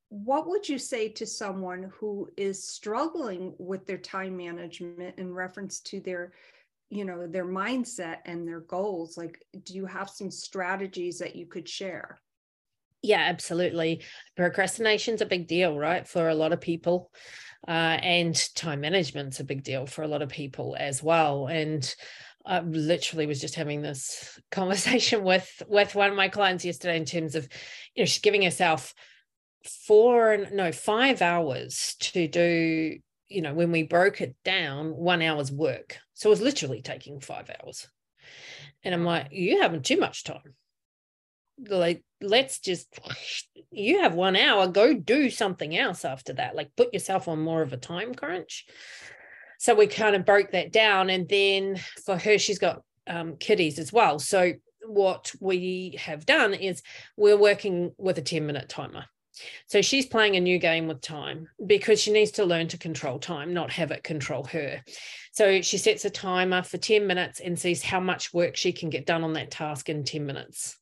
What 0.08 0.48
would 0.48 0.68
you 0.68 0.78
say 0.78 1.10
to 1.10 1.26
someone 1.26 1.92
who 1.98 2.30
is 2.38 2.66
struggling 2.66 3.56
with 3.58 3.86
their 3.86 3.98
time 3.98 4.38
management 4.38 5.18
in 5.18 5.34
reference 5.34 5.82
to 5.82 6.00
their 6.00 6.34
you 6.92 7.06
know 7.06 7.26
their 7.26 7.46
mindset 7.46 8.18
and 8.26 8.48
their 8.48 8.60
goals 8.60 9.18
like 9.18 9.44
do 9.64 9.74
you 9.74 9.86
have 9.86 10.10
some 10.10 10.30
strategies 10.30 11.18
that 11.20 11.36
you 11.36 11.48
could 11.48 11.68
share? 11.68 12.20
Yeah 13.02 13.26
absolutely. 13.28 14.04
Procrastination's 14.36 15.22
a 15.22 15.26
big 15.26 15.48
deal 15.48 15.78
right 15.78 16.08
for 16.08 16.30
a 16.30 16.36
lot 16.36 16.54
of 16.54 16.62
people 16.62 17.10
uh, 17.68 17.98
and 18.02 18.36
time 18.56 18.82
management's 18.82 19.40
a 19.40 19.46
big 19.46 19.64
deal 19.64 19.86
for 19.86 20.04
a 20.04 20.08
lot 20.08 20.22
of 20.22 20.30
people 20.30 20.76
as 20.78 21.02
well 21.02 21.48
and 21.48 21.96
I 22.46 22.60
literally 22.60 23.28
was 23.28 23.40
just 23.40 23.56
having 23.56 23.82
this 23.82 24.40
conversation 24.52 25.24
with 25.24 25.64
with 25.68 25.96
one 25.96 26.10
of 26.10 26.16
my 26.16 26.28
clients 26.28 26.66
yesterday 26.66 26.98
in 26.98 27.06
terms 27.06 27.36
of 27.36 27.48
you 27.96 28.02
know 28.02 28.06
she's 28.06 28.22
giving 28.22 28.44
herself 28.44 28.94
four 29.88 30.46
no 30.52 30.72
five 30.72 31.22
hours 31.22 31.96
to 32.00 32.28
do 32.28 32.98
you 33.32 33.42
know 33.42 33.54
when 33.54 33.72
we 33.72 33.84
broke 33.84 34.22
it 34.22 34.36
down 34.44 34.92
one 34.96 35.22
hour's 35.22 35.52
work. 35.52 35.98
So 36.14 36.30
it 36.30 36.32
was 36.32 36.42
literally 36.42 36.82
taking 36.82 37.20
five 37.20 37.50
hours. 37.50 37.88
And 38.84 38.94
i'm 38.94 39.06
like 39.06 39.28
you 39.32 39.62
having 39.62 39.82
too 39.82 39.98
much 40.00 40.24
time. 40.24 40.56
Like 41.68 42.04
let's 42.22 42.60
just 42.60 42.88
you 43.72 44.02
have 44.02 44.14
one 44.14 44.36
hour 44.36 44.68
go 44.68 44.94
do 44.94 45.30
something 45.30 45.76
else 45.76 46.06
after 46.06 46.34
that. 46.34 46.56
Like 46.56 46.76
put 46.76 46.94
yourself 46.94 47.28
on 47.28 47.42
more 47.42 47.62
of 47.62 47.74
a 47.74 47.78
time 47.78 48.14
crunch. 48.14 48.66
So 49.60 49.76
we 49.76 49.88
kind 49.88 50.16
of 50.16 50.26
broke 50.26 50.52
that 50.52 50.72
down. 50.72 51.10
And 51.10 51.30
then 51.30 51.80
for 52.06 52.18
her 52.18 52.38
she's 52.38 52.60
got 52.60 52.82
um, 53.08 53.38
kiddies 53.38 53.80
as 53.80 53.94
well. 53.94 54.20
So 54.20 54.54
what 54.88 55.32
we 55.40 55.98
have 56.00 56.26
done 56.26 56.54
is 56.54 56.82
we're 57.16 57.38
working 57.38 57.92
with 57.98 58.18
a 58.18 58.22
10 58.22 58.46
minute 58.46 58.70
timer 58.70 59.06
so 59.68 59.82
she's 59.82 60.06
playing 60.06 60.36
a 60.36 60.40
new 60.42 60.58
game 60.58 60.88
with 60.88 61.02
time 61.02 61.48
because 61.66 62.02
she 62.02 62.12
needs 62.12 62.32
to 62.32 62.46
learn 62.46 62.68
to 62.70 62.78
control 62.78 63.20
time, 63.20 63.54
not 63.54 63.72
have 63.72 63.92
it 63.92 64.04
control 64.04 64.44
her. 64.46 64.84
So 65.32 65.62
she 65.62 65.78
sets 65.78 66.06
a 66.06 66.10
timer 66.10 66.64
for 66.64 66.78
10 66.78 67.08
minutes 67.08 67.40
and 67.40 67.58
sees 67.58 67.84
how 67.84 68.00
much 68.00 68.34
work 68.34 68.56
she 68.56 68.74
can 68.74 68.90
get 68.90 69.06
done 69.06 69.24
on 69.24 69.34
that 69.34 69.52
task 69.52 69.90
in 69.90 70.04
10 70.04 70.26
minutes. 70.26 70.78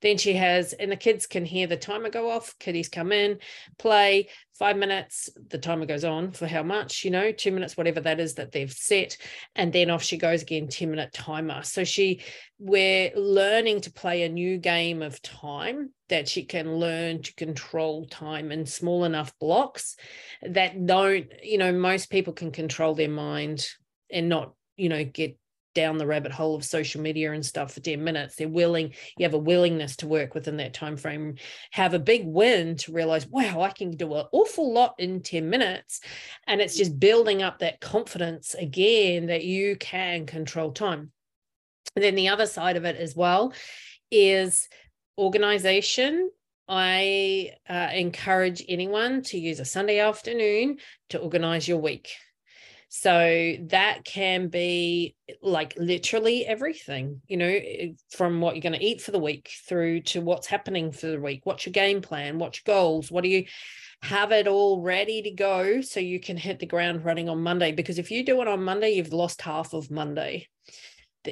Then 0.00 0.18
she 0.18 0.34
has, 0.34 0.72
and 0.72 0.90
the 0.90 0.96
kids 0.96 1.26
can 1.26 1.44
hear 1.44 1.66
the 1.66 1.76
timer 1.76 2.10
go 2.10 2.30
off. 2.30 2.54
Kiddies 2.58 2.88
come 2.88 3.12
in, 3.12 3.38
play 3.78 4.28
five 4.58 4.76
minutes. 4.76 5.30
The 5.48 5.58
timer 5.58 5.86
goes 5.86 6.04
on 6.04 6.32
for 6.32 6.46
how 6.46 6.62
much, 6.62 7.04
you 7.04 7.10
know, 7.10 7.32
two 7.32 7.52
minutes, 7.52 7.76
whatever 7.76 8.00
that 8.00 8.20
is 8.20 8.34
that 8.34 8.52
they've 8.52 8.72
set. 8.72 9.16
And 9.54 9.72
then 9.72 9.90
off 9.90 10.02
she 10.02 10.16
goes 10.16 10.42
again, 10.42 10.68
10 10.68 10.90
minute 10.90 11.12
timer. 11.12 11.62
So 11.62 11.84
she, 11.84 12.22
we're 12.58 13.10
learning 13.16 13.82
to 13.82 13.92
play 13.92 14.22
a 14.22 14.28
new 14.28 14.58
game 14.58 15.02
of 15.02 15.20
time 15.22 15.92
that 16.08 16.28
she 16.28 16.44
can 16.44 16.76
learn 16.76 17.22
to 17.22 17.34
control 17.34 18.06
time 18.06 18.50
in 18.50 18.66
small 18.66 19.04
enough 19.04 19.32
blocks 19.38 19.96
that 20.42 20.86
don't, 20.86 21.26
you 21.42 21.58
know, 21.58 21.72
most 21.72 22.10
people 22.10 22.32
can 22.32 22.50
control 22.50 22.94
their 22.94 23.10
mind 23.10 23.66
and 24.10 24.28
not 24.28 24.54
you 24.76 24.88
know 24.88 25.04
get 25.04 25.36
down 25.74 25.98
the 25.98 26.06
rabbit 26.06 26.32
hole 26.32 26.54
of 26.54 26.64
social 26.64 27.00
media 27.00 27.32
and 27.32 27.44
stuff 27.44 27.72
for 27.72 27.80
10 27.80 28.02
minutes. 28.02 28.36
They're 28.36 28.48
willing 28.48 28.94
you 29.16 29.24
have 29.24 29.34
a 29.34 29.38
willingness 29.38 29.96
to 29.96 30.06
work 30.06 30.34
within 30.34 30.56
that 30.58 30.74
time 30.74 30.96
frame 30.96 31.36
have 31.70 31.94
a 31.94 31.98
big 31.98 32.26
win 32.26 32.76
to 32.76 32.92
realize 32.92 33.26
wow 33.26 33.60
i 33.62 33.70
can 33.70 33.90
do 33.90 34.14
an 34.14 34.26
awful 34.32 34.72
lot 34.72 34.94
in 34.98 35.22
10 35.22 35.48
minutes. 35.48 36.00
And 36.46 36.60
it's 36.60 36.76
just 36.76 36.98
building 36.98 37.42
up 37.42 37.58
that 37.58 37.80
confidence 37.80 38.54
again 38.54 39.26
that 39.26 39.44
you 39.44 39.76
can 39.76 40.26
control 40.26 40.72
time. 40.72 41.12
And 41.96 42.04
then 42.04 42.14
the 42.14 42.28
other 42.28 42.46
side 42.46 42.76
of 42.76 42.84
it 42.84 42.96
as 42.96 43.16
well 43.16 43.52
is 44.10 44.68
organization. 45.16 46.30
I 46.68 47.52
uh, 47.68 47.88
encourage 47.94 48.62
anyone 48.68 49.22
to 49.22 49.38
use 49.38 49.58
a 49.58 49.64
Sunday 49.64 50.00
afternoon 50.00 50.78
to 51.10 51.18
organize 51.18 51.66
your 51.66 51.78
week. 51.78 52.10
So 52.88 53.54
that 53.68 54.04
can 54.04 54.48
be 54.48 55.14
like 55.42 55.74
literally 55.76 56.46
everything, 56.46 57.20
you 57.28 57.36
know, 57.36 57.46
eh, 57.46 57.88
from 58.10 58.40
what 58.40 58.54
you're 58.54 58.62
going 58.62 58.78
to 58.78 58.84
eat 58.84 59.02
for 59.02 59.10
the 59.10 59.18
week 59.18 59.50
through 59.68 60.00
to 60.02 60.22
what's 60.22 60.46
happening 60.46 60.90
for 60.90 61.08
the 61.08 61.20
week. 61.20 61.42
What's 61.44 61.66
your 61.66 61.74
game 61.74 62.00
plan? 62.00 62.38
What's 62.38 62.62
your 62.64 62.74
goals? 62.74 63.10
What 63.10 63.24
do 63.24 63.28
you 63.28 63.44
have 64.02 64.32
it 64.32 64.46
all 64.46 64.80
ready 64.80 65.20
to 65.22 65.30
go 65.30 65.82
so 65.82 66.00
you 66.00 66.18
can 66.18 66.38
hit 66.38 66.60
the 66.60 66.66
ground 66.66 67.04
running 67.04 67.28
on 67.28 67.42
Monday? 67.42 67.72
Because 67.72 67.98
if 67.98 68.10
you 68.10 68.24
do 68.24 68.40
it 68.40 68.48
on 68.48 68.64
Monday, 68.64 68.90
you've 68.90 69.12
lost 69.12 69.42
half 69.42 69.74
of 69.74 69.90
Monday 69.90 70.48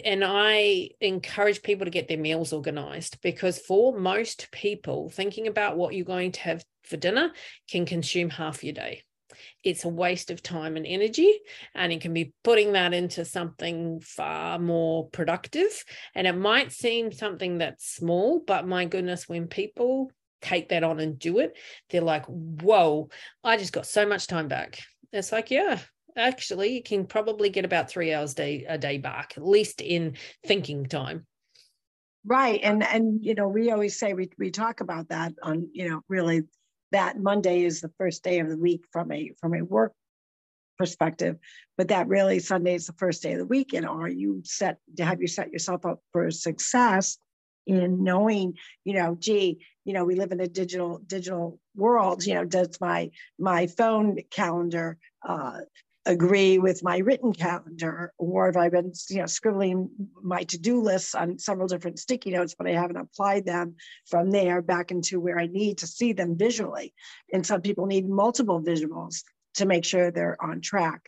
and 0.04 0.22
I 0.24 0.90
encourage 1.00 1.62
people 1.62 1.86
to 1.86 1.90
get 1.90 2.08
their 2.08 2.18
meals 2.18 2.52
organized 2.52 3.20
because 3.22 3.58
for 3.58 3.98
most 3.98 4.50
people, 4.50 5.08
thinking 5.08 5.46
about 5.46 5.76
what 5.76 5.94
you're 5.94 6.04
going 6.04 6.32
to 6.32 6.40
have 6.40 6.64
for 6.82 6.96
dinner 6.96 7.32
can 7.70 7.86
consume 7.86 8.30
half 8.30 8.62
your 8.62 8.74
day 8.74 9.02
it's 9.64 9.84
a 9.84 9.88
waste 9.88 10.30
of 10.30 10.42
time 10.42 10.76
and 10.76 10.86
energy 10.86 11.40
and 11.74 11.92
it 11.92 12.00
can 12.00 12.12
be 12.12 12.32
putting 12.44 12.72
that 12.72 12.94
into 12.94 13.24
something 13.24 14.00
far 14.00 14.58
more 14.58 15.08
productive. 15.08 15.84
And 16.14 16.26
it 16.26 16.36
might 16.36 16.72
seem 16.72 17.12
something 17.12 17.58
that's 17.58 17.94
small 17.94 18.42
but 18.46 18.66
my 18.66 18.84
goodness 18.84 19.28
when 19.28 19.48
people 19.48 20.10
take 20.42 20.68
that 20.68 20.84
on 20.84 21.00
and 21.00 21.18
do 21.18 21.38
it 21.38 21.56
they're 21.88 22.02
like 22.02 22.26
whoa 22.26 23.08
i 23.42 23.56
just 23.56 23.72
got 23.72 23.86
so 23.86 24.06
much 24.06 24.26
time 24.26 24.48
back. 24.48 24.78
It's 25.12 25.32
like 25.32 25.50
yeah 25.50 25.78
actually 26.16 26.74
you 26.74 26.82
can 26.82 27.06
probably 27.06 27.50
get 27.50 27.64
about 27.64 27.90
three 27.90 28.12
hours 28.12 28.34
day 28.34 28.64
a 28.68 28.78
day 28.78 28.98
back 28.98 29.34
at 29.36 29.46
least 29.46 29.80
in 29.80 30.16
thinking 30.46 30.86
time. 30.86 31.26
Right 32.24 32.60
and 32.62 32.82
and 32.82 33.24
you 33.24 33.34
know 33.34 33.48
we 33.48 33.70
always 33.70 33.98
say 33.98 34.12
we, 34.12 34.30
we 34.38 34.50
talk 34.50 34.80
about 34.80 35.08
that 35.08 35.32
on 35.42 35.68
you 35.72 35.88
know 35.88 36.00
really 36.08 36.42
that 36.92 37.18
Monday 37.18 37.64
is 37.64 37.80
the 37.80 37.92
first 37.98 38.22
day 38.22 38.38
of 38.40 38.48
the 38.48 38.56
week 38.56 38.84
from 38.92 39.12
a 39.12 39.32
from 39.40 39.54
a 39.54 39.62
work 39.62 39.92
perspective, 40.78 41.36
but 41.76 41.88
that 41.88 42.08
really 42.08 42.38
Sunday 42.38 42.74
is 42.74 42.86
the 42.86 42.92
first 42.94 43.22
day 43.22 43.32
of 43.32 43.38
the 43.38 43.46
week. 43.46 43.72
And 43.72 43.86
are 43.86 44.08
you 44.08 44.42
set 44.44 44.78
to 44.96 45.04
have 45.04 45.20
you 45.20 45.26
set 45.26 45.50
yourself 45.50 45.86
up 45.86 46.00
for 46.12 46.30
success 46.30 47.18
in 47.66 48.04
knowing, 48.04 48.54
you 48.84 48.94
know, 48.94 49.16
gee, 49.18 49.64
you 49.84 49.92
know, 49.92 50.04
we 50.04 50.14
live 50.14 50.32
in 50.32 50.40
a 50.40 50.46
digital 50.46 50.98
digital 51.06 51.58
world. 51.74 52.24
You 52.24 52.34
know, 52.34 52.44
does 52.44 52.80
my 52.80 53.10
my 53.38 53.66
phone 53.66 54.18
calendar 54.30 54.98
uh, 55.26 55.60
agree 56.06 56.58
with 56.58 56.82
my 56.84 56.98
written 56.98 57.32
calendar 57.32 58.12
or 58.16 58.46
have 58.46 58.56
I 58.56 58.68
been 58.68 58.92
you 59.10 59.18
know 59.18 59.26
scribbling 59.26 59.90
my 60.22 60.44
to-do 60.44 60.80
lists 60.80 61.14
on 61.14 61.38
several 61.38 61.66
different 61.66 61.98
sticky 61.98 62.30
notes 62.30 62.54
but 62.56 62.68
I 62.68 62.70
haven't 62.70 62.96
applied 62.96 63.44
them 63.44 63.74
from 64.06 64.30
there 64.30 64.62
back 64.62 64.92
into 64.92 65.20
where 65.20 65.38
I 65.38 65.46
need 65.46 65.78
to 65.78 65.86
see 65.86 66.12
them 66.12 66.38
visually 66.38 66.94
and 67.32 67.44
some 67.44 67.60
people 67.60 67.86
need 67.86 68.08
multiple 68.08 68.62
visuals 68.62 69.22
to 69.54 69.66
make 69.66 69.84
sure 69.84 70.10
they're 70.10 70.40
on 70.40 70.60
track 70.60 71.02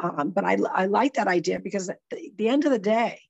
um, 0.00 0.30
but 0.30 0.44
I, 0.44 0.56
I 0.72 0.86
like 0.86 1.14
that 1.14 1.28
idea 1.28 1.58
because 1.58 1.88
at 1.88 1.98
the, 2.10 2.32
the 2.36 2.48
end 2.48 2.64
of 2.64 2.70
the 2.70 2.78
day 2.78 3.20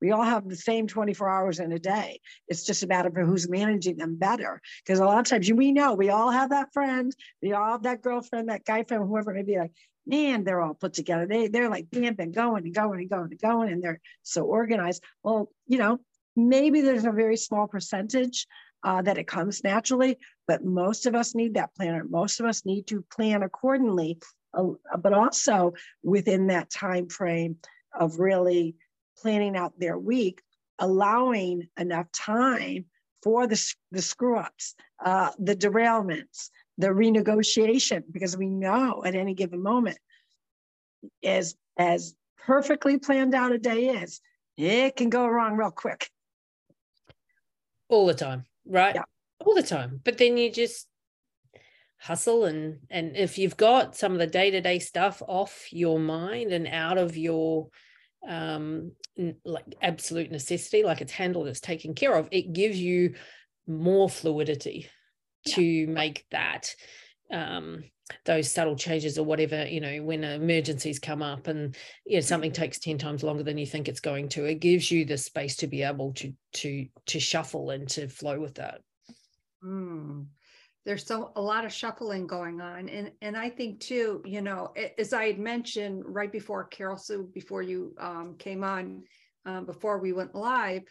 we 0.00 0.10
all 0.10 0.24
have 0.24 0.46
the 0.46 0.56
same 0.56 0.86
24 0.86 1.28
hours 1.28 1.58
in 1.58 1.72
a 1.72 1.78
day. 1.78 2.20
It's 2.48 2.64
just 2.64 2.82
a 2.82 2.86
matter 2.86 3.08
of 3.08 3.26
who's 3.26 3.48
managing 3.48 3.96
them 3.96 4.16
better. 4.16 4.60
Because 4.84 4.98
a 4.98 5.06
lot 5.06 5.18
of 5.18 5.24
times 5.24 5.50
we 5.50 5.72
know 5.72 5.94
we 5.94 6.10
all 6.10 6.30
have 6.30 6.50
that 6.50 6.70
friend, 6.74 7.16
we 7.42 7.54
all 7.54 7.72
have 7.72 7.84
that 7.84 8.02
girlfriend, 8.02 8.50
that 8.50 8.66
guy 8.66 8.84
friend, 8.84 9.04
whoever 9.06 9.30
it 9.30 9.36
may 9.36 9.42
be 9.42 9.58
like, 9.58 9.72
man, 10.06 10.44
they're 10.44 10.62
all 10.62 10.74
put 10.74 10.92
together. 10.92 11.26
They 11.26 11.48
they're 11.48 11.70
like 11.70 11.90
bam, 11.90 12.14
been 12.14 12.32
going 12.32 12.64
and 12.64 12.74
going 12.74 13.00
and 13.00 13.10
going 13.10 13.30
and 13.30 13.40
going, 13.40 13.72
and 13.72 13.82
they're 13.82 14.00
so 14.22 14.44
organized. 14.44 15.02
Well, 15.22 15.50
you 15.66 15.78
know, 15.78 15.98
maybe 16.36 16.80
there's 16.80 17.04
a 17.04 17.12
very 17.12 17.36
small 17.36 17.66
percentage 17.66 18.46
uh, 18.84 19.02
that 19.02 19.18
it 19.18 19.26
comes 19.26 19.64
naturally, 19.64 20.18
but 20.46 20.64
most 20.64 21.06
of 21.06 21.14
us 21.14 21.34
need 21.34 21.54
that 21.54 21.74
planner. 21.74 22.04
Most 22.08 22.40
of 22.40 22.46
us 22.46 22.64
need 22.64 22.86
to 22.88 23.04
plan 23.10 23.42
accordingly, 23.42 24.18
uh, 24.54 24.64
but 24.98 25.12
also 25.12 25.72
within 26.02 26.48
that 26.48 26.70
time 26.70 27.08
frame 27.08 27.56
of 27.98 28.18
really 28.18 28.76
planning 29.18 29.56
out 29.56 29.72
their 29.78 29.98
week, 29.98 30.42
allowing 30.78 31.68
enough 31.78 32.06
time 32.12 32.84
for 33.22 33.46
the, 33.46 33.74
the 33.90 34.02
screw 34.02 34.38
ups, 34.38 34.74
uh, 35.04 35.32
the 35.38 35.56
derailments, 35.56 36.50
the 36.78 36.88
renegotiation 36.88 38.02
because 38.10 38.36
we 38.36 38.48
know 38.48 39.02
at 39.04 39.14
any 39.14 39.34
given 39.34 39.62
moment 39.62 39.98
as 41.24 41.54
as 41.78 42.14
perfectly 42.38 42.98
planned 42.98 43.34
out 43.34 43.52
a 43.52 43.58
day 43.58 43.88
is 43.88 44.20
it 44.56 44.96
can 44.96 45.10
go 45.10 45.26
wrong 45.26 45.56
real 45.56 45.70
quick. 45.70 46.08
All 47.88 48.06
the 48.06 48.14
time 48.14 48.44
right? 48.66 48.94
Yeah. 48.94 49.02
all 49.44 49.54
the 49.54 49.62
time. 49.62 50.00
But 50.04 50.18
then 50.18 50.36
you 50.36 50.50
just 50.50 50.88
hustle 51.98 52.44
and 52.44 52.78
and 52.90 53.16
if 53.16 53.38
you've 53.38 53.56
got 53.56 53.96
some 53.96 54.12
of 54.12 54.18
the 54.18 54.26
day-to-day 54.26 54.78
stuff 54.78 55.22
off 55.26 55.66
your 55.72 55.98
mind 55.98 56.52
and 56.52 56.66
out 56.66 56.98
of 56.98 57.16
your 57.16 57.68
um 58.28 58.92
like 59.44 59.64
absolute 59.80 60.30
necessity 60.30 60.82
like 60.82 61.00
it's 61.00 61.12
handled 61.12 61.48
it's 61.48 61.58
taken 61.58 61.94
care 61.94 62.14
of 62.14 62.28
it 62.32 62.52
gives 62.52 62.78
you 62.78 63.14
more 63.66 64.10
fluidity 64.10 64.88
to 65.46 65.62
yeah. 65.62 65.86
make 65.86 66.24
that 66.30 66.74
um, 67.32 67.82
those 68.24 68.50
subtle 68.50 68.76
changes 68.76 69.18
or 69.18 69.24
whatever 69.24 69.66
you 69.66 69.80
know 69.80 70.02
when 70.02 70.22
emergencies 70.22 70.98
come 70.98 71.22
up 71.22 71.48
and 71.48 71.76
you 72.04 72.16
know, 72.16 72.20
something 72.20 72.52
takes 72.52 72.78
10 72.78 72.98
times 72.98 73.22
longer 73.22 73.42
than 73.42 73.58
you 73.58 73.66
think 73.66 73.88
it's 73.88 74.00
going 74.00 74.28
to 74.28 74.44
it 74.44 74.60
gives 74.60 74.90
you 74.90 75.04
the 75.04 75.18
space 75.18 75.56
to 75.56 75.66
be 75.66 75.82
able 75.82 76.12
to 76.12 76.32
to 76.52 76.86
to 77.06 77.18
shuffle 77.18 77.70
and 77.70 77.88
to 77.88 78.08
flow 78.08 78.38
with 78.38 78.54
that 78.54 78.80
mm. 79.64 80.24
there's 80.84 81.04
so 81.04 81.32
a 81.34 81.40
lot 81.40 81.64
of 81.64 81.72
shuffling 81.72 82.28
going 82.28 82.60
on 82.60 82.88
and 82.88 83.10
and 83.22 83.36
i 83.36 83.50
think 83.50 83.80
too 83.80 84.22
you 84.24 84.40
know 84.40 84.72
as 84.98 85.12
i 85.12 85.26
had 85.26 85.40
mentioned 85.40 86.02
right 86.06 86.30
before 86.30 86.64
carol 86.64 86.96
sue 86.96 87.28
before 87.34 87.62
you 87.62 87.92
um, 87.98 88.36
came 88.38 88.62
on 88.62 89.02
um, 89.46 89.64
before 89.64 89.98
we 89.98 90.12
went 90.12 90.34
live 90.34 90.82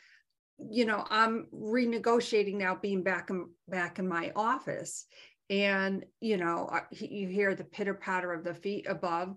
you 0.58 0.86
know 0.86 1.06
i'm 1.10 1.47
renegotiating 1.53 2.56
now 2.56 2.76
being 2.76 3.03
back 3.03 3.30
in 3.30 3.49
back 3.68 3.99
in 3.99 4.08
my 4.08 4.32
office. 4.36 5.06
And 5.49 6.06
you 6.22 6.38
know 6.38 6.70
you 6.91 7.28
hear 7.28 7.53
the 7.53 7.64
pitter 7.64 7.93
patter 7.93 8.34
of 8.34 8.43
the 8.43 8.53
feet 8.53 8.88
above. 8.89 9.36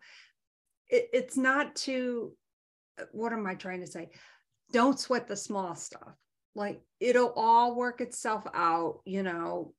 It, 0.89 1.09
it's 1.13 1.37
not 1.37 1.77
to 1.77 2.33
what 3.13 3.33
am 3.33 3.47
i 3.47 3.55
trying 3.55 3.81
to 3.81 3.87
say? 3.87 4.11
Don't 4.73 4.99
sweat 4.99 5.29
the 5.29 5.37
small 5.37 5.75
stuff. 5.75 6.15
Like 6.55 6.81
it'll 7.01 7.33
all 7.37 7.75
work 7.75 8.01
itself 8.01 8.45
out 8.55 9.01
you 9.05 9.23
know. 9.23 9.75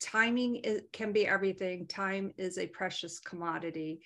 Timing 0.00 0.56
is, 0.56 0.82
can 0.92 1.12
be 1.12 1.28
everything. 1.28 1.86
Time 1.86 2.32
is 2.36 2.58
a 2.58 2.66
precious 2.66 3.20
commodity. 3.20 4.00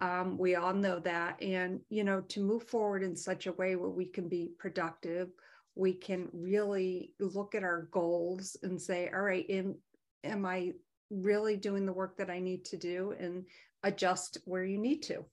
Um, 0.00 0.36
we 0.36 0.56
all 0.56 0.74
know 0.74 0.98
that. 1.00 1.40
And 1.40 1.80
you 1.88 2.04
know 2.04 2.20
to 2.20 2.40
move 2.40 2.64
forward 2.68 3.02
in 3.02 3.16
such 3.16 3.46
a 3.46 3.52
way 3.52 3.74
where 3.74 3.90
we 3.90 4.06
can 4.06 4.28
be 4.28 4.50
productive 4.58 5.28
we 5.76 5.92
can 5.92 6.28
really 6.32 7.12
look 7.20 7.54
at 7.54 7.62
our 7.62 7.88
goals 7.92 8.56
and 8.62 8.80
say 8.80 9.10
all 9.12 9.20
right 9.20 9.46
am, 9.48 9.76
am 10.24 10.44
i 10.44 10.72
really 11.10 11.56
doing 11.56 11.86
the 11.86 11.92
work 11.92 12.16
that 12.16 12.30
i 12.30 12.40
need 12.40 12.64
to 12.64 12.76
do 12.76 13.14
and 13.18 13.44
adjust 13.84 14.38
where 14.44 14.64
you 14.64 14.78
need 14.78 15.02
to 15.02 15.24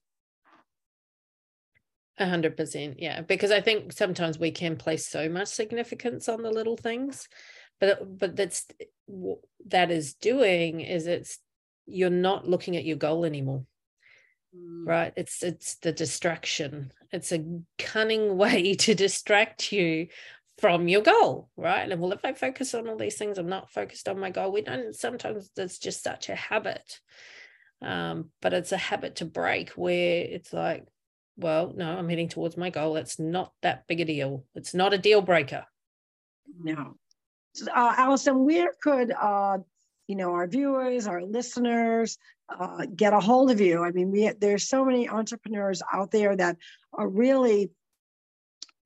a 2.20 2.28
hundred 2.28 2.56
percent, 2.56 3.00
yeah. 3.00 3.22
Because 3.22 3.52
I 3.52 3.62
think 3.62 3.92
sometimes 3.92 4.38
we 4.38 4.52
can 4.52 4.76
place 4.76 5.08
so 5.08 5.30
much 5.30 5.48
significance 5.48 6.30
on 6.30 6.44
the 6.44 6.52
little 6.52 6.78
things, 6.78 7.28
but 7.80 8.20
but 8.20 8.36
that's 8.36 8.68
what 9.06 9.40
that 9.68 9.90
is 9.90 10.14
doing 10.14 10.82
is 10.82 11.08
it's 11.08 11.40
you're 11.86 12.10
not 12.10 12.48
looking 12.48 12.78
at 12.78 12.86
your 12.86 12.98
goal 12.98 13.26
anymore, 13.26 13.66
mm. 14.56 14.88
right? 14.88 15.12
It's 15.16 15.42
it's 15.42 15.76
the 15.76 15.92
distraction. 15.92 16.92
It's 17.12 17.32
a 17.32 17.44
cunning 17.80 18.38
way 18.38 18.76
to 18.76 18.94
distract 18.94 19.72
you 19.72 20.08
from 20.60 20.88
your 20.88 21.02
goal, 21.02 21.50
right? 21.58 21.90
And 21.90 22.02
well, 22.02 22.14
if 22.14 22.24
I 22.24 22.34
focus 22.34 22.74
on 22.74 22.88
all 22.88 22.98
these 22.98 23.18
things, 23.18 23.38
I'm 23.38 23.50
not 23.50 23.72
focused 23.72 24.08
on 24.08 24.20
my 24.20 24.30
goal. 24.30 24.52
We 24.52 24.62
don't. 24.62 24.96
Sometimes 24.96 25.50
it's 25.58 25.80
just 25.80 26.04
such 26.04 26.30
a 26.30 26.36
habit, 26.36 27.00
um, 27.82 28.30
but 28.42 28.54
it's 28.54 28.72
a 28.72 28.78
habit 28.78 29.18
to 29.18 29.26
break 29.26 29.72
where 29.72 30.22
it's 30.22 30.54
like 30.54 30.88
well, 31.38 31.74
no, 31.76 31.98
I'm 31.98 32.10
heading 32.10 32.30
towards 32.30 32.58
my 32.58 32.70
goal. 32.70 32.96
It's 32.96 33.20
not 33.20 33.54
that 33.62 33.88
big 33.88 34.02
a 34.02 34.06
deal. 34.06 34.46
It's 34.56 34.74
not 34.74 34.94
a 34.94 34.98
deal 34.98 35.22
breaker. 35.22 35.66
No. 36.62 36.96
Uh, 37.62 37.94
Allison, 37.98 38.46
where 38.46 38.72
could, 38.82 39.12
uh, 39.12 39.60
you 40.08 40.16
know, 40.16 40.34
our 40.34 40.48
viewers, 40.48 41.08
our 41.08 41.24
listeners 41.24 42.18
uh, 42.50 42.86
get 42.96 43.14
a 43.14 43.20
hold 43.20 43.52
of 43.52 43.62
you? 43.62 43.84
I 43.84 43.92
mean, 43.92 44.12
we 44.12 44.32
there's 44.40 44.68
so 44.68 44.86
many 44.86 45.10
entrepreneurs 45.10 45.82
out 45.92 46.12
there 46.12 46.36
that 46.36 46.58
are 46.94 47.08
really 47.08 47.72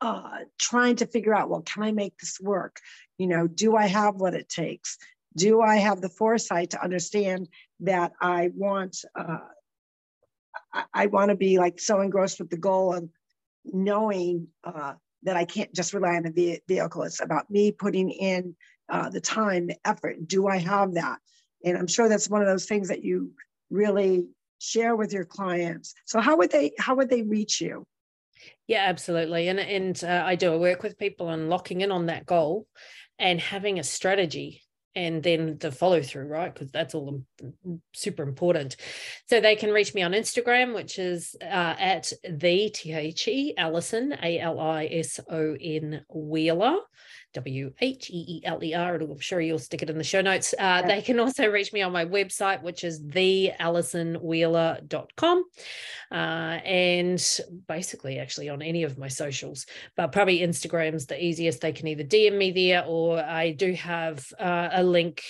uh, 0.02 0.40
trying 0.60 0.98
to 0.98 1.08
figure 1.08 1.34
out, 1.34 1.50
well, 1.50 1.62
can 1.62 1.84
I 1.84 1.92
make 1.92 2.18
this 2.18 2.40
work? 2.40 2.80
You 3.18 3.28
know, 3.28 3.48
do 3.48 3.76
I 3.76 3.88
have 3.88 4.16
what 4.16 4.34
it 4.34 4.50
takes? 4.50 4.98
Do 5.36 5.62
I 5.62 5.78
have 5.78 6.02
the 6.02 6.10
foresight 6.10 6.72
to 6.72 6.84
understand 6.84 7.50
that 7.82 8.12
I 8.22 8.52
want 8.56 8.98
uh, 9.16 9.40
I, 10.74 10.84
I 10.94 11.06
want 11.08 11.30
to 11.30 11.36
be 11.36 11.58
like 11.58 11.80
so 11.80 12.02
engrossed 12.02 12.40
with 12.40 12.50
the 12.50 12.58
goal 12.58 12.94
of 12.94 13.10
knowing 13.66 14.48
uh, 14.64 14.94
that 15.24 15.36
I 15.36 15.46
can't 15.46 15.74
just 15.74 15.94
rely 15.94 16.16
on 16.16 16.24
the 16.24 16.62
vehicle. 16.68 17.04
It's 17.04 17.22
about 17.22 17.50
me 17.50 17.72
putting 17.72 18.10
in 18.10 18.56
uh, 18.90 19.10
the 19.10 19.22
time, 19.22 19.68
the 19.68 19.78
effort. 19.86 20.28
Do 20.28 20.48
I 20.48 20.58
have 20.58 20.94
that? 20.94 21.20
And 21.66 21.78
I'm 21.78 21.88
sure 21.88 22.08
that's 22.08 22.30
one 22.30 22.42
of 22.42 22.48
those 22.48 22.66
things 22.66 22.88
that 22.90 23.04
you 23.04 23.32
really 23.70 24.28
share 24.60 24.96
with 24.96 25.12
your 25.12 25.26
clients. 25.26 25.94
So 26.06 26.20
how 26.20 26.38
would 26.38 26.52
they 26.52 26.72
how 26.80 26.96
would 26.96 27.10
they 27.10 27.24
reach 27.24 27.60
you? 27.60 27.86
Yeah, 28.68 28.86
absolutely. 28.88 29.48
And 29.48 29.60
and 29.60 30.04
uh, 30.04 30.24
I 30.26 30.36
do 30.36 30.54
I 30.54 30.58
work 30.58 30.84
with 30.84 30.98
people 30.98 31.28
on 31.28 31.50
locking 31.50 31.82
in 31.82 31.92
on 31.92 32.08
that 32.08 32.26
goal 32.26 32.68
and 33.20 33.40
having 33.40 33.80
a 33.80 33.84
strategy 33.84 34.62
and 34.98 35.22
then 35.22 35.58
the 35.60 35.72
follow 35.72 36.02
through, 36.02 36.26
right? 36.26 36.52
Because 36.52 36.72
that's 36.72 36.96
all 36.96 37.24
super 37.94 38.24
important. 38.24 38.78
So 39.30 39.40
they 39.40 39.56
can 39.56 39.72
reach 39.72 39.94
me 39.94 40.02
on 40.02 40.14
Instagram, 40.14 40.74
which 40.74 40.98
is 40.98 41.36
uh, 41.40 41.46
at 41.46 42.12
the 42.28 42.72
T 42.72 42.94
H 42.94 43.28
E 43.28 43.54
Allison, 43.58 44.16
A 44.24 44.40
L 44.40 44.60
I 44.60 44.86
S 44.92 45.20
O 45.30 45.56
N 45.62 46.04
Wheeler. 46.10 46.78
W 47.38 47.72
H 47.82 48.10
E 48.10 48.26
E 48.28 48.42
L 48.46 48.64
E 48.64 48.74
R. 48.74 48.96
I'm 48.96 49.20
sure 49.20 49.40
you'll 49.40 49.60
stick 49.60 49.84
it 49.84 49.92
in 49.92 50.00
the 50.00 50.04
show 50.04 50.22
notes. 50.22 50.54
Uh, 50.54 50.82
yeah. 50.82 50.88
They 50.88 51.04
can 51.04 51.20
also 51.20 51.46
reach 51.48 51.72
me 51.72 51.84
on 51.84 51.92
my 51.92 52.04
website, 52.04 52.64
which 52.64 52.84
is 52.84 53.00
theallisonwheeler.com. 53.04 55.44
Uh, 56.12 56.16
and 56.16 57.40
basically, 57.68 58.18
actually, 58.18 58.50
on 58.50 58.64
any 58.64 58.82
of 58.84 58.98
my 58.98 59.08
socials, 59.08 59.68
but 59.96 60.12
probably 60.12 60.40
Instagram's 60.40 61.06
the 61.06 61.24
easiest. 61.24 61.62
They 61.62 61.74
can 61.74 61.88
either 61.88 62.04
DM 62.04 62.36
me 62.38 62.50
there 62.52 62.84
or 62.88 63.20
I 63.20 63.52
do 63.52 63.74
have 63.74 64.26
uh, 64.40 64.70
a 64.72 64.82
link 64.84 65.22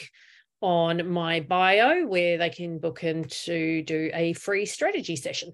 on 0.61 1.09
my 1.09 1.41
bio 1.41 2.07
where 2.07 2.37
they 2.37 2.49
can 2.49 2.79
book 2.79 3.03
in 3.03 3.25
to 3.25 3.81
do 3.83 4.09
a 4.13 4.31
free 4.33 4.65
strategy 4.65 5.17
session. 5.17 5.51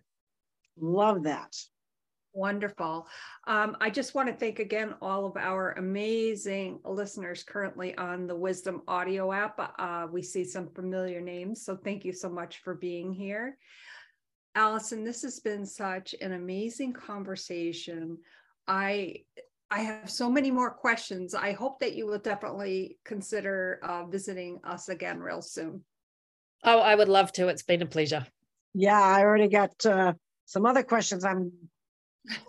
Love 0.80 1.24
that. 1.24 1.56
Wonderful. 2.36 3.08
Um, 3.46 3.78
I 3.80 3.92
just 3.92 4.16
want 4.16 4.28
to 4.28 4.34
thank 4.34 4.58
again 4.58 4.96
all 5.04 5.28
of 5.28 5.38
our 5.38 5.74
amazing 5.74 6.80
listeners 6.84 7.44
currently 7.44 7.96
on 7.96 8.26
the 8.26 8.36
Wisdom 8.36 8.82
audio 8.88 9.32
app. 9.32 9.74
Uh, 9.78 10.08
we 10.12 10.24
see 10.24 10.44
some 10.44 10.68
familiar 10.70 11.22
names, 11.22 11.64
so 11.64 11.78
thank 11.78 12.04
you 12.04 12.12
so 12.12 12.30
much 12.30 12.64
for 12.64 12.74
being 12.74 13.14
here. 13.14 13.58
Allison, 14.56 15.04
this 15.04 15.22
has 15.22 15.40
been 15.42 15.64
such 15.64 16.16
an 16.22 16.34
amazing 16.34 16.94
conversation. 16.94 18.18
I 18.68 19.18
I 19.70 19.80
have 19.80 20.10
so 20.10 20.30
many 20.30 20.50
more 20.50 20.72
questions. 20.72 21.36
I 21.36 21.54
hope 21.54 21.80
that 21.80 21.94
you 21.94 22.08
will 22.08 22.20
definitely 22.20 22.98
consider 23.06 23.80
uh, 23.84 24.06
visiting 24.06 24.60
us 24.64 24.90
again 24.90 25.20
real 25.20 25.42
soon. 25.42 25.84
Oh, 26.64 26.80
I 26.80 26.96
would 26.96 27.10
love 27.10 27.32
to. 27.34 27.48
It's 27.48 27.64
been 27.64 27.82
a 27.82 27.88
pleasure. 27.88 28.26
Yeah, 28.74 29.02
I 29.02 29.22
already 29.22 29.50
got 29.50 29.86
uh, 29.86 30.14
some 30.46 30.66
other 30.66 30.84
questions 30.84 31.26
I'm 31.26 31.52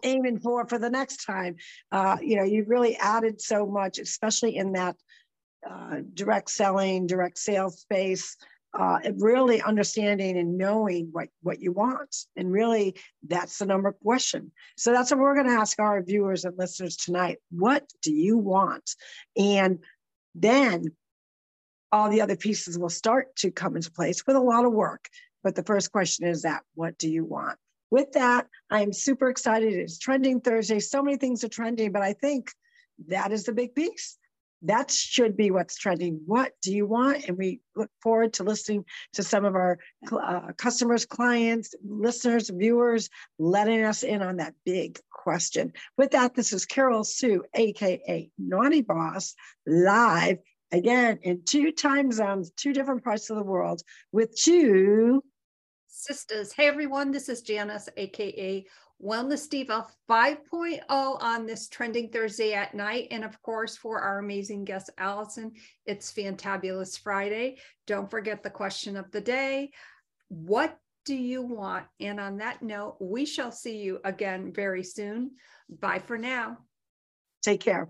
aiming 0.02 0.38
for 0.40 0.66
for 0.66 0.78
the 0.78 0.90
next 0.90 1.24
time. 1.24 1.56
Uh, 1.90 2.16
you 2.22 2.36
know, 2.36 2.44
you've 2.44 2.68
really 2.68 2.96
added 2.96 3.40
so 3.40 3.66
much, 3.66 3.98
especially 3.98 4.56
in 4.56 4.72
that 4.72 4.96
uh, 5.68 6.00
direct 6.12 6.50
selling, 6.50 7.06
direct 7.06 7.38
sales 7.38 7.80
space. 7.80 8.36
Uh, 8.76 8.98
really 9.18 9.62
understanding 9.62 10.36
and 10.36 10.58
knowing 10.58 11.08
what, 11.12 11.28
what 11.42 11.60
you 11.60 11.70
want. 11.70 12.12
And 12.34 12.50
really, 12.50 12.96
that's 13.24 13.58
the 13.58 13.66
number 13.66 13.92
question. 13.92 14.50
So 14.76 14.90
that's 14.92 15.12
what 15.12 15.20
we're 15.20 15.36
going 15.36 15.46
to 15.46 15.52
ask 15.52 15.78
our 15.78 16.02
viewers 16.02 16.44
and 16.44 16.58
listeners 16.58 16.96
tonight. 16.96 17.38
What 17.52 17.88
do 18.02 18.12
you 18.12 18.36
want? 18.36 18.90
And 19.36 19.78
then 20.34 20.86
all 21.92 22.10
the 22.10 22.22
other 22.22 22.34
pieces 22.34 22.76
will 22.76 22.88
start 22.88 23.36
to 23.36 23.52
come 23.52 23.76
into 23.76 23.92
place 23.92 24.26
with 24.26 24.34
a 24.34 24.40
lot 24.40 24.64
of 24.64 24.72
work. 24.72 25.08
But 25.44 25.54
the 25.54 25.62
first 25.62 25.92
question 25.92 26.26
is 26.26 26.42
that 26.42 26.62
what 26.74 26.98
do 26.98 27.08
you 27.08 27.24
want? 27.24 27.56
With 27.94 28.10
that, 28.14 28.48
I'm 28.70 28.92
super 28.92 29.28
excited. 29.28 29.72
It's 29.72 29.98
trending 29.98 30.40
Thursday. 30.40 30.80
So 30.80 31.00
many 31.00 31.16
things 31.16 31.44
are 31.44 31.48
trending, 31.48 31.92
but 31.92 32.02
I 32.02 32.12
think 32.12 32.50
that 33.06 33.30
is 33.30 33.44
the 33.44 33.52
big 33.52 33.72
piece. 33.76 34.18
That 34.62 34.90
should 34.90 35.36
be 35.36 35.52
what's 35.52 35.76
trending. 35.76 36.20
What 36.26 36.54
do 36.60 36.74
you 36.74 36.86
want? 36.86 37.28
And 37.28 37.38
we 37.38 37.60
look 37.76 37.90
forward 38.02 38.32
to 38.32 38.42
listening 38.42 38.84
to 39.12 39.22
some 39.22 39.44
of 39.44 39.54
our 39.54 39.78
uh, 40.10 40.52
customers, 40.58 41.06
clients, 41.06 41.72
listeners, 41.84 42.50
viewers, 42.50 43.10
letting 43.38 43.84
us 43.84 44.02
in 44.02 44.22
on 44.22 44.38
that 44.38 44.54
big 44.64 44.98
question. 45.12 45.72
With 45.96 46.10
that, 46.10 46.34
this 46.34 46.52
is 46.52 46.66
Carol 46.66 47.04
Sue, 47.04 47.44
AKA 47.54 48.28
Naughty 48.38 48.82
Boss, 48.82 49.36
live 49.68 50.38
again 50.72 51.20
in 51.22 51.42
two 51.44 51.70
time 51.70 52.10
zones, 52.10 52.50
two 52.56 52.72
different 52.72 53.04
parts 53.04 53.30
of 53.30 53.36
the 53.36 53.44
world 53.44 53.82
with 54.10 54.36
two 54.36 55.22
sisters. 56.04 56.52
Hey 56.52 56.66
everyone, 56.66 57.10
this 57.10 57.30
is 57.30 57.40
Janice, 57.40 57.88
aka 57.96 58.66
Wellness 59.02 59.48
Diva 59.48 59.86
5.0 60.08 60.82
on 60.90 61.46
this 61.46 61.66
trending 61.68 62.10
Thursday 62.10 62.52
at 62.52 62.74
night. 62.74 63.08
And 63.10 63.24
of 63.24 63.40
course, 63.40 63.74
for 63.74 64.00
our 64.00 64.18
amazing 64.18 64.66
guest, 64.66 64.90
Allison, 64.98 65.52
it's 65.86 66.12
Fantabulous 66.12 67.00
Friday. 67.00 67.56
Don't 67.86 68.10
forget 68.10 68.42
the 68.42 68.50
question 68.50 68.98
of 68.98 69.10
the 69.12 69.20
day. 69.22 69.70
What 70.28 70.76
do 71.06 71.14
you 71.14 71.40
want? 71.40 71.86
And 72.00 72.20
on 72.20 72.36
that 72.36 72.62
note, 72.62 72.98
we 73.00 73.24
shall 73.24 73.50
see 73.50 73.78
you 73.78 74.00
again 74.04 74.52
very 74.52 74.84
soon. 74.84 75.30
Bye 75.70 76.00
for 76.00 76.18
now. 76.18 76.58
Take 77.42 77.60
care. 77.60 77.88